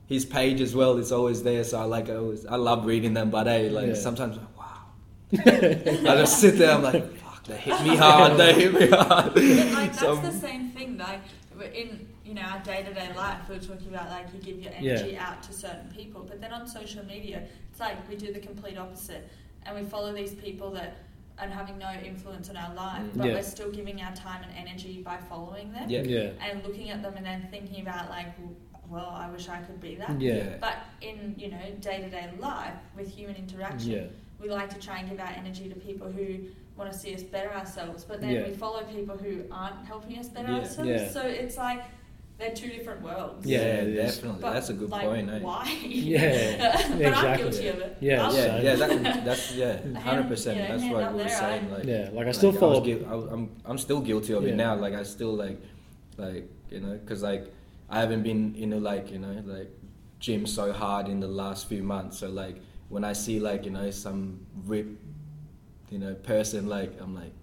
[0.07, 0.97] his page as well.
[0.97, 3.29] is always there, so I like I always I love reading them.
[3.29, 3.93] But hey, like Yeah.
[3.93, 4.45] sometimes, like.
[5.33, 6.71] I just sit there.
[6.71, 8.37] I'm like, fuck, they hit me hard.
[8.37, 9.33] They hit me hard.
[9.33, 10.97] But like that's So- the same thing.
[10.97, 11.21] Like
[11.73, 14.73] in you know our day to day life, we're talking about like you give your
[14.73, 18.39] energy out to certain people, but then on social media, it's like we do the
[18.39, 19.27] complete opposite,
[19.65, 20.97] and we follow these people that
[21.39, 23.33] are having no influence on our life, but Yeah.
[23.33, 26.01] we're still giving our time and energy by following them Yeah.
[26.01, 28.27] yeah, and looking at them and then thinking about like,
[28.89, 30.19] well, I wish I could be that.
[30.19, 30.57] yeah, Yeah.
[30.59, 34.03] But in you know day to day life with human interaction, yeah,
[34.41, 36.37] we like to try and give our energy to people who
[36.75, 38.47] want to see us better ourselves, but then Yeah.
[38.47, 40.59] we follow people who aren't helping us better Yeah.
[40.59, 40.89] ourselves.
[40.89, 41.09] Yeah.
[41.09, 41.81] So it's like
[42.37, 43.47] they're two different worlds.
[43.47, 44.41] Yeah, Yeah, definitely.
[44.41, 45.27] But That's a good like, point.
[45.27, 45.39] Eh?
[45.39, 45.75] Why?
[45.83, 47.43] Yeah, but I'm exactly.
[47.49, 47.97] guilty of it.
[47.99, 50.67] Yeah, Yeah, yeah, that, that's yeah, Hand- hundred percent.
[50.67, 51.71] That's hand what we were saying.
[51.71, 52.09] Like, yeah.
[52.13, 52.81] Like I like, still was follow.
[52.85, 54.75] guil- I, am I'm still guilty of it now.
[54.75, 55.59] Like I still like,
[56.17, 57.51] like you know, because like
[57.89, 59.71] I haven't been in a like you know like
[60.19, 62.19] gym so hard in the last few months.
[62.19, 62.57] So like
[62.89, 64.87] when I see like you know some rip,
[65.89, 67.33] you know person like I'm like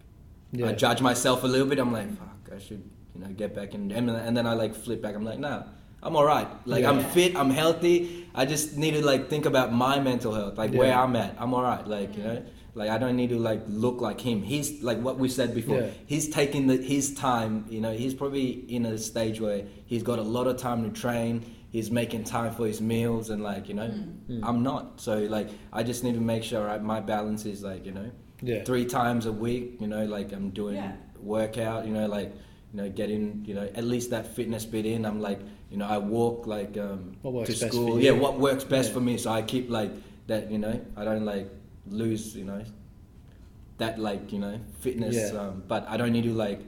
[0.52, 1.78] Yeah, I judge myself a little bit.
[1.78, 2.82] I'm like fuck, I should
[3.14, 3.90] you know get back in.
[3.90, 5.14] And, and then I like flip back.
[5.14, 5.64] I'm like nah.
[6.02, 6.48] I'm alright.
[6.66, 6.90] Like Yeah.
[6.90, 7.34] I'm fit.
[7.34, 8.28] I'm healthy.
[8.34, 11.34] I just need to like think about my mental health, like where I'm at.
[11.38, 11.86] I'm alright.
[11.88, 12.42] Like you know,
[12.74, 14.42] like I don't need to like look like him.
[14.42, 15.80] He's like what we said before.
[15.80, 15.90] Yeah.
[16.06, 17.64] He's taking the, his time.
[17.70, 21.00] You know, he's probably in a stage where he's got a lot of time to
[21.00, 21.44] train.
[21.74, 23.88] He's making time for his meals and like you know,
[24.30, 24.40] Mm.
[24.44, 25.00] I'm not.
[25.00, 28.10] So like I just need to make sure right, my balance is like you know,
[28.42, 29.78] yeah, three times a week.
[29.80, 30.92] You know, like I'm doing Yeah.
[31.20, 31.84] workout.
[31.84, 32.30] You know, like
[32.72, 35.04] you know, getting you know at least that fitness bit in.
[35.04, 37.98] I'm like you know, I walk like um, What works to best for school.
[37.98, 38.04] you.
[38.06, 38.94] Yeah, what works best Yeah.
[38.94, 39.16] for me.
[39.18, 39.90] So I keep like
[40.28, 40.52] that.
[40.52, 41.48] You know, I don't like
[41.88, 42.36] lose.
[42.36, 42.62] You know,
[43.78, 45.16] that like you know fitness.
[45.16, 45.40] Yeah.
[45.40, 46.60] Um, but I don't need to like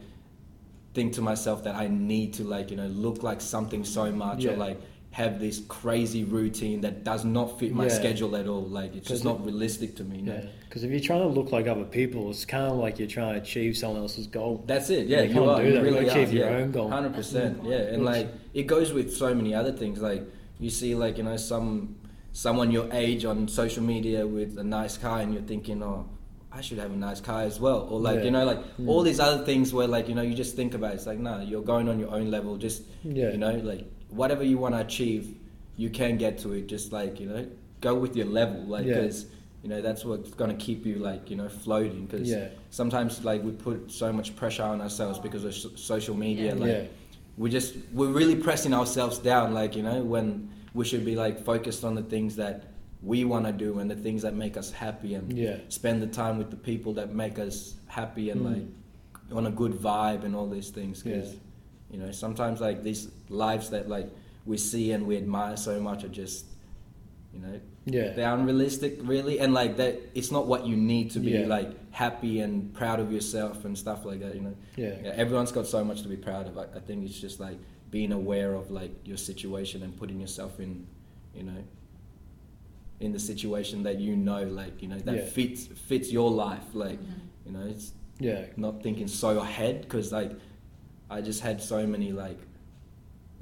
[0.94, 4.44] think to myself that I need to like you know look like something so much
[4.46, 4.80] or like
[5.20, 7.88] have this crazy routine that does not fit my Yeah.
[8.00, 8.64] schedule at all.
[8.80, 10.18] Like it's just not realistic to me.
[10.18, 10.42] You yeah.
[10.68, 13.32] Because if you're trying to look like other people, it's kind of like you're trying
[13.34, 14.62] to achieve someone else's goal.
[14.66, 15.06] That's it.
[15.06, 15.60] Yeah, You you, can't are.
[15.62, 15.78] do You that.
[15.78, 16.36] You really achieve are.
[16.36, 16.56] your yeah.
[16.58, 16.90] own goal.
[16.90, 17.64] Hundred percent.
[17.64, 20.02] Yeah, and like it goes with so many other things.
[20.02, 20.22] Like
[20.60, 21.96] you see, like you know, some
[22.32, 26.08] someone your age on social media with a nice car, and you're thinking, oh.
[26.58, 28.24] I should have a nice car as well, or like Yeah.
[28.26, 28.88] you know, like Mm.
[28.88, 30.94] all these other things where like you know you just think about it.
[30.94, 32.56] it's like no, you're going on your own level.
[32.56, 33.30] Just Yeah.
[33.32, 35.34] you know, like whatever you want to achieve,
[35.76, 36.66] you can get to it.
[36.66, 37.46] Just like you know,
[37.80, 38.94] go with your level, like Yeah.
[38.94, 39.26] because
[39.62, 42.06] you know that's what's gonna keep you like you know floating.
[42.06, 42.48] Because Yeah.
[42.70, 46.60] sometimes like we put so much pressure on ourselves because of so- social media Yeah.
[46.60, 46.82] like Yeah.
[47.36, 51.42] we just we're really pressing ourselves down like you know when we should be like
[51.42, 52.64] focused on the things that
[53.02, 55.56] we want to do and the things that make us happy and Yeah.
[55.68, 58.44] spend the time with the people that make us happy and Mm.
[58.54, 58.66] like
[59.32, 61.38] on a good vibe and all these things because Yeah.
[61.90, 64.08] You know sometimes like these lives that like
[64.44, 66.44] we see and we admire so much are just
[67.32, 68.12] you know Yeah.
[68.12, 71.46] they're unrealistic really and like that it's not what you need to be Yeah.
[71.46, 74.94] like happy and proud of yourself and stuff like that you know Yeah.
[75.02, 77.58] yeah, everyone's got so much to be proud of I, I think it's just like
[77.90, 80.86] being aware of like your situation and putting yourself in
[81.34, 81.62] you know
[83.00, 85.24] in the situation that you know like you know that Yeah.
[85.26, 87.06] fits fits your life like Mhm.
[87.46, 88.46] you know it's Yeah.
[88.56, 90.32] not thinking so ahead because like
[91.10, 92.38] I just had so many like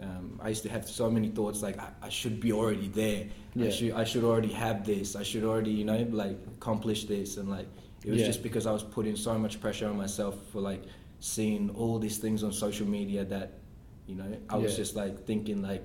[0.01, 3.27] um, I used to have so many thoughts like I, I should be already there.
[3.55, 3.67] Yeah.
[3.67, 5.15] I should I should already have this.
[5.17, 7.67] I should already you know like accomplish this and like
[8.05, 8.27] it was Yeah.
[8.27, 10.83] just because I was putting so much pressure on myself for like
[11.21, 13.53] seeing all these things on social media that
[14.07, 14.77] you know I was Yeah.
[14.79, 15.83] just like thinking like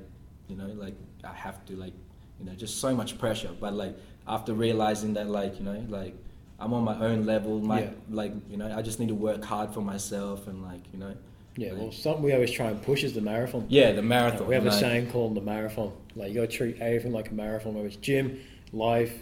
[0.47, 1.93] you know, like I have to like,
[2.39, 3.51] you know, just so much pressure.
[3.59, 3.95] But like
[4.27, 6.15] after realizing that, like you know, like
[6.59, 7.89] I'm on my own level, my Yeah.
[8.09, 11.13] like you know, I just need to work hard for myself and like you know,
[11.59, 13.65] Yeah, well, something we always try and push is the marathon.
[13.67, 14.47] yeah, the marathon.
[14.47, 15.91] we have a saying called the marathon.
[16.15, 18.39] Like you got to treat everything like a marathon, whether it's gym,
[18.71, 19.13] life,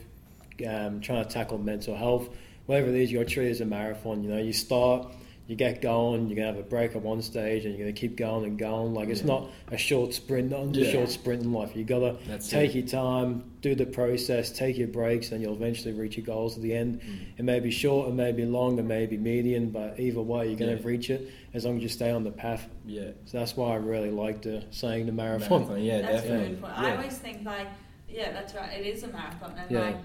[0.68, 2.30] um, trying to tackle mental health,
[2.68, 4.24] whatever it is, you got to treat it as a marathon.
[4.24, 5.12] You know, you start,
[5.48, 8.18] you get going, you're gonna have a break at one stage, and you're gonna keep
[8.18, 8.94] going and going.
[8.94, 9.28] Like it's Yeah.
[9.28, 11.74] not a short sprint, not a short sprint in life.
[11.76, 12.80] You gotta That's take it.
[12.80, 16.64] your time, do the process, take your breaks, and you'll eventually reach your goals at
[16.64, 17.00] the end.
[17.02, 17.18] Mm.
[17.40, 20.48] It may be short, it may be long, it may be median, but either way,
[20.48, 20.80] you're gonna Yeah.
[20.84, 22.68] reach it as long as you stay on the path.
[22.86, 25.62] Yeah, So that's why I really like the saying the marathon.
[25.62, 25.82] marathon.
[25.84, 26.50] Yeah, that's a definitely.
[26.50, 26.74] good point.
[26.78, 26.88] Yeah.
[26.88, 27.68] I always think like,
[28.10, 28.80] yeah, that's right.
[28.82, 29.80] It is a marathon, and Yeah.
[29.82, 29.96] like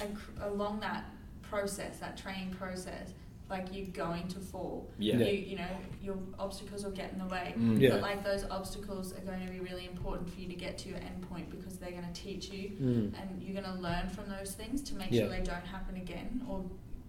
[0.00, 1.04] ac- along that
[1.42, 3.14] process, that training process,
[3.48, 4.88] like you're going to fall.
[4.98, 5.16] Yeah.
[5.18, 5.68] You, you know,
[6.02, 7.54] your obstacles will get in the way.
[7.56, 7.80] Mm.
[7.80, 7.90] Yeah.
[7.90, 10.88] But like those obstacles are going to be really important for you to get to
[10.88, 13.12] your end point because they're going to teach you Mm.
[13.20, 15.22] and you're going to learn from those things to make Yeah.
[15.22, 16.64] sure they don't happen again or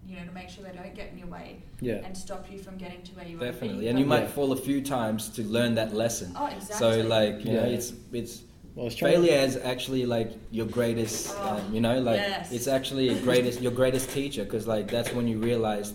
[0.06, 1.96] you know to make sure they don't get in your way Yeah.
[2.04, 3.88] and stop you from getting to where you want to Definitely, be.
[3.88, 6.32] and you But- might fall a few times to learn that lesson.
[6.36, 8.42] oh exactly So like you know, it's it's
[8.74, 11.34] Well, I was trying failure is actually like your greatest.
[11.36, 12.52] Oh, um, you know, like yes.
[12.52, 15.92] it's actually your greatest your greatest teacher because like that's when you realize,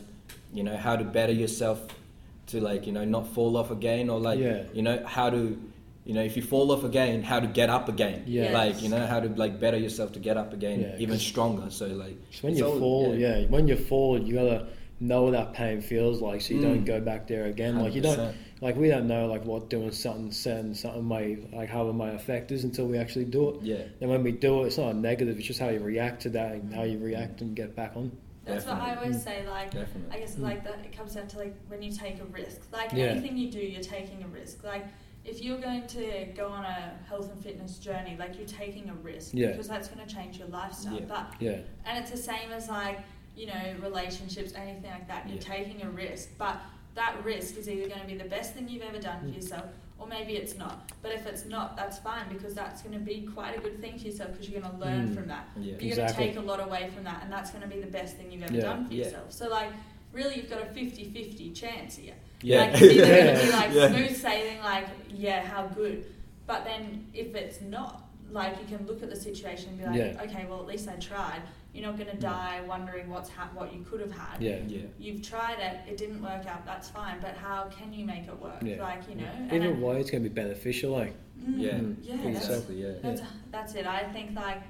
[0.54, 1.80] you know, how to better yourself
[2.48, 4.64] to like you know not fall off again or like Yeah.
[4.74, 5.58] you know how to.
[6.06, 8.24] You know, if you fall off again, how to get up again.
[8.28, 8.52] Yeah.
[8.52, 11.70] Like, you know, how to like better yourself to get up again Yeah, even stronger.
[11.72, 13.46] So like when you all- fall, yeah.
[13.46, 14.68] when you fall, you gotta
[15.00, 16.64] know what that pain feels like, so you Mm.
[16.64, 17.80] don't go back there again.
[17.80, 21.70] Like you don't, like we don't know like what doing something certain something may like
[21.70, 23.56] how it might affect us until we actually do it.
[23.62, 23.84] Yeah.
[24.02, 25.38] And when we do it, it's not a negative.
[25.38, 28.12] It's just how you react to that and how you react and get back on.
[28.46, 29.48] That's what I always say.
[29.48, 30.16] Like, Definitely.
[30.16, 30.80] I guess like that.
[30.86, 32.62] It comes down to like when you take a risk.
[32.72, 33.06] Like Yeah.
[33.06, 34.64] anything you do, you're taking a risk.
[34.64, 34.86] Like
[35.26, 38.94] if you're going to go on a health and fitness journey, like you're taking a
[38.96, 39.52] risk Yeah.
[39.52, 40.96] because that's going to change your lifestyle.
[40.96, 41.06] Yeah.
[41.08, 41.58] But Yeah.
[41.86, 43.00] and it's the same as like
[43.36, 45.28] you know relationships, anything like that.
[45.28, 45.56] You're Yeah.
[45.56, 46.58] taking a risk, but
[46.96, 49.30] that risk is either going to be the best thing you've ever done Mm.
[49.30, 49.66] for yourself,
[50.04, 50.90] or maybe it's not.
[51.02, 53.98] But if it's not, that's fine because that's going to be quite a good thing
[53.98, 55.16] for yourself because you're going to learn Mm.
[55.16, 55.48] from that.
[55.58, 55.76] Yeah.
[55.80, 57.88] You're going to take a lot away from that, and that's going to be the
[57.92, 58.62] best thing you've ever Yeah.
[58.62, 59.06] done for Yeah.
[59.06, 59.32] yourself.
[59.32, 59.70] So, like,
[60.12, 62.16] really, you've got a 50 50 chance here.
[62.42, 62.62] Yeah.
[62.62, 63.88] Like, it's either going to be like Yeah.
[63.90, 66.06] smooth sailing, like, yeah, how good.
[66.46, 69.96] But then if it's not, like, you can look at the situation and be like,
[69.96, 70.22] Yeah.
[70.24, 71.42] okay, well, at least I tried.
[71.74, 74.42] You're not going to die wondering what's ha- what you could have had.
[74.42, 74.58] Yeah.
[74.68, 74.82] Yeah.
[75.00, 78.40] You've tried it, it didn't work out, that's fine, but how can you make it
[78.40, 78.62] work?
[78.62, 78.82] Yeah.
[78.82, 79.26] Like, you know?
[79.50, 80.92] and Either way, it's gonna be beneficial.
[80.92, 81.14] Like
[81.44, 81.72] Mm, Yeah.
[82.04, 82.34] yeah, Mm.
[82.34, 82.82] that's, Exactly.
[82.84, 82.92] Yeah.
[83.02, 83.22] that's,
[83.52, 83.86] that's it.
[83.88, 84.62] I think, like,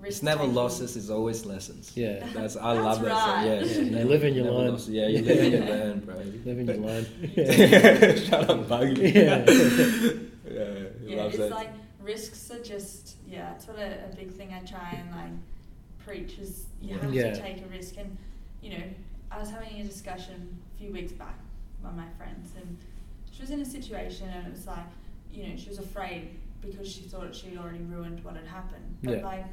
[0.00, 0.96] risk It's never taking- losses.
[0.96, 1.92] It's always lessons.
[1.96, 3.10] yeah, That's I That's love that.
[3.10, 3.24] right.
[3.42, 4.70] So, yeah, Yeah, it's you live in your never learn.
[4.72, 4.88] losses.
[4.90, 6.14] Yeah, you live in your learn, bro.
[6.16, 7.06] live and you learn.
[7.36, 8.14] Yeah.
[8.14, 9.10] Shut up, buggy.
[9.10, 9.44] Yeah.
[9.50, 10.74] yeah,
[11.04, 11.50] yeah, loves it's that.
[11.50, 11.70] like
[12.00, 15.32] risks are just yeah, It's what a, a big thing I try and like
[16.04, 17.32] preach is you have Yeah.
[17.32, 18.16] to take a risk and
[18.60, 18.84] you know
[19.30, 21.36] I was having a discussion a few weeks back
[21.76, 22.76] with one of my friends and
[23.30, 24.86] she was in a situation and it was like
[25.32, 29.18] you know she was afraid because she thought she'd already ruined what had happened but
[29.18, 29.24] Yeah.
[29.24, 29.46] like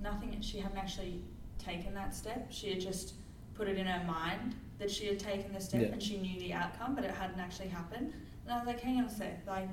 [0.00, 1.22] nothing she hadn't actually
[1.58, 3.14] taken that step she had just
[3.54, 5.88] put it in her mind that she had taken the step Yeah.
[5.88, 8.12] and she knew the outcome but it hadn't actually happened
[8.44, 9.68] and I was like hang on a sec like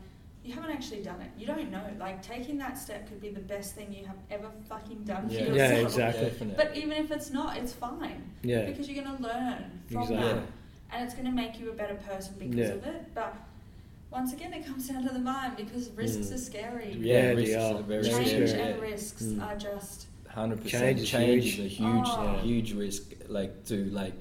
[0.47, 1.29] you haven't actually done it.
[1.37, 1.83] You don't know.
[1.99, 5.45] Like taking that step could be the best thing you have ever fucking done Yeah.
[5.45, 5.83] for Yeah, yourself.
[5.83, 6.23] exactly.
[6.25, 6.55] Definitely.
[6.55, 10.17] But even if it's not, it's fine yeah, because you're gonna learn from Exactly.
[10.17, 10.43] that,
[10.93, 12.75] and it's gonna make you a better person because Yeah.
[12.75, 13.13] of it.
[13.13, 13.35] But
[14.09, 16.33] once again, it comes down to the mind because risks Mm.
[16.35, 16.95] are scary.
[16.97, 17.75] yeah, Yeah, they risks are.
[17.75, 18.71] are very Very Change scary.
[18.71, 19.43] and risks Mm.
[19.45, 21.03] are just Hundred percent.
[21.03, 22.39] Change is a huge, Oh.
[22.43, 23.03] huge risk.
[23.27, 24.13] Like to like,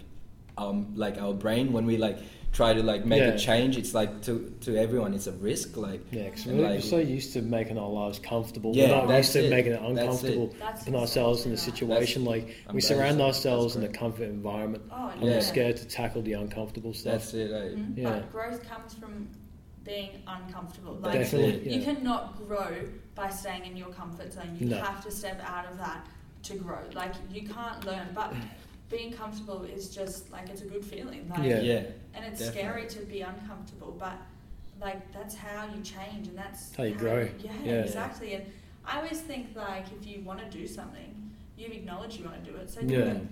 [0.58, 2.18] um, like our brain when we like
[2.56, 3.28] try to like make Yeah.
[3.34, 3.76] a change.
[3.76, 5.76] It's like to to everyone, it's a risk.
[5.76, 6.24] Like yeah.
[6.24, 8.74] Because And we're like- so used to making our lives comfortable.
[8.74, 9.50] Yeah, we're not that's used to it.
[9.50, 10.54] making it uncomfortable.
[10.58, 14.28] That's Putting ourselves in a exactly situation like I'm we surround ourselves in a comfort
[14.30, 14.84] environment.
[14.90, 15.30] oh And yeah.
[15.32, 17.12] we're scared to tackle the uncomfortable stuff.
[17.12, 17.50] that's it.
[17.50, 17.96] Like, Mhm.
[17.98, 18.10] Yeah.
[18.10, 19.28] But growth comes from
[19.84, 20.94] being uncomfortable.
[21.02, 21.70] Like Definitely.
[21.74, 21.84] You Yeah.
[21.92, 22.70] cannot grow
[23.14, 24.56] by staying in your comfort zone.
[24.58, 24.78] You No.
[24.78, 26.06] have to step out of that
[26.44, 26.78] to grow.
[26.94, 28.32] Like you can't learn, but
[28.88, 31.28] being comfortable is just like it's a good feeling.
[31.28, 31.60] Like, Yeah.
[31.60, 31.82] yeah,
[32.16, 32.60] And it's Definitely.
[32.62, 34.14] scary to be uncomfortable, but
[34.80, 37.28] like that's how you change, and that's How you grow.
[37.42, 37.72] Yeah, Yeah.
[37.82, 38.34] exactly.
[38.34, 38.44] And
[38.84, 42.50] I always think like if you want to do something, you acknowledge you want to
[42.50, 42.98] do it, so do Yeah.
[43.00, 43.22] it.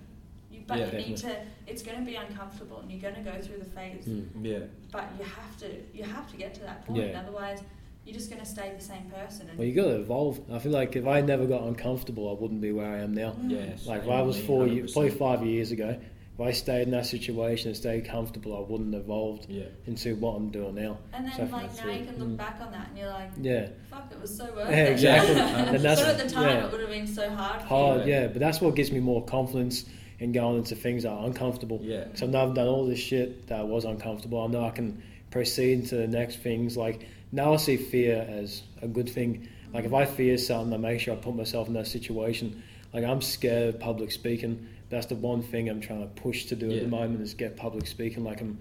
[0.51, 0.93] You, but Yeah.
[0.93, 1.37] you need to.
[1.67, 4.05] It's going to be uncomfortable, and you're going to go through the phase.
[4.07, 4.29] Mm.
[4.43, 4.59] yeah,
[4.93, 5.69] But you have to.
[5.97, 7.01] You have to get to that point.
[7.09, 7.21] Yeah.
[7.21, 7.63] Otherwise,
[8.05, 9.49] you're just going to stay the same person.
[9.49, 10.41] And Well, you got to evolve.
[10.53, 13.33] I feel like if I never got uncomfortable, I wouldn't be where I am now.
[13.33, 13.51] Mm.
[13.51, 13.77] yeah.
[13.87, 14.93] Like if I was four, years, 100%.
[14.93, 15.99] probably five years ago,
[16.35, 19.65] if I stayed in that situation and stayed comfortable, I wouldn't have evolved Yeah.
[19.87, 20.99] into what I'm doing now.
[21.13, 22.01] And then think like now it.
[22.01, 22.37] you can look Mm.
[22.37, 24.93] back on that and you're like, Yeah, fuck, it was so worth Yeah, it.
[24.93, 25.35] exactly.
[25.41, 26.65] And that's- but at the time, yeah.
[26.67, 27.61] it would have been so hard.
[27.63, 28.07] For hard.
[28.07, 28.13] You.
[28.13, 29.85] Yeah, but that's what gives me more confidence
[30.19, 31.79] in going into things that are uncomfortable.
[31.83, 32.07] Yeah.
[32.15, 34.41] So now I've done all this shit that was uncomfortable.
[34.43, 36.77] I know I can proceed to the next things.
[36.77, 39.49] Like now I see fear as a good thing.
[39.73, 42.63] Like if I fear something, I make sure I put myself in that situation.
[42.93, 44.67] Like I'm scared of public speaking.
[44.95, 47.57] That's the one thing I'm trying to push to do at the moment is get
[47.57, 48.23] public speaking.
[48.23, 48.59] Like I'm,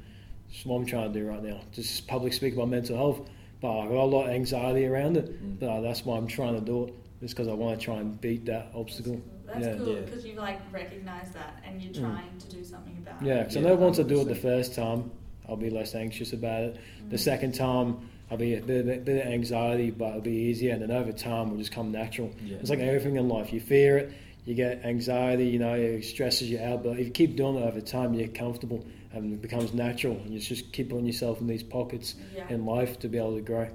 [0.49, 1.61] that's what I'm trying to do right now.
[1.71, 3.29] Just public speak about mental health.
[3.61, 5.27] But I've got a lot of anxiety around it.
[5.43, 5.59] Mm.
[5.59, 6.93] But that's why I'm trying to do it.
[7.21, 9.21] Just because I want to try and beat that obstacle.
[9.45, 9.75] That's Yeah.
[9.77, 10.01] cool Yeah.
[10.01, 11.99] because you've like recognize that and you're Mm.
[12.01, 13.27] trying to do something about it.
[13.27, 15.11] Yeah, because Yeah, I know once I do it the first time,
[15.47, 16.77] I'll be less anxious about it.
[17.09, 17.19] The Mm.
[17.19, 17.97] second time,
[18.31, 20.73] I'll be a bit, bit, bit of anxiety, but it'll be easier.
[20.73, 22.31] And then over time, it'll just come natural.
[22.43, 22.57] Yeah.
[22.59, 23.53] It's like everything in life.
[23.53, 24.11] You fear it,
[24.45, 26.83] you get anxiety, you know, it stresses you out.
[26.83, 30.15] But if you keep doing it over time, you get comfortable and it becomes natural.
[30.17, 32.49] And you just keep putting yourself in these pockets Yeah.
[32.49, 33.67] in life to be able to grow.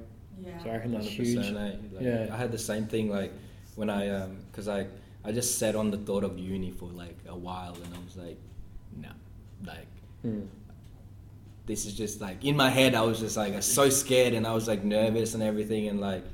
[0.45, 0.59] yeah.
[0.63, 1.37] So I reckon that's 100%, huge.
[1.47, 1.53] eh?
[1.53, 2.29] Like, Yeah.
[2.33, 3.33] I had the same thing like
[3.77, 4.87] when I um because I
[5.25, 8.17] I just sat on the thought of uni for like a while and I was
[8.17, 8.37] like,
[9.01, 9.09] no,
[9.67, 9.87] like
[10.27, 10.47] Mm.
[11.67, 14.53] this is just like in my head I was just like so scared and I
[14.53, 16.25] was like nervous and everything and like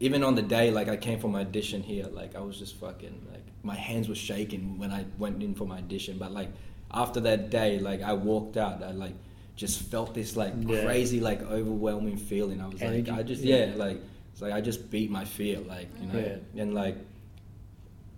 [0.00, 2.76] even on the day like I came for my audition here like I was just
[2.76, 6.50] fucking like my hands were shaking when I went in for my audition but like
[6.92, 9.14] after that day like I walked out I like
[9.56, 10.84] just felt this like Yeah.
[10.84, 13.66] crazy like overwhelming feeling I was Energy, like I just yeah.
[13.66, 14.00] yeah like
[14.32, 16.62] it's like I just beat my fear like you know Yeah.
[16.62, 16.96] and like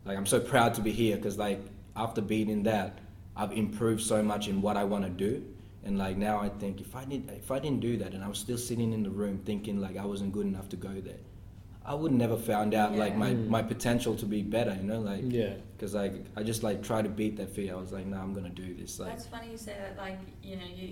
[0.05, 1.60] like I'm so proud to be here because like
[1.96, 2.98] after beating that
[3.36, 5.44] I've improved so much in what I want to do
[5.84, 8.28] and like now I think if I did if I didn't do that and I
[8.28, 11.22] was still sitting in the room thinking like I wasn't good enough to go there
[11.93, 13.48] I would never found out like my, Mm.
[13.56, 15.55] my potential to be better you know like Yeah.
[15.74, 18.32] because like I just like try to beat that fear I was like no I'm
[18.35, 19.93] gonna do this like That's funny you say that.
[20.06, 20.89] Like you know, you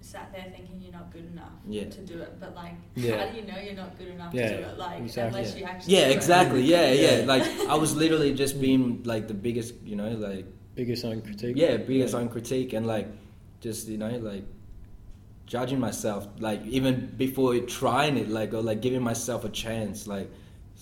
[0.00, 1.84] sat there thinking you're not good enough Yeah.
[1.96, 3.18] to do it, but like, Yeah.
[3.24, 4.78] how do you know you're not good enough Yeah, to do it?
[4.86, 5.38] Like, exactly.
[5.40, 5.94] unless you actually.
[5.94, 7.24] yeah exactly yeah, yeah Yeah.
[7.34, 7.44] like
[7.74, 10.44] I was literally just being like the biggest you know like
[10.74, 11.54] Biggest own critique.
[11.56, 12.20] yeah biggest Yeah.
[12.20, 13.06] own critique and like
[13.60, 14.44] just you know like
[15.52, 20.28] judging myself like even before trying it like or like giving myself a chance like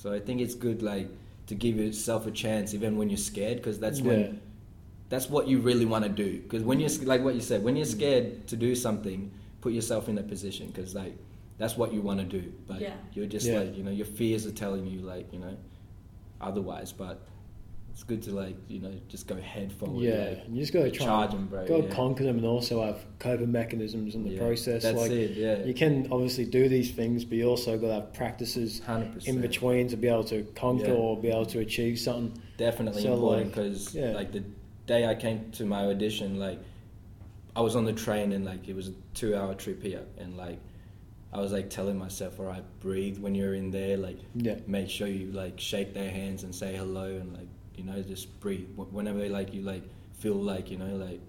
[0.01, 1.09] so i think it's good like
[1.49, 4.07] to give yourself a chance even when you're scared because that's Yeah.
[4.11, 4.41] when
[5.09, 7.75] that's what you really want to do because when you're like what you said when
[7.75, 11.15] you're scared to do something put yourself in that position because like
[11.59, 12.95] that's what you want to do but Yeah.
[13.15, 13.59] you're just Yeah.
[13.61, 15.57] like you know your fears are telling you like you know
[16.41, 17.17] otherwise but
[17.93, 20.83] it's good to like you know just go head forward Yeah, like, you just got
[20.83, 21.95] to try charge and them bro got to yeah.
[21.95, 24.83] conquer them and also have coping mechanisms in the Yeah, process.
[24.85, 27.95] that's like it yeah you can obviously do these things, but you also got to
[27.95, 30.93] have practices 100% in between to be able to conquer Yeah.
[30.93, 32.41] or be able to achieve something.
[32.57, 34.11] definitely So, important like, because yeah.
[34.13, 34.45] like the
[34.87, 36.59] day I came to my audition, like
[37.57, 40.37] I was on the train and like it was a two hour trip here, and
[40.37, 40.59] like
[41.33, 44.89] I was like telling myself, all right, breathe when you're in there, like Yeah, make
[44.89, 47.49] sure you like shake their hands and say hello, and like
[47.81, 48.69] you know just breathe.
[48.77, 49.85] Wh- Whenever like you like
[50.19, 51.21] feel like you know like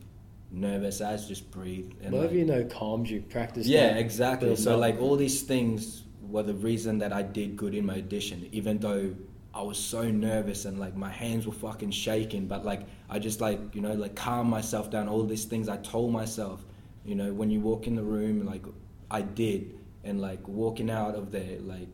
[0.52, 1.92] nervous as, just breathe.
[2.04, 3.22] And whatever like, you know calms you.
[3.22, 3.68] Practice.
[3.68, 4.56] yeah, exactly.
[4.58, 8.48] So like all these things were the reason that I did good in my audition,
[8.52, 9.16] even though
[9.54, 12.48] I was so nervous and like my hands were fucking shaking.
[12.48, 15.08] But like I just like you know like calm myself down.
[15.08, 16.66] All these things I told myself,
[17.06, 18.64] you know, when you walk in the room, like
[19.10, 21.88] I did, and like walking out of there, like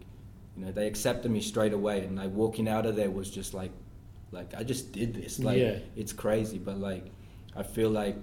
[0.56, 3.54] you know they accepted me straight away, and like walking out of there was just
[3.54, 3.72] like
[4.32, 5.40] like I just did this.
[5.40, 5.80] Like Yeah.
[5.96, 7.06] it's crazy, but like
[7.56, 8.18] I feel like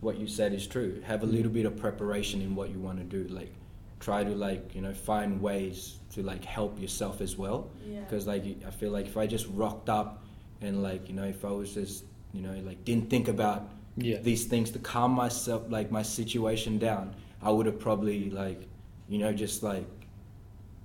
[0.00, 1.00] what you said is true.
[1.04, 1.32] Have a mm.
[1.32, 3.32] little bit of preparation in what you want to do.
[3.32, 3.52] Like
[4.00, 7.70] try to like you know find ways to like help yourself as well.
[7.86, 8.00] Yeah.
[8.00, 10.24] Because like I feel like if I just rocked up
[10.60, 14.18] and like you know if I was just you know like didn't think about yeah,
[14.18, 18.62] these things to calm myself like my situation down, I would have probably like
[19.08, 19.86] you know just like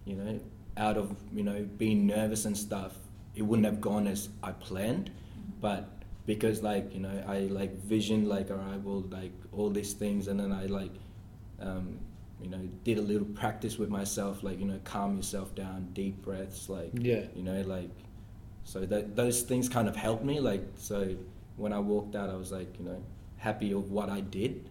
[0.04, 0.40] you know
[0.78, 2.94] out of you know being nervous and stuff,
[3.36, 5.12] it wouldn't have gone as I planned,
[5.62, 5.90] but
[6.26, 10.28] because like you know I like vision like all right well like all these things
[10.28, 10.92] and then I like
[11.60, 12.00] um,
[12.42, 16.22] you know did a little practice with myself like you know calm yourself down deep
[16.22, 17.90] breaths like yeah, you know like
[18.64, 21.16] so that those things kind of helped me like so
[21.58, 23.02] when i walked out i was like you know
[23.38, 24.68] happy of what i did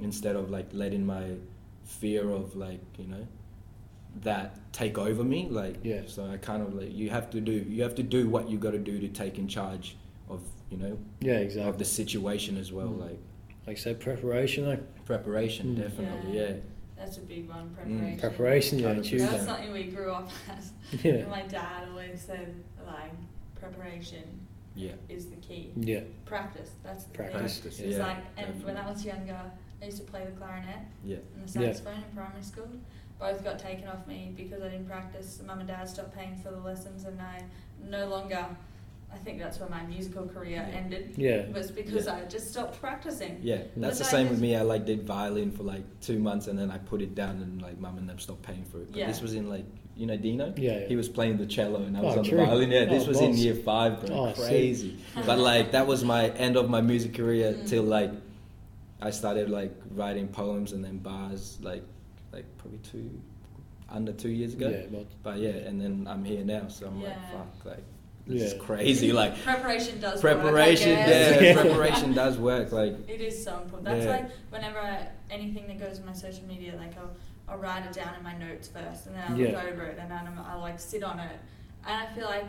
[0.00, 1.24] instead of like letting my
[1.84, 3.26] fear of like you know
[4.22, 6.02] that take over me like Yeah.
[6.06, 8.58] so i kind of like you have to do you have to do what you
[8.58, 9.96] got to do to take in charge
[10.28, 13.00] of you know yeah, exactly of the situation as well Mm.
[13.00, 13.18] like
[13.66, 14.66] Like I said, preparation.
[14.66, 15.82] Like preparation Mm.
[15.82, 16.48] definitely Yeah.
[16.48, 16.56] yeah
[16.96, 17.70] That's a big one.
[17.74, 18.18] Preparation.
[18.18, 18.78] preparation.
[18.78, 19.44] Yeah, That's Yeah.
[19.44, 20.72] something we grew up as.
[21.04, 22.54] Yeah, My dad always said
[22.86, 23.12] like
[23.60, 24.24] preparation
[24.74, 24.92] Yeah.
[25.08, 25.70] is the key.
[25.76, 26.00] Yeah.
[26.24, 26.70] Practice.
[26.82, 27.54] That's the Practice.
[27.54, 27.62] thing.
[27.62, 29.40] Practice, It's yeah, like, and when I was younger,
[29.80, 31.16] I used to play the clarinet Yeah.
[31.34, 31.66] and the Yeah.
[31.72, 32.68] saxophone in primary school.
[33.20, 35.40] Both got taken off me because I didn't practice.
[35.46, 37.42] Mum and dad stopped paying for the lessons, and I
[37.88, 38.46] no longer.
[39.12, 40.78] I think that's where my musical career Yeah.
[40.78, 41.14] ended.
[41.16, 41.48] Yeah.
[41.50, 42.14] Was because Yeah.
[42.14, 43.40] I just stopped practicing.
[43.42, 44.54] Yeah, that's the But I same with me.
[44.54, 47.60] I like did violin for like two months and then I put it down and
[47.60, 48.92] like mum and them stopped paying for it.
[48.92, 49.06] But Yeah.
[49.08, 49.64] this was in like
[49.96, 50.54] you know Dino.
[50.56, 50.86] Yeah, yeah.
[50.86, 52.38] He was playing the cello and I was Oh, on true.
[52.38, 52.70] the violin.
[52.70, 54.16] Yeah, this Oh, was in year five, bro.
[54.28, 54.32] Oh.
[54.32, 54.96] Crazy.
[55.26, 57.66] but like that was my end of my music career Mm.
[57.68, 58.12] till like
[59.02, 61.82] I started like writing poems and then bars like
[62.32, 63.10] like probably two
[63.88, 64.68] under two years ago.
[64.68, 67.08] Yeah, but But yeah, and then I'm here now, so I'm Yeah.
[67.08, 67.84] like fuck, like
[68.26, 69.12] this is crazy.
[69.22, 71.06] Like Preparation does preparation, work.
[71.06, 71.34] I guess.
[71.34, 71.60] yeah, Yeah.
[71.62, 72.70] preparation does work.
[72.72, 73.84] Like It is so important.
[73.84, 74.10] That's Yeah.
[74.12, 77.10] like whenever I, anything that goes on my social media, like I'll,
[77.48, 79.62] I'll write it down in my notes first, and then I look Yeah.
[79.72, 81.36] over it, and then I'm, I like sit on it,
[81.86, 82.44] and I feel like,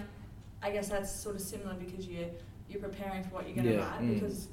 [0.61, 2.27] I guess that's sort of similar because you
[2.69, 3.79] you're preparing for what you're going to Yeah.
[3.91, 4.13] write Mm.
[4.13, 4.47] because,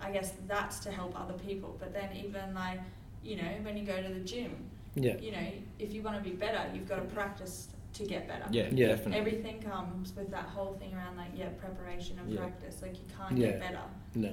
[0.00, 1.74] I guess that's to help other people.
[1.80, 2.78] But then even like,
[3.24, 4.52] you know, when you go to the gym,
[4.94, 5.16] yeah.
[5.18, 5.46] you know,
[5.78, 8.44] if you want to be better, you've got to practice to get better.
[8.50, 8.88] yeah, Yeah.
[8.88, 9.18] definitely.
[9.18, 12.40] Everything comes with that whole thing around like yeah, preparation and Yeah.
[12.40, 12.80] practice.
[12.82, 13.46] Like you can't Yeah.
[13.48, 13.80] get better
[14.14, 14.32] No.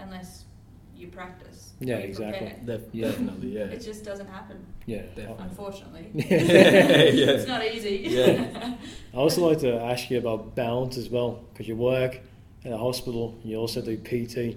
[0.00, 0.44] unless
[0.96, 1.74] you practice.
[1.78, 2.54] Yeah, exactly.
[2.64, 3.08] Def- Yeah.
[3.10, 3.64] Definitely, yeah.
[3.66, 5.02] It just doesn't happen, Yeah.
[5.14, 5.44] Definitely.
[5.44, 6.06] unfortunately.
[6.14, 6.24] Yeah.
[7.36, 7.98] it's not easy.
[8.08, 8.74] Yeah.
[9.14, 12.20] I also like to ask you about balance as well, because you work
[12.64, 14.56] at a hospital, you also do PT.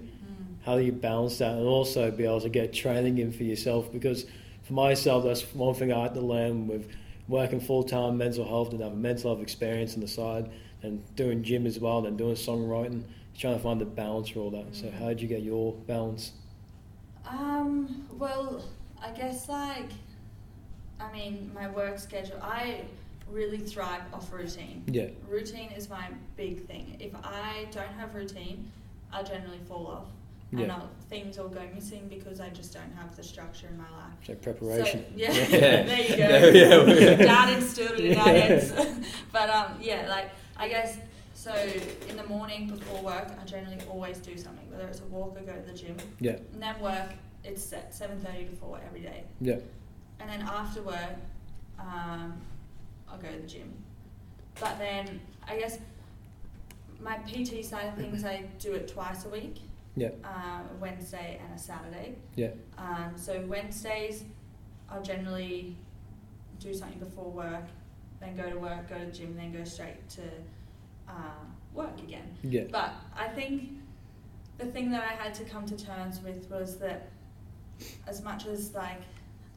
[0.62, 3.90] How do you balance that and also be able to get training in for yourself?
[3.92, 4.26] Because
[4.62, 6.88] for myself, that's one thing I had to learn with
[7.28, 10.50] working full time mental health and have a mental health experience on the side
[10.82, 13.02] and doing gym as well and doing songwriting,
[13.36, 14.66] trying to find the balance for all that.
[14.74, 14.92] So, Mm.
[14.94, 16.32] how did you get your balance?
[17.26, 18.64] Um, well,
[19.00, 19.90] I guess like,
[21.00, 22.82] I mean, my work schedule, I
[23.30, 24.84] really thrive off routine.
[24.86, 26.96] Yeah, Routine is my big thing.
[27.00, 28.70] If I don't have routine,
[29.12, 30.06] I generally fall off.
[30.52, 30.80] And Yeah.
[31.08, 34.14] Things all go missing because I just don't have the structure in my life.
[34.26, 35.04] so preparation.
[35.10, 35.82] So, yeah, Yeah.
[35.82, 36.84] there you go.
[36.86, 38.72] There- yeah, Dad instilled it in our heads.
[39.32, 40.98] but um, yeah, like I guess
[41.34, 41.52] so.
[42.08, 45.42] In the morning before work, I generally always do something, whether it's a walk or
[45.42, 45.96] go to the gym.
[46.20, 47.10] Yeah, And then work,
[47.44, 49.24] it's set seven thirty to four every day.
[49.40, 49.56] yeah,
[50.20, 51.16] And then after work,
[51.78, 52.34] um,
[53.08, 53.72] I'll go to the gym.
[54.60, 55.78] But then I guess
[57.00, 59.56] my PT side of things, I do it twice a week.
[59.96, 62.16] Yeah, Uh, a Wednesday and a Saturday.
[62.34, 64.24] yeah, Um, so Wednesdays,
[64.88, 65.76] I'll generally
[66.58, 67.64] do something before work,
[68.20, 70.22] then go to work, go to the gym, then go straight to
[71.08, 71.12] uh,
[71.74, 72.36] work again.
[72.42, 73.80] yeah, But I think
[74.58, 77.10] the thing that I had to come to terms with was that
[78.06, 79.02] as much as like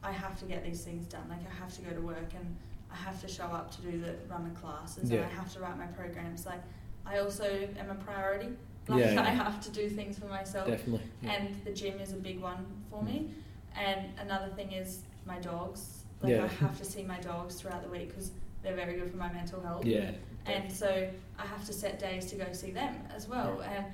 [0.02, 2.56] I have to get these things done, like I have to go to work and
[2.90, 5.20] I have to show up to do the run the classes Yeah.
[5.22, 6.62] and I have to write my programs, like
[7.06, 8.48] I also am a priority.
[8.88, 9.22] Like Yeah, yeah.
[9.22, 11.04] I have to do things for myself definitely.
[11.20, 11.32] Yeah.
[11.32, 13.06] and the gym is a big one for mm.
[13.06, 13.30] me.
[13.74, 16.04] And another thing is my dogs.
[16.22, 16.44] Like Yeah.
[16.44, 18.30] I have to see my dogs throughout the week because
[18.62, 19.84] they're very good for my mental health.
[19.84, 20.12] yeah.
[20.46, 23.60] And so I have to set days to go see them as well.
[23.60, 23.86] And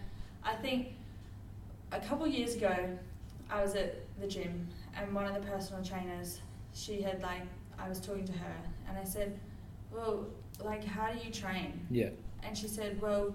[0.44, 0.88] I think
[1.90, 2.76] a couple years ago,
[3.50, 6.40] I was at the gym and one of the personal trainers,
[6.74, 7.42] she had like,
[7.78, 8.56] I was talking to her
[8.88, 9.38] and I said,
[9.90, 10.26] well,
[10.62, 11.86] like, how do you train?
[11.90, 12.10] yeah,
[12.42, 13.34] And she said, well,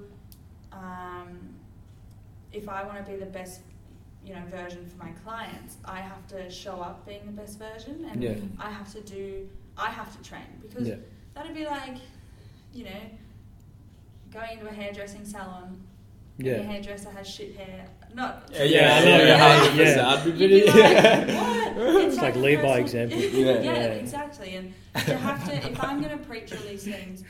[0.72, 1.40] um,
[2.52, 3.62] if I want to be the best,
[4.26, 8.06] you know, version for my clients, I have to show up being the best version,
[8.12, 8.36] and Yeah.
[8.60, 9.48] I have to do,
[9.78, 10.96] I have to train because yeah,
[11.34, 11.96] that'd be like,
[12.74, 13.02] you know,
[14.34, 15.82] going into a hairdressing salon.
[16.38, 16.58] And yeah.
[16.58, 17.88] the hairdresser has shit hair.
[18.14, 18.48] Not.
[18.54, 20.08] Yeah, Yeah, I know, yeah, yeah, hundred yeah.
[20.10, 20.66] I'd be pretty.
[20.66, 21.76] like, yeah.
[21.76, 22.04] what?
[22.08, 23.18] It's like a lead by example.
[23.18, 23.62] yeah, Yeah.
[23.64, 23.84] Yeah.
[24.04, 24.56] exactly.
[24.56, 24.74] And
[25.06, 27.24] to have to, if I'm going to preach all these things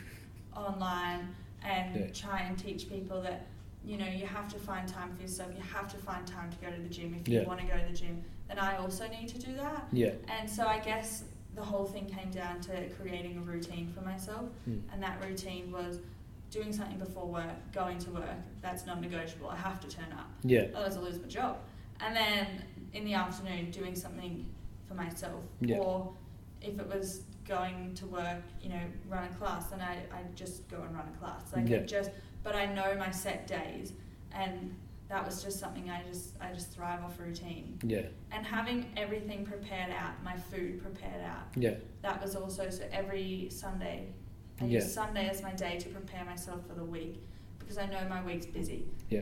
[0.56, 1.34] online
[1.68, 2.07] and Yeah.
[2.11, 3.45] try and teach people that,
[3.85, 6.57] you know, you have to find time for yourself, you have to find time to
[6.65, 9.07] go to the gym if you want to go to the gym, then I also
[9.07, 9.88] need to do that.
[9.91, 10.11] Yeah.
[10.30, 11.23] And so I guess
[11.56, 14.81] the whole thing came down to creating a routine for myself, Mm.
[14.94, 15.99] and that routine was
[16.52, 18.39] doing something before work, going to work.
[18.61, 19.49] That's non-negotiable.
[19.49, 20.61] I have to turn up Yeah.
[20.76, 21.57] otherwise I'll lose my job.
[21.99, 22.64] And then
[22.94, 24.45] in the afternoon, doing something
[24.88, 25.44] for myself.
[25.60, 25.77] Yeah.
[25.80, 26.14] Or
[26.61, 30.68] if it was going to work, you know, run a class, and I, I just
[30.69, 31.41] go and run a class.
[31.56, 31.78] Like Yeah.
[31.78, 32.11] I just,
[32.44, 33.94] but I know my set days,
[34.34, 34.76] and
[35.10, 37.80] that was just something I just, I just thrive off routine.
[37.84, 38.03] Yeah.
[38.32, 41.76] And having everything prepared out, my food prepared out, Yeah.
[42.02, 44.07] that was also so every Sunday.
[44.60, 44.80] I Yeah.
[44.80, 47.24] use Sunday as my day to prepare myself for the week
[47.60, 48.86] because I know my week's busy.
[49.10, 49.22] Yeah.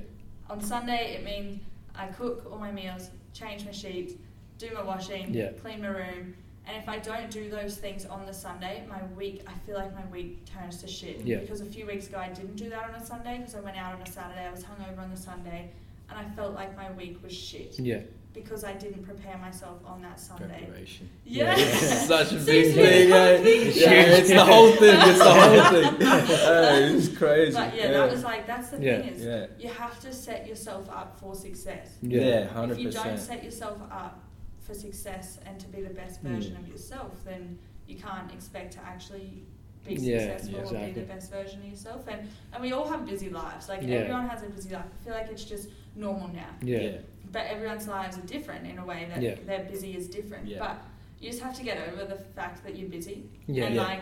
[0.49, 1.61] On Sunday, it means
[1.93, 4.13] I cook all my meals, change my sheets,
[4.57, 5.51] do my washing, Yeah.
[5.51, 6.35] clean my room,
[6.67, 9.93] And if I don't do those things on the Sunday, my week, I feel like
[9.93, 11.21] my week turns to shit.
[11.21, 11.37] Yeah.
[11.37, 13.77] Because a few weeks ago I didn't do that on a Sunday because I went
[13.77, 15.69] out on a Saturday, I was hungover on the Sunday,
[16.09, 17.99] and I felt like my week was shit Yeah.
[18.33, 20.63] because I didn't prepare myself on that Sunday.
[20.65, 21.07] Preparation.
[21.23, 21.55] Yeah.
[21.55, 21.75] Yeah.
[21.77, 23.43] Such a big thing, the whole eh?
[23.43, 23.71] thing.
[23.75, 24.99] Yeah, it's the whole thing.
[25.01, 26.01] It's the whole thing.
[26.45, 27.55] Hey, it's crazy.
[27.55, 29.01] But yeah, that was like that's the Yeah.
[29.01, 31.89] thing is yeah, you have to set yourself up for success.
[32.01, 32.21] Yeah.
[32.21, 34.19] yeah, hundred If you don't set yourself up
[34.65, 36.29] for success and to be the best Mm.
[36.35, 39.43] version of yourself, then you can't expect to actually
[39.85, 42.07] be Yeah, successful yeah, or be the best version of yourself.
[42.07, 43.69] And and we all have busy lives.
[43.69, 43.97] Like Yeah.
[43.97, 44.85] everyone has a busy life.
[44.99, 46.49] I feel like it's just normal now.
[46.61, 46.97] Yeah.
[47.31, 49.35] But everyone's lives are different in a way that Yeah.
[49.45, 50.47] their busy is different.
[50.47, 50.59] Yeah.
[50.59, 50.77] But
[51.19, 53.29] you just have to get over the fact that you're busy.
[53.47, 53.65] Yeah.
[53.65, 53.83] and Yeah.
[53.83, 54.01] like,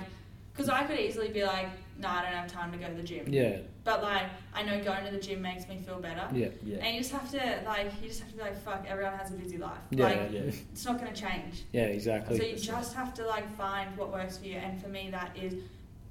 [0.53, 1.67] because I could easily be like,
[1.99, 3.25] no, I don't have time to go to the gym.
[3.27, 3.57] Yeah.
[3.83, 6.27] But like, I know going to the gym makes me feel better.
[6.33, 6.49] Yeah.
[6.63, 9.13] Yeah, And you just have to like, you just have to be like, fuck, everyone
[9.13, 9.77] has a busy life.
[9.91, 10.05] Yeah.
[10.05, 11.63] Like, yeah, it's not going to change.
[11.71, 11.83] Yeah.
[11.83, 12.37] Exactly.
[12.37, 14.55] So you just have to like find what works for you.
[14.57, 15.53] And for me, that is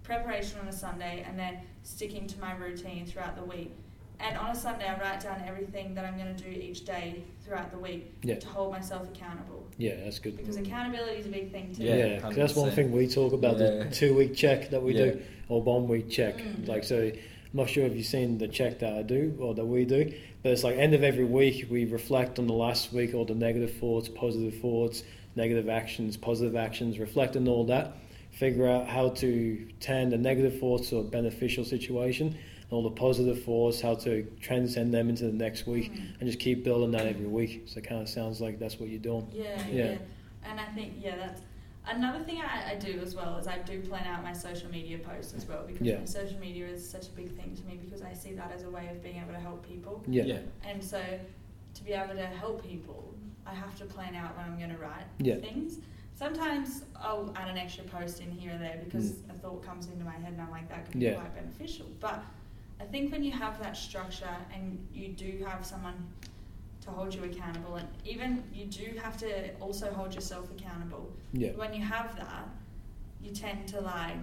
[0.03, 3.73] preparation on a Sunday and then sticking to my routine throughout the week.
[4.21, 7.25] And on a Sunday, I write down everything that I'm going to do each day
[7.45, 8.37] throughout the week Yeah.
[8.37, 9.52] to hold myself accountable.
[9.79, 9.95] Yeah.
[10.05, 10.37] That's good.
[10.37, 11.83] Because accountability is a big thing too.
[11.85, 13.85] Yeah, Yeah, 'cause that's one thing we talk about Yeah.
[13.85, 15.05] the two week check that we Yeah.
[15.13, 16.39] do, or one week check.
[16.39, 16.69] Mm.
[16.69, 17.13] Like, so I'm
[17.53, 20.13] not sure if you've seen the check that I do or that we do,
[20.43, 23.35] but it's like end of every week we reflect on the last week, all the
[23.35, 25.03] negative thoughts, positive thoughts,
[25.37, 27.97] negative actions, positive actions, reflect on all that,
[28.31, 32.37] figure out how to turn the negative thoughts to a beneficial situation, and
[32.73, 36.21] all the positive thoughts, how to transcend them into the next week, Mm.
[36.21, 37.65] and just keep building that every week.
[37.67, 39.29] So it kind of sounds like that's what you're doing.
[39.33, 39.85] Yeah, Yeah.
[39.93, 39.99] yeah,
[40.45, 41.43] And I think yeah, that's
[41.87, 44.99] another thing I, I do as well is I do plan out my social media
[44.99, 45.99] posts as well because Yeah.
[45.99, 48.63] my social media is such a big thing to me because I see that as
[48.65, 50.03] a way of being able to help people.
[50.09, 50.25] Yeah.
[50.25, 51.01] yeah, And so
[51.75, 53.13] to be able to help people,
[53.47, 55.37] I have to plan out when I'm going to write Yeah.
[55.37, 55.79] things.
[56.15, 59.31] Sometimes I'll add an extra post in here or there because Mm.
[59.31, 61.11] a thought comes into my head and I'm like that could Yeah.
[61.11, 61.87] be quite beneficial.
[62.01, 62.23] But
[62.83, 65.95] I think when you have that structure and you do have someone
[66.85, 71.13] to hold you accountable and even you do have to also hold yourself accountable.
[71.33, 71.53] Yeah.
[71.53, 72.49] When you have that,
[73.23, 74.17] you tend to like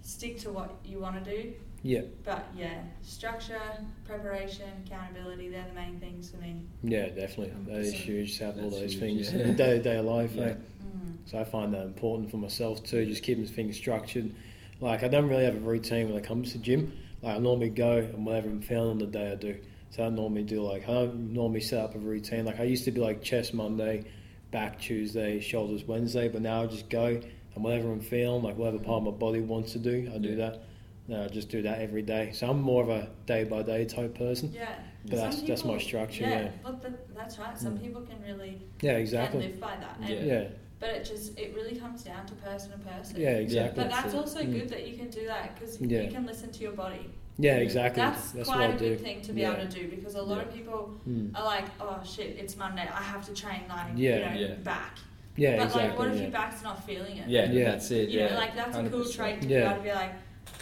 [0.00, 1.52] stick to what you want to do.
[1.82, 2.02] Yeah.
[2.24, 3.60] But yeah, structure,
[4.06, 6.62] preparation, accountability, they're the main things for me.
[6.82, 7.52] Yeah, definitely.
[7.66, 7.96] That is 100%.
[7.96, 9.42] huge to have all those huge, things yeah.
[9.42, 10.32] in day to day life.
[10.34, 10.44] Yeah.
[10.44, 10.54] eh?
[10.54, 11.16] Mm.
[11.26, 14.34] So I find that important for myself too, just keeping things structured.
[14.80, 16.92] Like I don't really have a routine when it comes to gym.
[17.26, 19.56] Like I normally go and whatever I'm feeling on the day I do.
[19.90, 22.44] So I normally do like I don't normally set up a routine.
[22.44, 24.04] Like I used to be like chest Monday,
[24.52, 27.06] back Tuesday, shoulders Wednesday, but now I just go
[27.54, 30.28] and whatever I'm feeling, like whatever part of my body wants to do, I do
[30.30, 30.34] Yeah.
[30.36, 30.62] that.
[31.08, 32.30] No, I just do that every day.
[32.32, 34.52] So I'm more of a day by day type person.
[34.54, 34.68] Yeah.
[35.06, 36.22] But that's Some that's my structure.
[36.24, 36.50] Yeah, Yeah.
[36.62, 37.56] but the, that's right.
[37.58, 37.82] Some Mm.
[37.82, 38.92] people can really Yeah.
[38.92, 39.40] can exactly.
[39.42, 39.96] live by that.
[40.00, 40.24] And, Yeah.
[40.24, 40.48] Yeah.
[40.78, 43.18] But it just it really comes down to person to person.
[43.20, 43.30] Yeah.
[43.30, 43.82] Exactly.
[43.84, 44.16] But that's it.
[44.16, 44.52] also Mm.
[44.52, 46.02] good that you can do that because Yeah.
[46.02, 47.08] you can listen to your body.
[47.38, 47.56] Yeah.
[47.56, 48.02] Exactly.
[48.02, 48.88] That's, what quite I a do.
[48.90, 49.52] good thing to be Yeah.
[49.56, 50.42] able to do because a lot Yeah.
[50.44, 51.30] of people Mm.
[51.34, 54.34] are like, oh shit, it's Monday, I have to train like Yeah.
[54.34, 54.54] you know Yeah.
[54.56, 54.98] back.
[55.38, 55.56] Yeah.
[55.56, 55.88] but exactly.
[55.90, 56.22] like, what if yeah.
[56.22, 57.28] your back's not feeling it?
[57.28, 57.70] yeah, Yeah.
[57.72, 58.08] That's it.
[58.10, 59.58] You yeah, know, like that's a cool trait to Yeah.
[59.58, 60.12] be able to be like,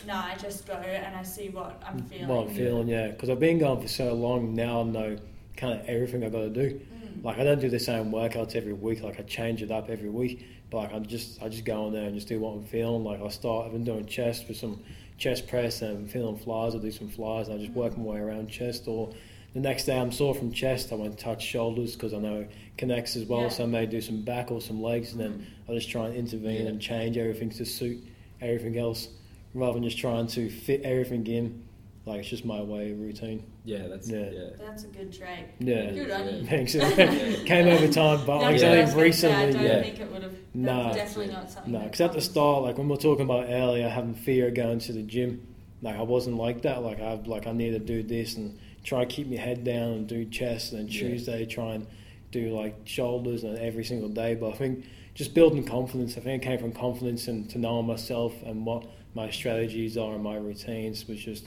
[0.06, 2.26] "No, I just go and I see what I'm feeling.
[2.28, 3.08] What I'm feeling, yeah.
[3.08, 5.16] Because I've been going for so long now, I know
[5.56, 6.74] kind of everything I've got to do.
[6.74, 6.80] Mm.
[7.22, 9.02] Like I don't do the same workouts every week.
[9.02, 10.46] Like I change it up every week.
[10.70, 13.04] But like I just I just go in there and just do what I'm feeling.
[13.04, 13.66] Like I start.
[13.66, 14.82] I've been doing chest for some
[15.16, 16.74] chest press and I'm feeling flies.
[16.74, 18.88] I do some flies and I just work my way around chest.
[18.88, 19.12] Or
[19.54, 20.90] the next day I'm sore from chest.
[20.92, 23.42] I won't touch shoulders because I know it connects as well.
[23.42, 23.48] Yeah.
[23.50, 25.70] So I may do some back or some legs and then Mm.
[25.70, 26.68] I just try and intervene Yeah.
[26.68, 28.02] and change everything to suit
[28.42, 29.08] everything else,
[29.54, 31.62] rather than just trying to fit everything in.
[32.04, 33.44] Like it's just my way of routine.
[33.64, 34.30] Yeah, that's Yeah.
[34.30, 34.40] yeah.
[34.58, 35.46] That's a good trait.
[35.58, 35.90] Yeah.
[35.90, 36.44] Good on you.
[36.46, 36.72] Thanks.
[37.44, 39.82] Came over time, but No, like I I was think gonna I recently, don't yeah.
[39.82, 40.32] think it would have.
[40.54, 40.82] Nah.
[40.92, 41.72] That's definitely not something.
[41.72, 44.48] no, that because at the start, like when we are talking about earlier, having fear
[44.48, 45.46] of going to the gym,
[45.80, 46.82] like I wasn't like that.
[46.82, 49.92] Like I like I need to do this and try to keep my head down
[49.92, 51.00] and do chest, and then Yeah.
[51.08, 51.86] Tuesday try and
[52.32, 54.34] do like shoulders and every single day.
[54.34, 54.84] But I think
[55.14, 56.18] just building confidence.
[56.18, 58.84] I think it came from confidence and to knowing myself and what
[59.14, 61.46] my strategies are and my routines was just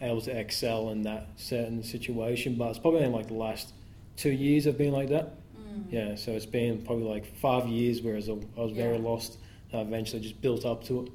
[0.00, 2.56] able to excel in that certain situation.
[2.56, 3.72] But it's probably in like the last
[4.16, 5.34] two years I've been like that.
[5.56, 5.84] Mm.
[5.90, 9.02] Yeah, so it's been probably like five years, whereas I I was very Yeah.
[9.02, 9.38] lost.
[9.72, 11.08] I eventually just built up to it.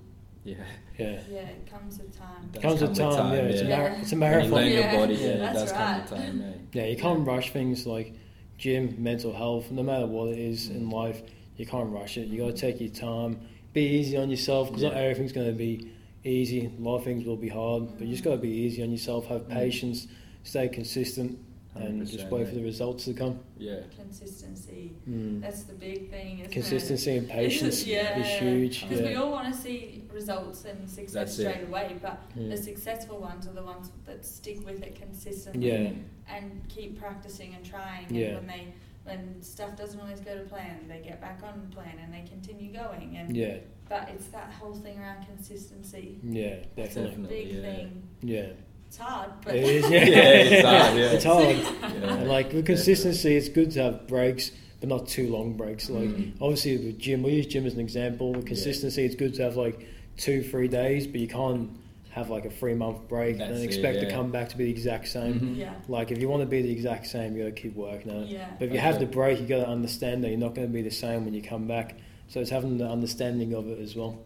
[0.43, 0.56] Yeah.
[0.97, 2.49] Yeah, Yeah, it comes with time.
[2.51, 3.26] Does comes with come with time.
[3.30, 4.01] time, yeah, it's, A yeah.
[4.01, 4.51] it's a When you marathon.
[4.51, 6.22] learn your Yeah, body, yeah, it that's does come with right.
[6.22, 6.68] time?
[6.73, 8.14] Yeah, you can't rush things like
[8.57, 11.22] gym, mental health, no matter what it is in life.
[11.56, 12.27] You can't rush it.
[12.27, 13.39] You got to take your time.
[13.73, 15.91] Be easy on yourself because not everything's going to be
[16.23, 16.65] easy.
[16.77, 18.91] A lot of things will be hard, but you just got to be easy on
[18.91, 19.27] yourself.
[19.27, 19.53] Have Mm.
[19.53, 20.07] patience.
[20.43, 21.37] Stay consistent.
[21.75, 23.39] and just 100%, wait for the results to come.
[23.57, 23.81] Yeah.
[23.95, 24.91] Consistency.
[25.07, 25.39] Mm.
[25.39, 26.39] That's the big thing.
[26.39, 28.19] Isn't Consistency and patience yeah.
[28.19, 28.81] is huge.
[28.89, 31.49] Because we all want to see results and success That's it.
[31.51, 32.49] straight away, but Mm.
[32.49, 35.91] the successful ones are the ones that stick with it consistently Yeah.
[36.27, 38.07] and keep practicing and trying.
[38.13, 38.35] Yeah.
[38.35, 38.73] When they
[39.10, 42.72] when stuff doesn't always go to plan, they get back on plan and they continue
[42.73, 43.18] going.
[43.18, 43.57] And Yeah,
[43.88, 46.19] but it's that whole thing around consistency.
[46.23, 47.27] yeah, It's a definitely.
[47.44, 47.61] big yeah.
[47.61, 48.03] thing.
[48.22, 48.45] Yeah,
[48.88, 49.90] It's hard, but it is.
[49.90, 51.11] Yeah, Yeah, it's hard, yeah.
[51.11, 51.94] it's hard.
[52.02, 52.23] Yeah.
[52.23, 55.90] Like with consistency, it's good to have breaks, but not too long breaks.
[55.90, 56.34] Like Mm.
[56.41, 58.34] obviously with gym, we use gym as an example.
[58.34, 59.88] With consistency, it's good to have like
[60.18, 61.69] two, three days, but you can't
[62.10, 64.57] have like a three month break and That's then it, expect to come back to
[64.57, 65.40] be the exact same.
[65.40, 65.57] Mhm.
[65.57, 68.11] yeah, Like if you want to be the exact same, you got to keep working
[68.11, 68.30] on it.
[68.30, 68.49] yeah.
[68.57, 68.86] But if you Okay.
[68.88, 71.23] have the break, you got to understand that you're not going to be the same
[71.26, 71.98] when you come back.
[72.27, 74.19] So it's having the understanding of it as well.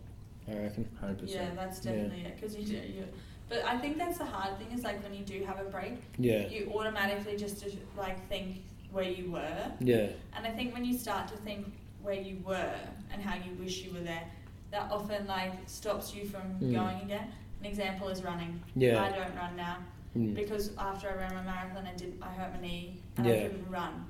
[0.48, 0.90] I reckon.
[1.00, 1.56] Hundred Yeah, percent.
[1.56, 1.92] that's Yeah.
[1.92, 2.36] definitely it.
[2.36, 3.06] Because you do, you,
[3.50, 5.94] but I think that's the hard thing is like when you do have a break,
[6.18, 7.66] Yeah, you automatically just
[7.98, 11.66] like think where you were, yeah, and I think when you start to think
[12.02, 12.76] where you were
[13.12, 14.24] and how you wish you were there,
[14.72, 16.72] that often like stops you from Mm.
[16.74, 17.28] going again.
[17.64, 18.62] An example is running.
[18.76, 19.02] Yeah.
[19.02, 19.78] I don't run now
[20.18, 20.36] Mm.
[20.36, 23.34] because after I ran my marathon, I did I hurt my knee and Yeah.
[23.34, 24.06] I couldn't run.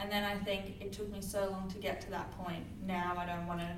[0.00, 2.64] And then I think it took me so long to get to that point.
[2.86, 3.68] Now I don't want to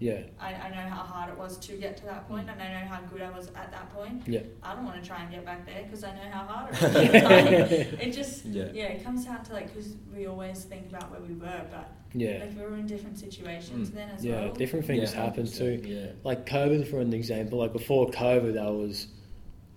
[0.00, 2.72] yeah, I, I know how hard it was to get to that point, and I
[2.80, 4.22] know how good I was at that point.
[4.26, 4.40] Yeah.
[4.62, 6.80] I don't want to try and get back there because I know how hard it
[6.82, 7.22] was.
[7.22, 8.68] Like, it just, Yeah.
[8.72, 8.84] yeah.
[8.84, 12.38] it comes down to like, because we always think about where we were, but yeah,
[12.40, 13.94] like we were in different situations Mm.
[13.94, 14.40] then as yeah.
[14.46, 14.52] well.
[14.54, 15.80] Different things Yeah, happen too.
[15.84, 16.06] Yeah.
[16.24, 17.58] Like COVID, for an example.
[17.58, 19.06] Like before COVID, I was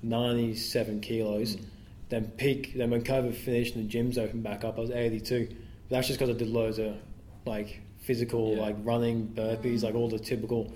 [0.02, 1.56] ninety-seven kilos.
[1.58, 1.66] Mm.
[2.10, 2.74] Then peak.
[2.76, 5.48] Then when COVID finished and the gyms opened back up, I was eighty-two.
[5.90, 6.96] But that's just because I did loads of
[7.46, 8.62] like physical, Yeah.
[8.62, 10.74] like running, burpees, like all the typical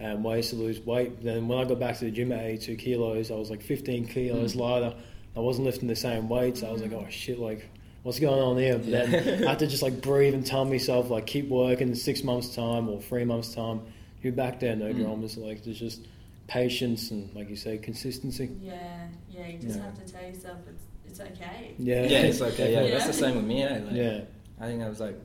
[0.00, 1.22] um, ways to lose weight.
[1.22, 4.06] Then when I got back to the gym at eighty-two kilos, I was like fifteen
[4.06, 4.60] kilos Mm.
[4.60, 4.94] lighter.
[5.34, 6.62] I wasn't lifting the same weights.
[6.62, 7.68] I was like, oh shit, like
[8.02, 8.78] what's going on here?
[8.78, 11.94] But then I had to just like breathe and tell myself like keep working.
[11.94, 13.80] Six months time or three months time,
[14.22, 14.98] you're back there, no Mm.
[14.98, 15.36] dramas.
[15.38, 16.06] Like there's just
[16.46, 18.50] patience and like you say, consistency.
[18.62, 19.84] yeah, yeah, you just Yeah.
[19.84, 21.74] have to tell yourself it's it's okay.
[21.78, 22.72] Yeah, Yeah, it's okay.
[22.72, 22.90] Yeah, Yeah.
[22.90, 23.60] that's the same with me.
[23.60, 23.78] Yeah.
[23.86, 24.20] Like, yeah,
[24.60, 25.18] I think I was like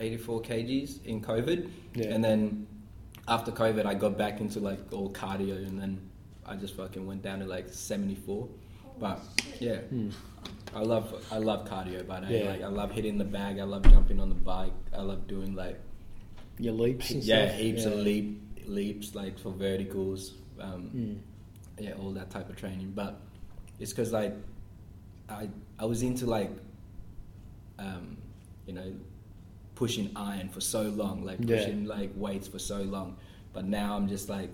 [0.00, 2.66] 84 kgs in COVID, yeah, and then
[3.28, 6.00] after COVID, I got back into like all cardio, and then
[6.46, 8.48] I just fucking went down to like 74.
[8.98, 9.20] But
[9.60, 10.10] yeah, Hmm.
[10.74, 12.50] I love I love cardio, but I, Yeah.
[12.50, 13.58] like I love hitting the bag.
[13.58, 14.72] I love jumping on the bike.
[14.96, 15.78] I love doing like
[16.58, 17.58] your leaps and yeah stuff.
[17.60, 17.88] heaps yeah.
[17.90, 20.34] of leap leaps like for verticals.
[20.60, 21.14] Um, Hmm.
[21.84, 22.92] yeah, all that type of training.
[22.94, 23.20] But
[23.78, 24.34] it's because like
[25.28, 25.48] I
[25.78, 26.50] I was into like
[27.78, 28.16] um,
[28.66, 28.92] you know
[29.80, 31.56] pushing iron for so long, like Yeah.
[31.56, 33.16] pushing like weights for so long.
[33.54, 34.50] But now I'm just like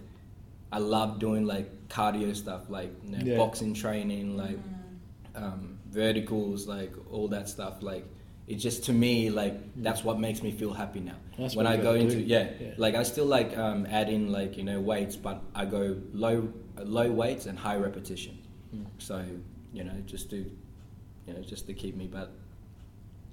[0.72, 3.36] I love doing like cardio stuff, like you know, Yeah.
[3.42, 5.42] boxing training, like Mm.
[5.42, 7.74] um, verticals, like all that stuff.
[7.82, 8.04] Like
[8.46, 9.82] it just to me like Mm.
[9.86, 11.18] that's what makes me feel happy now.
[11.38, 12.74] That's when I go into yeah, Yeah.
[12.84, 15.82] like I still like um, add in like you know weights, but I go
[16.24, 16.36] low
[16.98, 18.34] low weights and high repetition.
[18.74, 18.86] Mm.
[18.98, 19.16] So
[19.76, 20.36] you know just to
[21.26, 22.28] you know just to keep me, but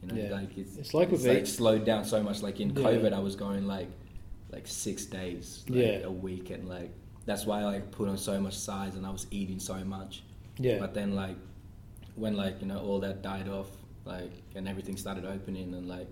[0.03, 0.31] you know Yeah.
[0.35, 2.41] like it's, It's like with like slowed down so much.
[2.41, 2.83] Like in Yeah.
[2.83, 3.87] COVID, I was going like
[4.51, 5.97] like six days like, Yeah.
[6.03, 6.91] a week, and like
[7.25, 10.23] that's why I like put on so much size, and I was eating so much.
[10.59, 11.35] Yeah, But then like
[12.15, 13.69] when like you know all that died off,
[14.05, 16.07] like and everything started opening and like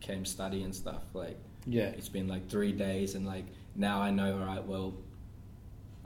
[0.00, 3.44] came study and stuff, like yeah, it's been like three days and like
[3.74, 4.94] now I know all right, well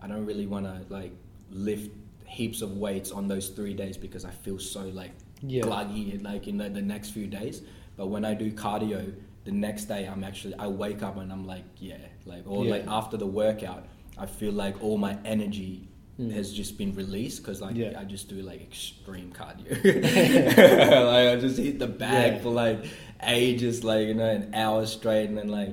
[0.01, 1.13] I don't really wanna like
[1.51, 1.91] lift
[2.27, 5.11] heaps of weights on those three days because I feel so like
[5.43, 7.63] yeah, gluggy like in the, the next few days.
[7.97, 9.15] But when I do cardio
[9.45, 11.97] the next day I'm actually I wake up and I'm like, yeah,
[12.27, 12.71] like or Yeah.
[12.73, 13.87] like after the workout
[14.19, 15.87] I feel like all my energy
[16.19, 16.33] Mm.
[16.33, 17.99] has just been released because like Yeah.
[17.99, 19.71] I just do like extreme cardio.
[21.07, 22.39] like I just hit the bag Yeah.
[22.43, 22.85] for like
[23.23, 25.71] ages, like you know, an hour straight, and then like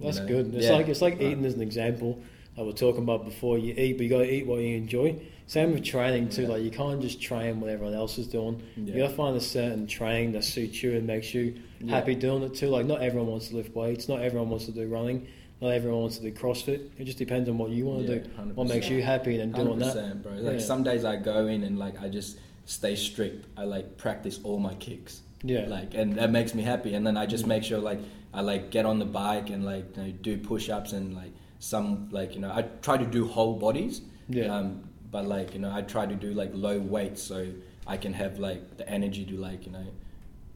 [0.00, 0.54] That's know, good.
[0.54, 2.22] It's like it's like eating as an example.
[2.56, 3.58] I was talking about before.
[3.58, 5.16] You eat, but you got to eat what you enjoy.
[5.50, 6.42] Same with training too.
[6.42, 6.48] Yeah.
[6.50, 8.62] Like you can't just train what everyone else is doing.
[8.76, 8.94] Yeah.
[8.94, 11.96] You got to find a certain training that suits you and makes you Yeah.
[11.96, 12.68] happy doing it too.
[12.68, 14.08] Like not everyone wants to lift weights.
[14.08, 15.26] Not everyone wants to do running.
[15.60, 16.90] Not everyone wants to do CrossFit.
[16.98, 18.28] It just depends on what you want to do.
[18.38, 18.54] 100%.
[18.54, 19.96] What makes you happy, and then doing that.
[19.96, 20.32] 100%, bro.
[20.34, 23.44] Like some days I go in and like I just stay strict.
[23.56, 25.22] I like practice all my kicks.
[25.42, 25.66] Yeah.
[25.66, 26.94] Like and that makes me happy.
[26.94, 27.98] And then I just make sure like
[28.32, 31.32] I like get on the bike and like you know, do push ups and like
[31.58, 34.02] some like you know I try to do whole bodies.
[34.28, 34.54] Yeah.
[34.56, 37.46] Um, but like you know I try to do like low weights so
[37.86, 39.86] I can have like the energy to like you know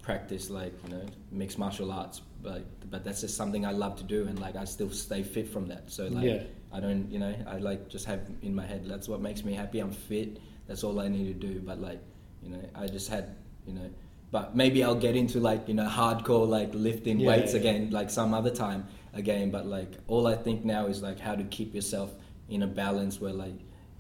[0.03, 2.21] practice like you know mixed martial arts.
[2.43, 5.49] But but that's just something I love to do and like I still stay fit
[5.49, 5.91] from that.
[5.91, 6.43] So like Yeah.
[6.73, 8.85] I don't, you know, I like just have in my head.
[8.87, 9.79] That's what makes me happy.
[9.79, 10.39] I'm fit.
[10.67, 11.61] That's all I need to do.
[11.61, 12.01] But like,
[12.43, 13.37] you know, I just had
[13.67, 13.89] you know.
[14.33, 17.61] But maybe I'll get into like you know hardcore like lifting Yeah, weights yeah.
[17.61, 19.51] again like some other time again.
[19.51, 22.11] But like all I think now is like how to keep yourself
[22.51, 23.55] in a balance where like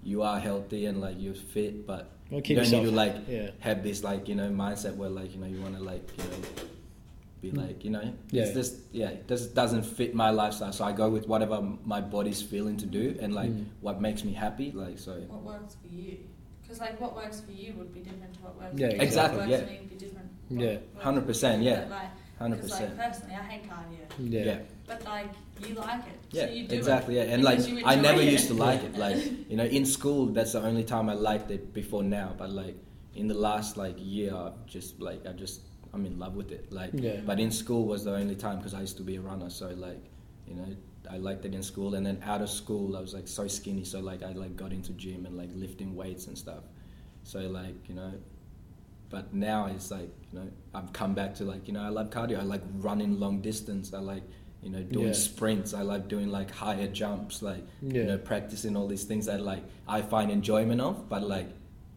[0.05, 3.17] you are healthy and like you're fit, but Well, you keep don't need to like
[3.29, 3.51] yeah.
[3.61, 6.25] have this like you know mindset where like you know you want to like you
[6.25, 6.39] know
[7.43, 8.15] be like you know Mm.
[8.31, 8.43] Yeah.
[8.45, 12.01] it's just yeah it just doesn't fit my lifestyle so i go with whatever my
[12.01, 13.67] body's feeling to do and like Mm.
[13.83, 16.19] what makes me happy like so What works for you?
[16.63, 18.75] Because like what works for you would be different to what works.
[18.79, 19.05] Yeah, for me.
[19.05, 19.57] exactly, What yeah.
[19.59, 20.29] works for me would be different.
[20.49, 20.77] Yeah.
[21.03, 22.09] What works 100%, yeah.
[22.41, 24.45] 100% like personally, I hate cardio, Yeah.
[24.45, 25.33] yeah but like
[25.69, 27.29] you like it, yeah so you do exactly it.
[27.29, 27.35] yeah.
[27.35, 28.33] And like i never it.
[28.33, 28.97] used to like it.
[28.97, 29.17] Like
[29.51, 32.35] you know in school that's the only time i liked it before now.
[32.37, 32.77] But like
[33.15, 35.61] in the last like year I've just like i just
[35.93, 36.73] i'm in love with it.
[36.73, 37.21] Like Yeah.
[37.25, 39.49] but in school was the only time because i used to be a runner.
[39.51, 40.03] So like
[40.49, 40.69] you know
[41.11, 41.95] i liked it in school.
[41.95, 43.85] And then out of school i was like so skinny.
[43.85, 46.65] So like i like got into gym and like lifting weights and stuff.
[47.23, 48.13] So like you know
[49.11, 52.11] but now it's like you know i've come back to like you know i love
[52.11, 52.41] cardio.
[52.41, 53.95] I like running long distance.
[53.95, 54.25] I like
[54.65, 55.13] you know doing Yeah.
[55.13, 57.93] sprints i like doing like higher jumps like Yeah.
[58.01, 61.49] you know practicing all these things that like i find enjoyment of but like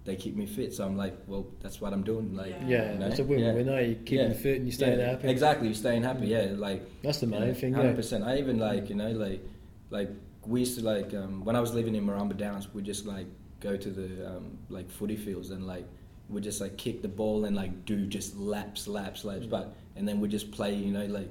[0.03, 2.68] they keep me fit so i'm like well that's what i'm doing like Yeah.
[2.68, 3.07] Yeah, you know?
[3.07, 3.53] it's a win Yeah.
[3.53, 3.68] win.
[3.89, 4.34] You keeping Yeah.
[4.34, 5.30] fit and you staying Yeah, happy.
[5.30, 7.73] exactly you're staying happy yeah like That's the you main know, thing.
[7.73, 7.95] Hundred Yeah.
[7.95, 8.23] percent.
[8.26, 9.41] I even like you know like
[9.89, 10.10] like
[10.45, 13.27] we used to like um, when I was living in Murrumba Downs, we just like
[13.60, 15.85] go to the um, like footy fields and like
[16.30, 19.45] we just like kick the ball and like do just laps, laps, laps.
[19.45, 19.49] Mm.
[19.49, 21.30] But and then we just play you know like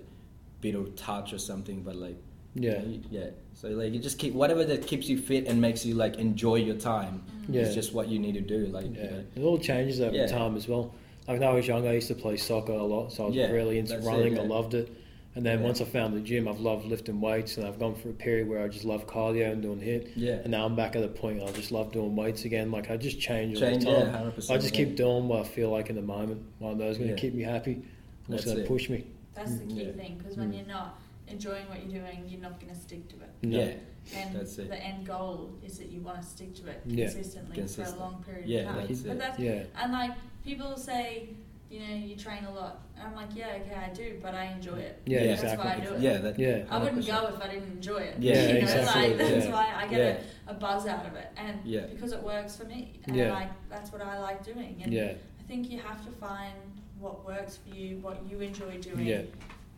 [0.60, 1.82] bit of touch or something.
[1.82, 2.16] But like
[2.54, 2.78] you Yeah.
[2.82, 3.30] know, yeah.
[3.54, 6.56] So like you just keep whatever that keeps you fit and makes you like enjoy
[6.56, 7.22] your time.
[7.48, 7.54] Mm.
[7.54, 7.62] Yeah.
[7.62, 8.66] It's just what you need to do.
[8.66, 9.24] Like Yeah, you know.
[9.36, 10.26] it all changes over Yeah.
[10.26, 10.94] time as well.
[11.28, 13.36] Like when I was young, I used to play soccer a lot, so I was
[13.36, 14.38] Yeah, really into that's it, running.
[14.38, 14.88] I loved it.
[15.34, 15.64] And then Yeah.
[15.66, 18.48] once I found the gym, I've loved lifting weights, and I've gone for a period
[18.48, 20.12] where I just love cardio and doing hit.
[20.16, 20.36] Yeah.
[20.36, 22.70] And now I'm back at the point I just love doing weights again.
[22.70, 24.12] Like I just change all Change, the yeah, time.
[24.14, 24.58] hundred percent.
[24.58, 26.40] I just keep doing what I feel like in the moment.
[26.58, 27.72] What I know is going to keep me happy.
[27.72, 27.82] And
[28.28, 29.04] That's it's going to push me.
[29.36, 29.92] That's the key Yeah.
[29.92, 30.56] thing because when Mm.
[30.58, 30.98] you're not
[31.28, 33.30] enjoying what you're doing, you're not going to stick to it.
[33.42, 33.58] No.
[33.58, 33.72] Yeah.
[34.18, 34.68] And That's it.
[34.68, 37.06] the end goal is that you want to stick to it Yeah.
[37.06, 37.88] consistently Consistent.
[37.88, 38.86] for a long period Yeah, of time.
[38.86, 39.18] that's but it.
[39.18, 39.62] that's Yeah.
[39.82, 40.12] and like
[40.44, 41.30] people say,
[41.68, 42.82] you know, you train a lot.
[42.96, 45.02] And I'm like, yeah, okay, I do, but I enjoy it.
[45.04, 45.26] Yeah, Yeah.
[45.26, 45.66] That's exactly.
[45.68, 46.00] why I do it.
[46.00, 46.18] Yeah.
[46.18, 46.64] That, Yeah.
[46.70, 47.06] I wouldn't 100%.
[47.22, 48.16] go if I didn't enjoy it.
[48.20, 49.52] Yeah, you know, exactly, like that's yeah.
[49.52, 50.22] why I get Yeah.
[50.46, 51.86] a, a buzz out of it, and Yeah.
[51.86, 53.32] because it works for me, and Yeah.
[53.32, 54.80] like that's what I like doing.
[54.82, 55.14] And Yeah.
[55.40, 56.54] I think you have to find
[57.00, 59.22] what works for you, what you enjoy doing, Yeah.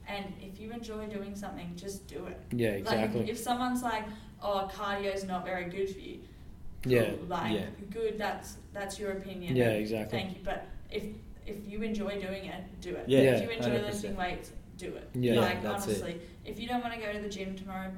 [0.06, 2.38] and if you enjoy doing something, just do it.
[2.52, 2.70] Yeah.
[2.70, 3.20] Exactly.
[3.22, 4.04] Like if someone's like,
[4.42, 6.20] "Oh, cardio's not very good for you,"
[6.84, 7.10] Yeah.
[7.28, 7.66] like Yeah.
[7.90, 8.18] good.
[8.18, 9.56] That's that's your opinion.
[9.56, 10.18] Yeah, exactly.
[10.18, 11.04] Thank you, but if
[11.46, 13.08] if you enjoy doing it, do it.
[13.08, 13.82] Yeah, If you enjoy 100%.
[13.86, 15.08] lifting weights, do it.
[15.14, 15.40] Yeah.
[15.40, 15.90] Like Yeah, that's it.
[16.02, 17.90] honestly, if you don't want to go to the gym tomorrow,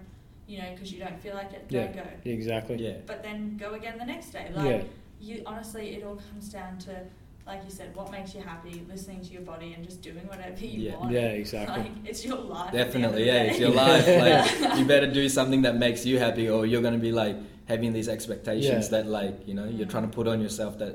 [0.46, 2.04] you know, because you don't feel like it, don't go.
[2.24, 2.76] Exactly.
[2.76, 2.98] Yeah.
[3.06, 4.50] But then go again the next day.
[4.54, 4.82] Like Yeah.
[5.20, 7.04] you honestly, it all comes down to,
[7.50, 10.64] like you said, what makes you happy, listening to your body, and just doing whatever
[10.64, 10.96] you Yeah.
[10.98, 11.10] want.
[11.12, 11.42] Yeah.
[11.42, 11.82] Exactly.
[11.82, 12.66] Like it's your life.
[12.66, 14.06] at the end of Definitely, yeah, it's your life.
[14.24, 17.36] Like you better do something that makes you happy, or you're gonna be like
[17.72, 18.94] having these expectations Yeah.
[18.94, 19.94] that like you know you're mm.
[19.94, 20.94] trying to put on yourself that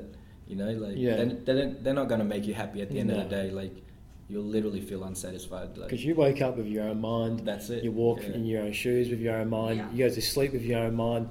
[0.50, 1.16] you know like Yeah.
[1.16, 3.50] they're, they're, they're not gonna make you happy at the end of the day.
[3.50, 3.74] Like
[4.28, 5.76] you'll literally feel unsatisfied.
[5.76, 7.40] Like Because you wake up with your own mind.
[7.44, 7.84] that's it.
[7.84, 8.36] You walk Yeah.
[8.36, 9.76] in your own shoes with your own mind.
[9.78, 9.90] Yeah.
[9.92, 11.28] You go to sleep with your own mind.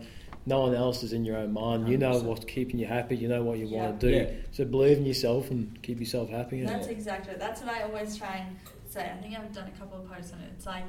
[0.48, 1.90] No one else is in your own mind.
[1.90, 3.16] You know what's keeping you happy.
[3.18, 4.16] You know what you want to do.
[4.16, 4.30] Yeah.
[4.52, 6.60] So believe in yourself and keep yourself happy.
[6.60, 7.40] and- That's exactly it.
[7.40, 8.56] That's what I always try and
[8.88, 9.12] say.
[9.12, 10.50] I think I've done a couple of posts on it.
[10.56, 10.84] It's like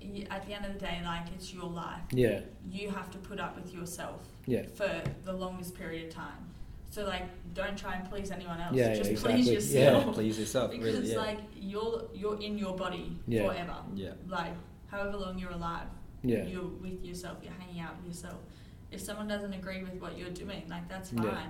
[0.00, 2.00] you, at the end of the day, like it's your life.
[2.10, 2.40] Yeah,
[2.70, 4.90] You have to put up with yourself yeah, for
[5.24, 6.48] the longest period of time.
[6.90, 7.22] So like,
[7.54, 8.74] don't try and please anyone else.
[8.74, 9.80] Yeah, Just yeah, please exactly.
[9.80, 10.14] yeah, yourself.
[10.14, 10.70] please yourself.
[10.72, 11.16] Because really, yeah.
[11.18, 13.46] like you're you're in your body Yeah.
[13.48, 13.76] forever.
[13.94, 14.52] yeah, Like
[14.88, 15.86] however long you're alive,
[16.22, 17.38] yeah, you're with yourself.
[17.42, 18.40] You're hanging out with yourself.
[18.92, 21.24] If someone doesn't agree with what you're doing, like that's fine.
[21.24, 21.46] Yeah.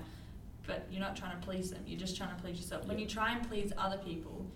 [0.67, 1.83] But you're not trying to please them.
[1.87, 2.87] You're just trying to please yourself.
[2.87, 3.03] When Yeah.
[3.05, 4.47] you try and please other people,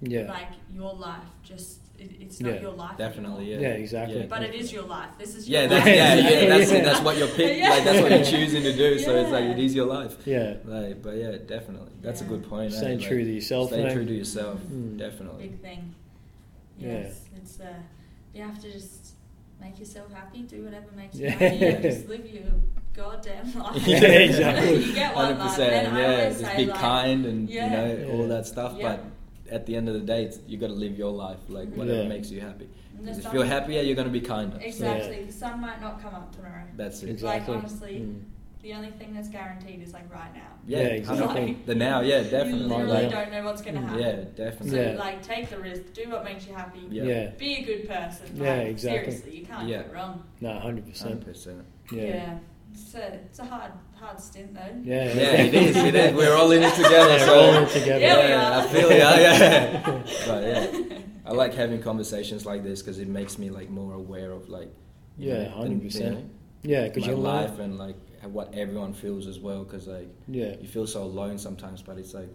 [0.00, 2.60] yeah, like your life just it, it's not Yeah.
[2.60, 3.46] your life definitely.
[3.54, 3.60] anymore.
[3.60, 4.20] Yeah, Yeah, exactly.
[4.20, 4.26] Yeah.
[4.26, 5.96] but it is your life this is Yeah, your that's life.
[5.96, 6.48] yeah, yeah.
[6.58, 6.78] That's Yeah.
[6.78, 6.84] it.
[6.84, 7.58] That's what you're pick.
[7.58, 7.70] Yeah.
[7.70, 8.98] Like that's what you're choosing to do.
[9.00, 10.16] So it's like it is your life.
[10.24, 10.58] yeah.
[10.64, 11.90] Like, but yeah, definitely.
[12.00, 12.26] That's Yeah.
[12.28, 12.72] a good point.
[12.72, 12.76] eh?
[12.76, 13.70] Staying Like, true to yourself.
[13.70, 14.60] Stay true to yourself.
[14.62, 14.96] Mm.
[14.96, 15.48] Definitely.
[15.48, 15.94] big thing
[16.78, 16.88] Yeah.
[17.00, 17.66] yes it's uh
[18.32, 18.97] you have to just
[19.60, 21.30] make yourself happy do whatever makes you Yeah.
[21.30, 22.42] happy and just live your
[22.94, 24.84] goddamn life Yeah, exactly.
[24.84, 25.86] you get one Hundred life percent.
[25.88, 27.64] and I Yeah, always just say be like, kind and Yeah.
[27.64, 28.12] you know Yeah.
[28.12, 28.74] all that stuff.
[28.76, 28.96] Yeah.
[28.96, 31.68] But at the end of the day, it's, you got to live your life like
[31.74, 32.08] whatever Yeah.
[32.08, 32.68] makes you happy.
[32.98, 34.58] and the 'Cause if you're happier, you're gonna be kinder.
[34.60, 37.10] exactly the sun might not come up tomorrow That's it.
[37.10, 37.54] Exactly.
[37.54, 38.20] like honestly Mm.
[38.62, 40.98] The only thing that's guaranteed is like right now Yeah, Yeah, 100%.
[40.98, 41.56] exactly.
[41.66, 42.28] The now, yeah, definitely.
[42.28, 42.68] you definitely.
[42.68, 43.10] literally Right.
[43.10, 43.84] don't know what's gonna Mm.
[43.88, 44.80] happen Yeah, so definitely.
[44.92, 44.98] Yeah.
[44.98, 47.02] like take the risk do what makes you happy Yeah.
[47.04, 47.30] Yeah.
[47.38, 49.12] be a good person Yeah, exactly.
[49.12, 49.76] seriously you can't Yeah.
[49.78, 51.24] get it wrong No, hundred percent.
[51.24, 51.64] Percent.
[51.92, 52.02] Yeah.
[52.02, 52.38] yeah
[52.72, 54.60] It's a, it's a hard hard stint though.
[54.84, 55.76] Yeah, Yeah, it is.
[55.76, 56.14] It is.
[56.14, 57.16] We're all in it together.
[57.16, 58.00] Yeah, so we're all in it together.
[58.00, 58.52] Yeah, we are.
[58.62, 59.82] I feel yeah, yeah.
[60.28, 64.30] but yeah, I like having conversations like this because it makes me like more aware
[64.30, 64.70] of like
[65.16, 65.94] Yeah, 100%.
[65.94, 66.22] you know,
[66.62, 67.58] Yeah, because my you life life.
[67.58, 67.96] and like
[68.26, 69.64] what everyone feels as well.
[69.64, 72.28] Because like Yeah, you feel so alone sometimes, but it's like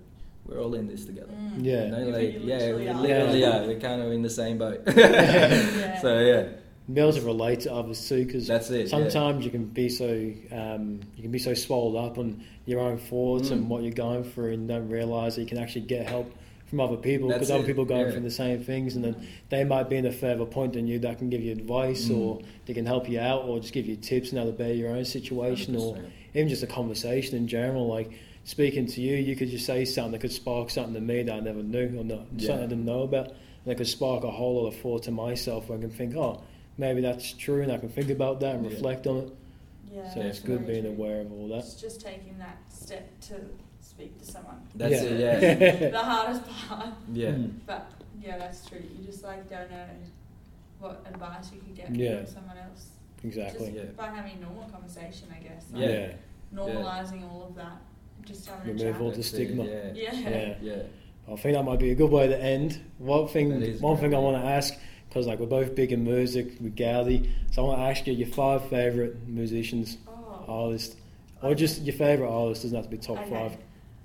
[0.45, 1.31] we're all in this together.
[1.33, 1.63] Mm.
[1.63, 1.85] Yeah.
[1.85, 3.01] You know, like really yeah, literally we are.
[3.01, 3.61] literally Yeah.
[3.63, 3.67] are.
[3.67, 4.81] We're kind of in the same boat.
[4.97, 6.01] Yeah.
[6.01, 6.47] So yeah,
[6.91, 8.81] be able to relate to others too, because that's it.
[8.81, 8.87] yeah.
[8.87, 10.05] sometimes you can be so
[10.51, 13.51] um, you can be so swallowed up on your own thoughts Mm.
[13.53, 16.29] and what you're going through, and don't realize that you can actually get help
[16.73, 18.11] from other people because other people are going yeah.
[18.13, 20.97] through the same things, and then they might be in a further point than you
[20.99, 22.17] that can give you advice Mm.
[22.17, 24.73] or they can help you out or just give you tips on how to better
[24.73, 26.09] your own situation or 100%.
[26.33, 27.85] even just a conversation in general.
[27.87, 28.11] Like
[28.43, 31.31] speaking to you, you could just say something that could spark something to me that
[31.35, 32.47] I never knew or not, Yeah.
[32.47, 33.27] something I didn't know about.
[33.27, 36.15] And it could spark a whole lot of thought to myself where I can think,
[36.15, 36.41] oh,
[36.79, 38.71] maybe that's true, and I can think about that and Yeah.
[38.71, 39.29] reflect on it.
[39.93, 40.91] Yeah, So it's good being true.
[40.91, 41.59] aware of all that.
[41.59, 43.35] It's just taking that step to
[43.95, 44.57] speak to someone.
[44.75, 45.09] That's Yeah.
[45.09, 45.61] it.
[45.81, 46.93] Yeah, the hardest part.
[47.11, 47.29] yeah.
[47.31, 47.51] Mm.
[47.65, 47.91] But
[48.21, 48.79] yeah, that's true.
[48.97, 49.85] You just like don't know
[50.79, 52.23] what advice you could get Yeah.
[52.23, 52.87] from someone else.
[53.23, 53.71] Exactly.
[53.71, 53.91] Just Yeah.
[53.95, 55.65] by having a normal conversation, I guess.
[55.73, 55.87] Yeah.
[55.89, 56.11] Yeah.
[56.53, 57.77] Normalizing all of that.
[58.25, 59.01] Just having a Remove chat.
[59.01, 59.63] all the That's it, stigma.
[59.65, 59.91] Yeah.
[59.93, 60.13] Yeah.
[60.29, 60.55] Yeah.
[60.61, 60.83] Yeah.
[61.31, 62.79] I think that might be a good way to end.
[62.97, 63.59] One thing, one
[63.95, 63.99] great.
[64.11, 64.73] thing I want to ask,
[65.07, 68.13] because like we're both big in music with Gaudi, so I want to ask you
[68.13, 70.43] your five favorite musicians, Oh.
[70.47, 70.95] artists,
[71.41, 72.63] or just your favorite artist.
[72.63, 73.29] Doesn't have to be top Okay.
[73.29, 73.57] five.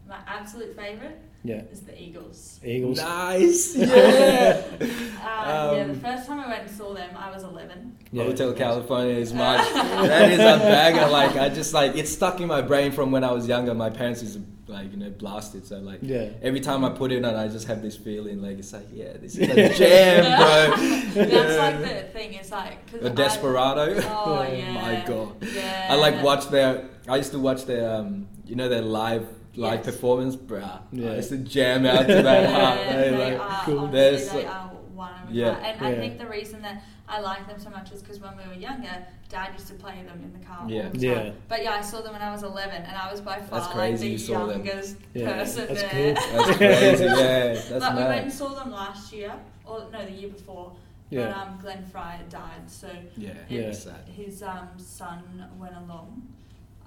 [0.08, 2.60] My absolute favorite Yeah, is the Eagles.
[2.64, 2.96] Eagles.
[2.98, 3.76] Nice.
[3.76, 4.62] Yeah.
[4.80, 7.96] Uh, yeah, the Um, first time I went and saw them, I was 11.
[8.12, 8.24] Yeah.
[8.24, 9.56] Hotel California is my
[10.08, 11.08] that is a banger.
[11.08, 13.74] Like I just like it's stuck in my brain from when I was younger.
[13.74, 15.66] My parents is like you know blasted.
[15.66, 16.30] So like Yeah.
[16.42, 19.12] every time I put it on, I just have this feeling like it's like yeah,
[19.20, 21.24] this is a jam, bro.
[21.24, 22.32] That's like the thing.
[22.34, 23.82] It's like 'cause A I- Desperado.
[24.08, 24.56] Oh Yeah.
[24.56, 24.72] yeah.
[24.72, 25.30] My God.
[25.42, 25.88] Yeah.
[25.90, 26.88] I like watch their.
[27.06, 29.26] I used to watch their um you know their live
[29.58, 29.84] live Yes.
[29.86, 30.80] performance, bruh.
[30.92, 31.10] Yeah.
[31.12, 32.78] I used to jam out to that Yeah, heart.
[32.78, 33.78] they man, like, are, cool.
[33.80, 35.54] honestly, There's they are one of a Yeah.
[35.54, 35.66] kind.
[35.66, 38.44] And I think the reason that I like them so much is because when we
[38.46, 40.84] were younger, Dad used to play them in the car Yeah.
[40.84, 41.26] all the time.
[41.26, 41.32] Yeah.
[41.48, 43.66] But yeah, I saw them when I was 11, and I was by far That's
[43.66, 44.64] like crazy the you saw them.
[44.64, 46.14] youngest Yeah, person that's there.
[46.14, 46.14] cool.
[46.32, 47.04] That's crazy.
[47.04, 49.32] Yeah, that's but we went and saw them last year,
[49.66, 50.72] or no, the year before.
[51.10, 51.26] Yeah.
[51.28, 53.72] But um, Glenn Frey died, so Yeah, Yeah.
[54.14, 55.22] his um, son
[55.58, 56.22] went along.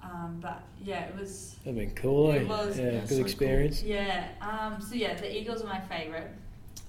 [0.02, 2.32] Um, but yeah, it was That'd been cool.
[2.32, 2.44] It eh?
[2.48, 2.78] was.
[2.78, 3.82] Yeah, That's good so experience.
[3.82, 4.28] Yeah.
[4.40, 6.28] Um, so yeah, the Eagles are my favourite.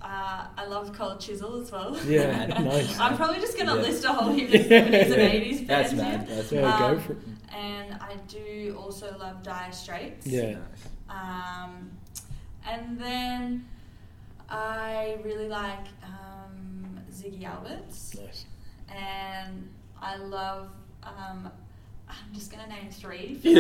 [0.01, 1.95] Uh, I love Cold Chisel as well.
[2.05, 2.99] Yeah, nice.
[2.99, 3.81] I'm probably just gonna Yeah.
[3.81, 6.27] list a whole heap of 70s and 80s That's bands mad.
[6.27, 6.35] here.
[6.35, 6.79] That's Yeah, mad.
[6.79, 7.17] go Um, for it.
[7.55, 10.25] And I do also love Dire Straits.
[10.27, 10.57] Yeah.
[11.09, 11.91] Um,
[12.67, 13.65] and then
[14.49, 18.15] I really like um, Ziggy Alberts.
[18.19, 18.45] Nice.
[18.93, 19.69] And
[20.01, 20.69] I love.
[21.03, 21.49] Um,
[22.27, 23.39] I'm just gonna name three.
[23.43, 23.53] Keep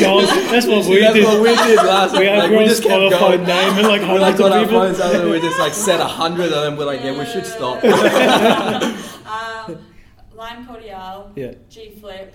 [0.00, 0.26] going.
[0.26, 1.24] That's what See, we that's did.
[1.24, 3.42] what we did last We had Like, we we on just kept Spotify going.
[3.44, 4.80] naming like We hundreds like of our people.
[4.80, 6.76] phones out and we just like said a hundred of them.
[6.76, 7.82] We're like, yeah, we should stop.
[9.26, 9.78] um,
[10.34, 12.34] Lime Cordiale, Yeah, G Flip.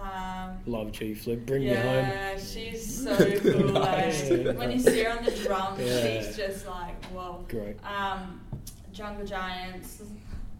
[0.00, 1.44] Um, love G Flip.
[1.46, 1.84] Bring me home.
[1.84, 3.68] yeah, she's so cool.
[3.72, 4.30] Nice.
[4.30, 6.22] like, when you see her on the drums, Yeah.
[6.22, 7.44] she's just like, whoa.
[7.48, 7.76] Great.
[7.84, 8.40] Um,
[8.92, 10.02] Jungle Giants,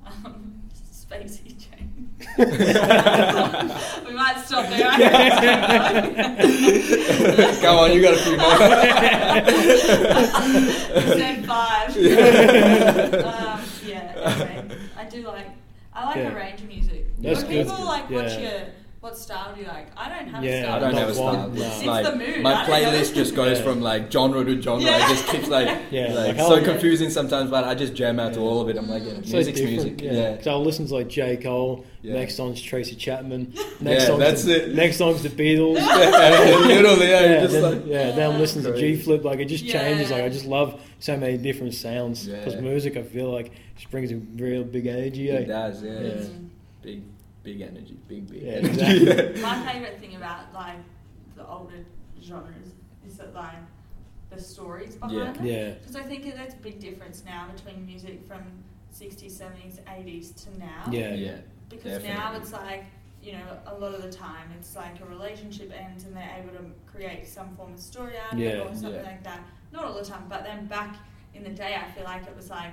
[0.06, 0.60] um,
[1.10, 2.10] Spacey Jane.
[4.06, 4.90] we might stop there.
[7.62, 8.50] Go on, you got a few more.
[11.16, 11.90] Step five.
[13.24, 14.64] um, yeah, okay.
[14.96, 15.46] I do like.
[15.92, 16.30] I like Yeah.
[16.30, 17.04] a range of music.
[17.18, 17.66] That's when good.
[17.66, 18.40] people like, what's Yeah.
[18.40, 18.60] your
[19.01, 19.86] what style do you like?
[19.97, 20.74] I don't have Yeah, a style.
[20.74, 21.48] I don't have a style.
[21.48, 21.55] no.
[21.62, 22.90] It's It's like the mood, my I don't know.
[22.98, 23.64] playlist just goes Yeah.
[23.64, 24.82] from like genre to genre.
[24.85, 24.97] Yeah.
[25.06, 28.20] It just keeps like Yeah, like, like how- so confusing sometimes, but I just jam
[28.20, 28.77] out to all of it.
[28.77, 30.01] I'm like, yeah, So music's different, music.
[30.02, 30.43] Yeah.
[30.43, 31.86] So I'll listen to like J Cole.
[32.02, 32.14] Yeah.
[32.14, 33.52] Next song's Tracy Chapman.
[33.81, 34.74] Next Yeah, song's that's the, it.
[34.82, 35.77] Next song's the Beatles.
[35.77, 39.24] Yeah, literally, yeah, yeah, just then, like yeah, then I'm listening to G Flip.
[39.24, 40.10] Like it just changes.
[40.10, 42.27] Like I just love so many different sounds.
[42.27, 42.60] Because Yeah.
[42.60, 45.31] music, I feel like just brings a real big energy.
[45.31, 45.47] it eh?
[45.47, 45.82] does.
[45.82, 45.98] Yeah, Yeah.
[46.01, 46.31] It's
[46.82, 47.02] big,
[47.42, 48.42] big energy, big, big.
[48.42, 48.80] Yeah, energy.
[49.08, 49.42] exactly.
[49.42, 50.76] My favourite thing about like
[51.36, 51.84] the older
[52.22, 52.72] genres
[53.06, 53.56] is that like
[54.30, 55.30] the stories behind Yeah.
[55.30, 55.68] it.
[55.68, 55.74] Yeah.
[55.74, 58.42] Because I think that's a big difference now between music from
[58.94, 60.84] 60s, 70s, 80s to now.
[60.90, 61.14] Yeah.
[61.14, 61.36] yeah,
[61.68, 62.84] Because now it's like,
[63.22, 66.52] you know, a lot of the time it's like a relationship ends and they're able
[66.58, 68.60] to create some form of story out of it Yeah.
[68.62, 69.02] or something Yeah.
[69.02, 69.40] like that.
[69.72, 70.96] Not all the time, but then back
[71.34, 72.72] in the day, I feel like it was like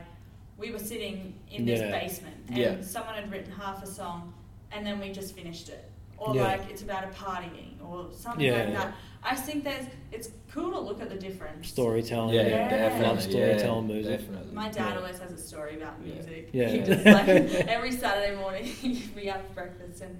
[0.57, 1.91] we were sitting in this Yeah.
[1.99, 2.81] basement and Yeah.
[2.81, 4.33] someone had written half a song
[4.71, 5.89] and then we just finished it.
[6.17, 6.43] Or Yeah.
[6.43, 8.63] like it's about a partying or something Yeah.
[8.63, 8.93] like that.
[9.23, 11.67] I think there's it's cool to look at the difference.
[11.69, 12.33] Storytelling.
[12.35, 12.69] yeah, Yeah.
[12.69, 13.07] definitely.
[13.07, 14.19] Love storytelling yeah, music.
[14.19, 14.53] Definitely.
[14.55, 14.97] My dad Yeah.
[14.97, 16.49] always has a story about music.
[16.53, 16.69] Yeah.
[16.69, 18.67] He just like every Saturday morning
[19.15, 20.19] we have breakfast and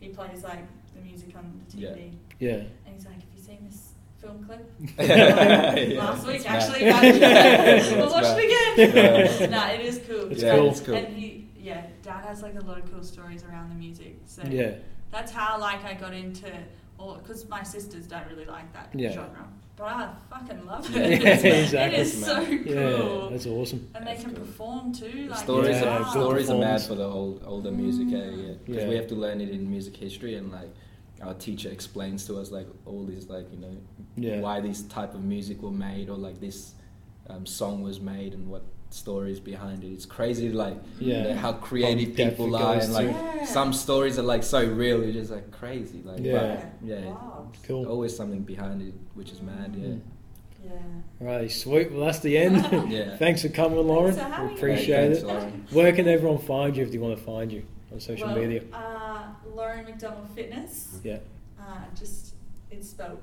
[0.00, 0.64] he plays like
[0.94, 2.50] the music on the TV, Yeah.
[2.54, 3.90] and he's like, "Have you seen this
[4.20, 4.62] film clip?"
[4.98, 6.84] Yeah, Last week, it's actually.
[6.86, 7.02] mad.
[7.98, 8.38] we'll watch mad.
[8.40, 9.36] it again.
[9.40, 9.46] Yeah.
[9.46, 10.30] nah, it is cool.
[10.32, 10.70] It's yeah, cool.
[10.70, 10.94] It's cool.
[10.96, 14.16] And he, yeah, Dad has like a lot of cool stories around the music.
[14.26, 14.74] So Yeah.
[15.10, 16.50] that's how like I got into
[16.98, 19.10] all because my sisters don't really like that Yeah.
[19.10, 19.46] genre,
[19.76, 21.44] but I fucking love Yeah, it.
[21.64, 21.98] exactly.
[21.98, 22.96] It is so Yeah.
[22.96, 23.30] cool.
[23.30, 23.88] That's awesome.
[23.94, 24.44] and they That's can cool.
[24.46, 25.28] perform too.
[25.28, 28.52] Like stories, Yeah, are, good stories are mad for the old older music, yeah, yeah.
[28.64, 28.88] Because Yeah.
[28.88, 30.70] we have to learn it in music history, and like
[31.22, 33.76] our teacher explains to us like all these like you know
[34.16, 34.40] Yeah.
[34.40, 36.74] why this type of music were made or like this
[37.28, 39.88] um, song was made and what stories behind it.
[39.88, 41.16] It's crazy like Yeah.
[41.16, 43.08] you know, how creative depth people are and like.
[43.08, 43.44] Yeah.
[43.44, 45.02] some stories are like so real.
[45.02, 46.56] It's just like crazy, like Yeah.
[46.80, 47.04] but, yeah.
[47.06, 47.52] Wow.
[47.64, 47.86] Cool.
[47.86, 49.74] Always something behind it, which is mad.
[49.76, 49.86] Yeah.
[49.88, 50.00] Mm.
[50.64, 50.70] Yeah.
[51.20, 51.92] Right, sweet.
[51.92, 52.56] Well, that's the end.
[52.90, 53.16] Yeah.
[53.16, 54.14] Thanks for coming, Lauren.
[54.14, 55.26] Thanks for We appreciate Thanks, it.
[55.26, 55.66] Lauren.
[55.70, 58.62] Where can everyone find you if they want to find you on social well, media?
[58.72, 60.98] Uh, Lauren McDonnell Fitness.
[61.04, 61.18] Yeah.
[61.60, 62.34] Uh, just
[62.70, 63.20] it's spelled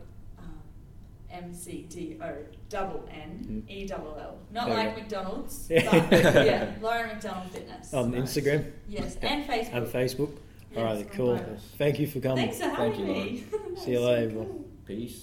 [1.33, 2.31] M C D O
[2.69, 4.37] double N E double L.
[4.51, 5.01] Not There we like go.
[5.01, 6.07] McDonald's, Yeah.
[6.09, 7.93] but yeah, Lauren McDonnell Fitness.
[7.93, 9.73] On Instagram Yes, and Facebook.
[9.73, 10.29] and Facebook.
[10.71, 11.35] Yes, All right, on cool.
[11.35, 11.61] both.
[11.77, 12.45] Thank you for coming.
[12.49, 13.43] Thanks for Thank having you, me.
[13.77, 14.65] See you So later, cool.
[14.85, 15.21] Peace.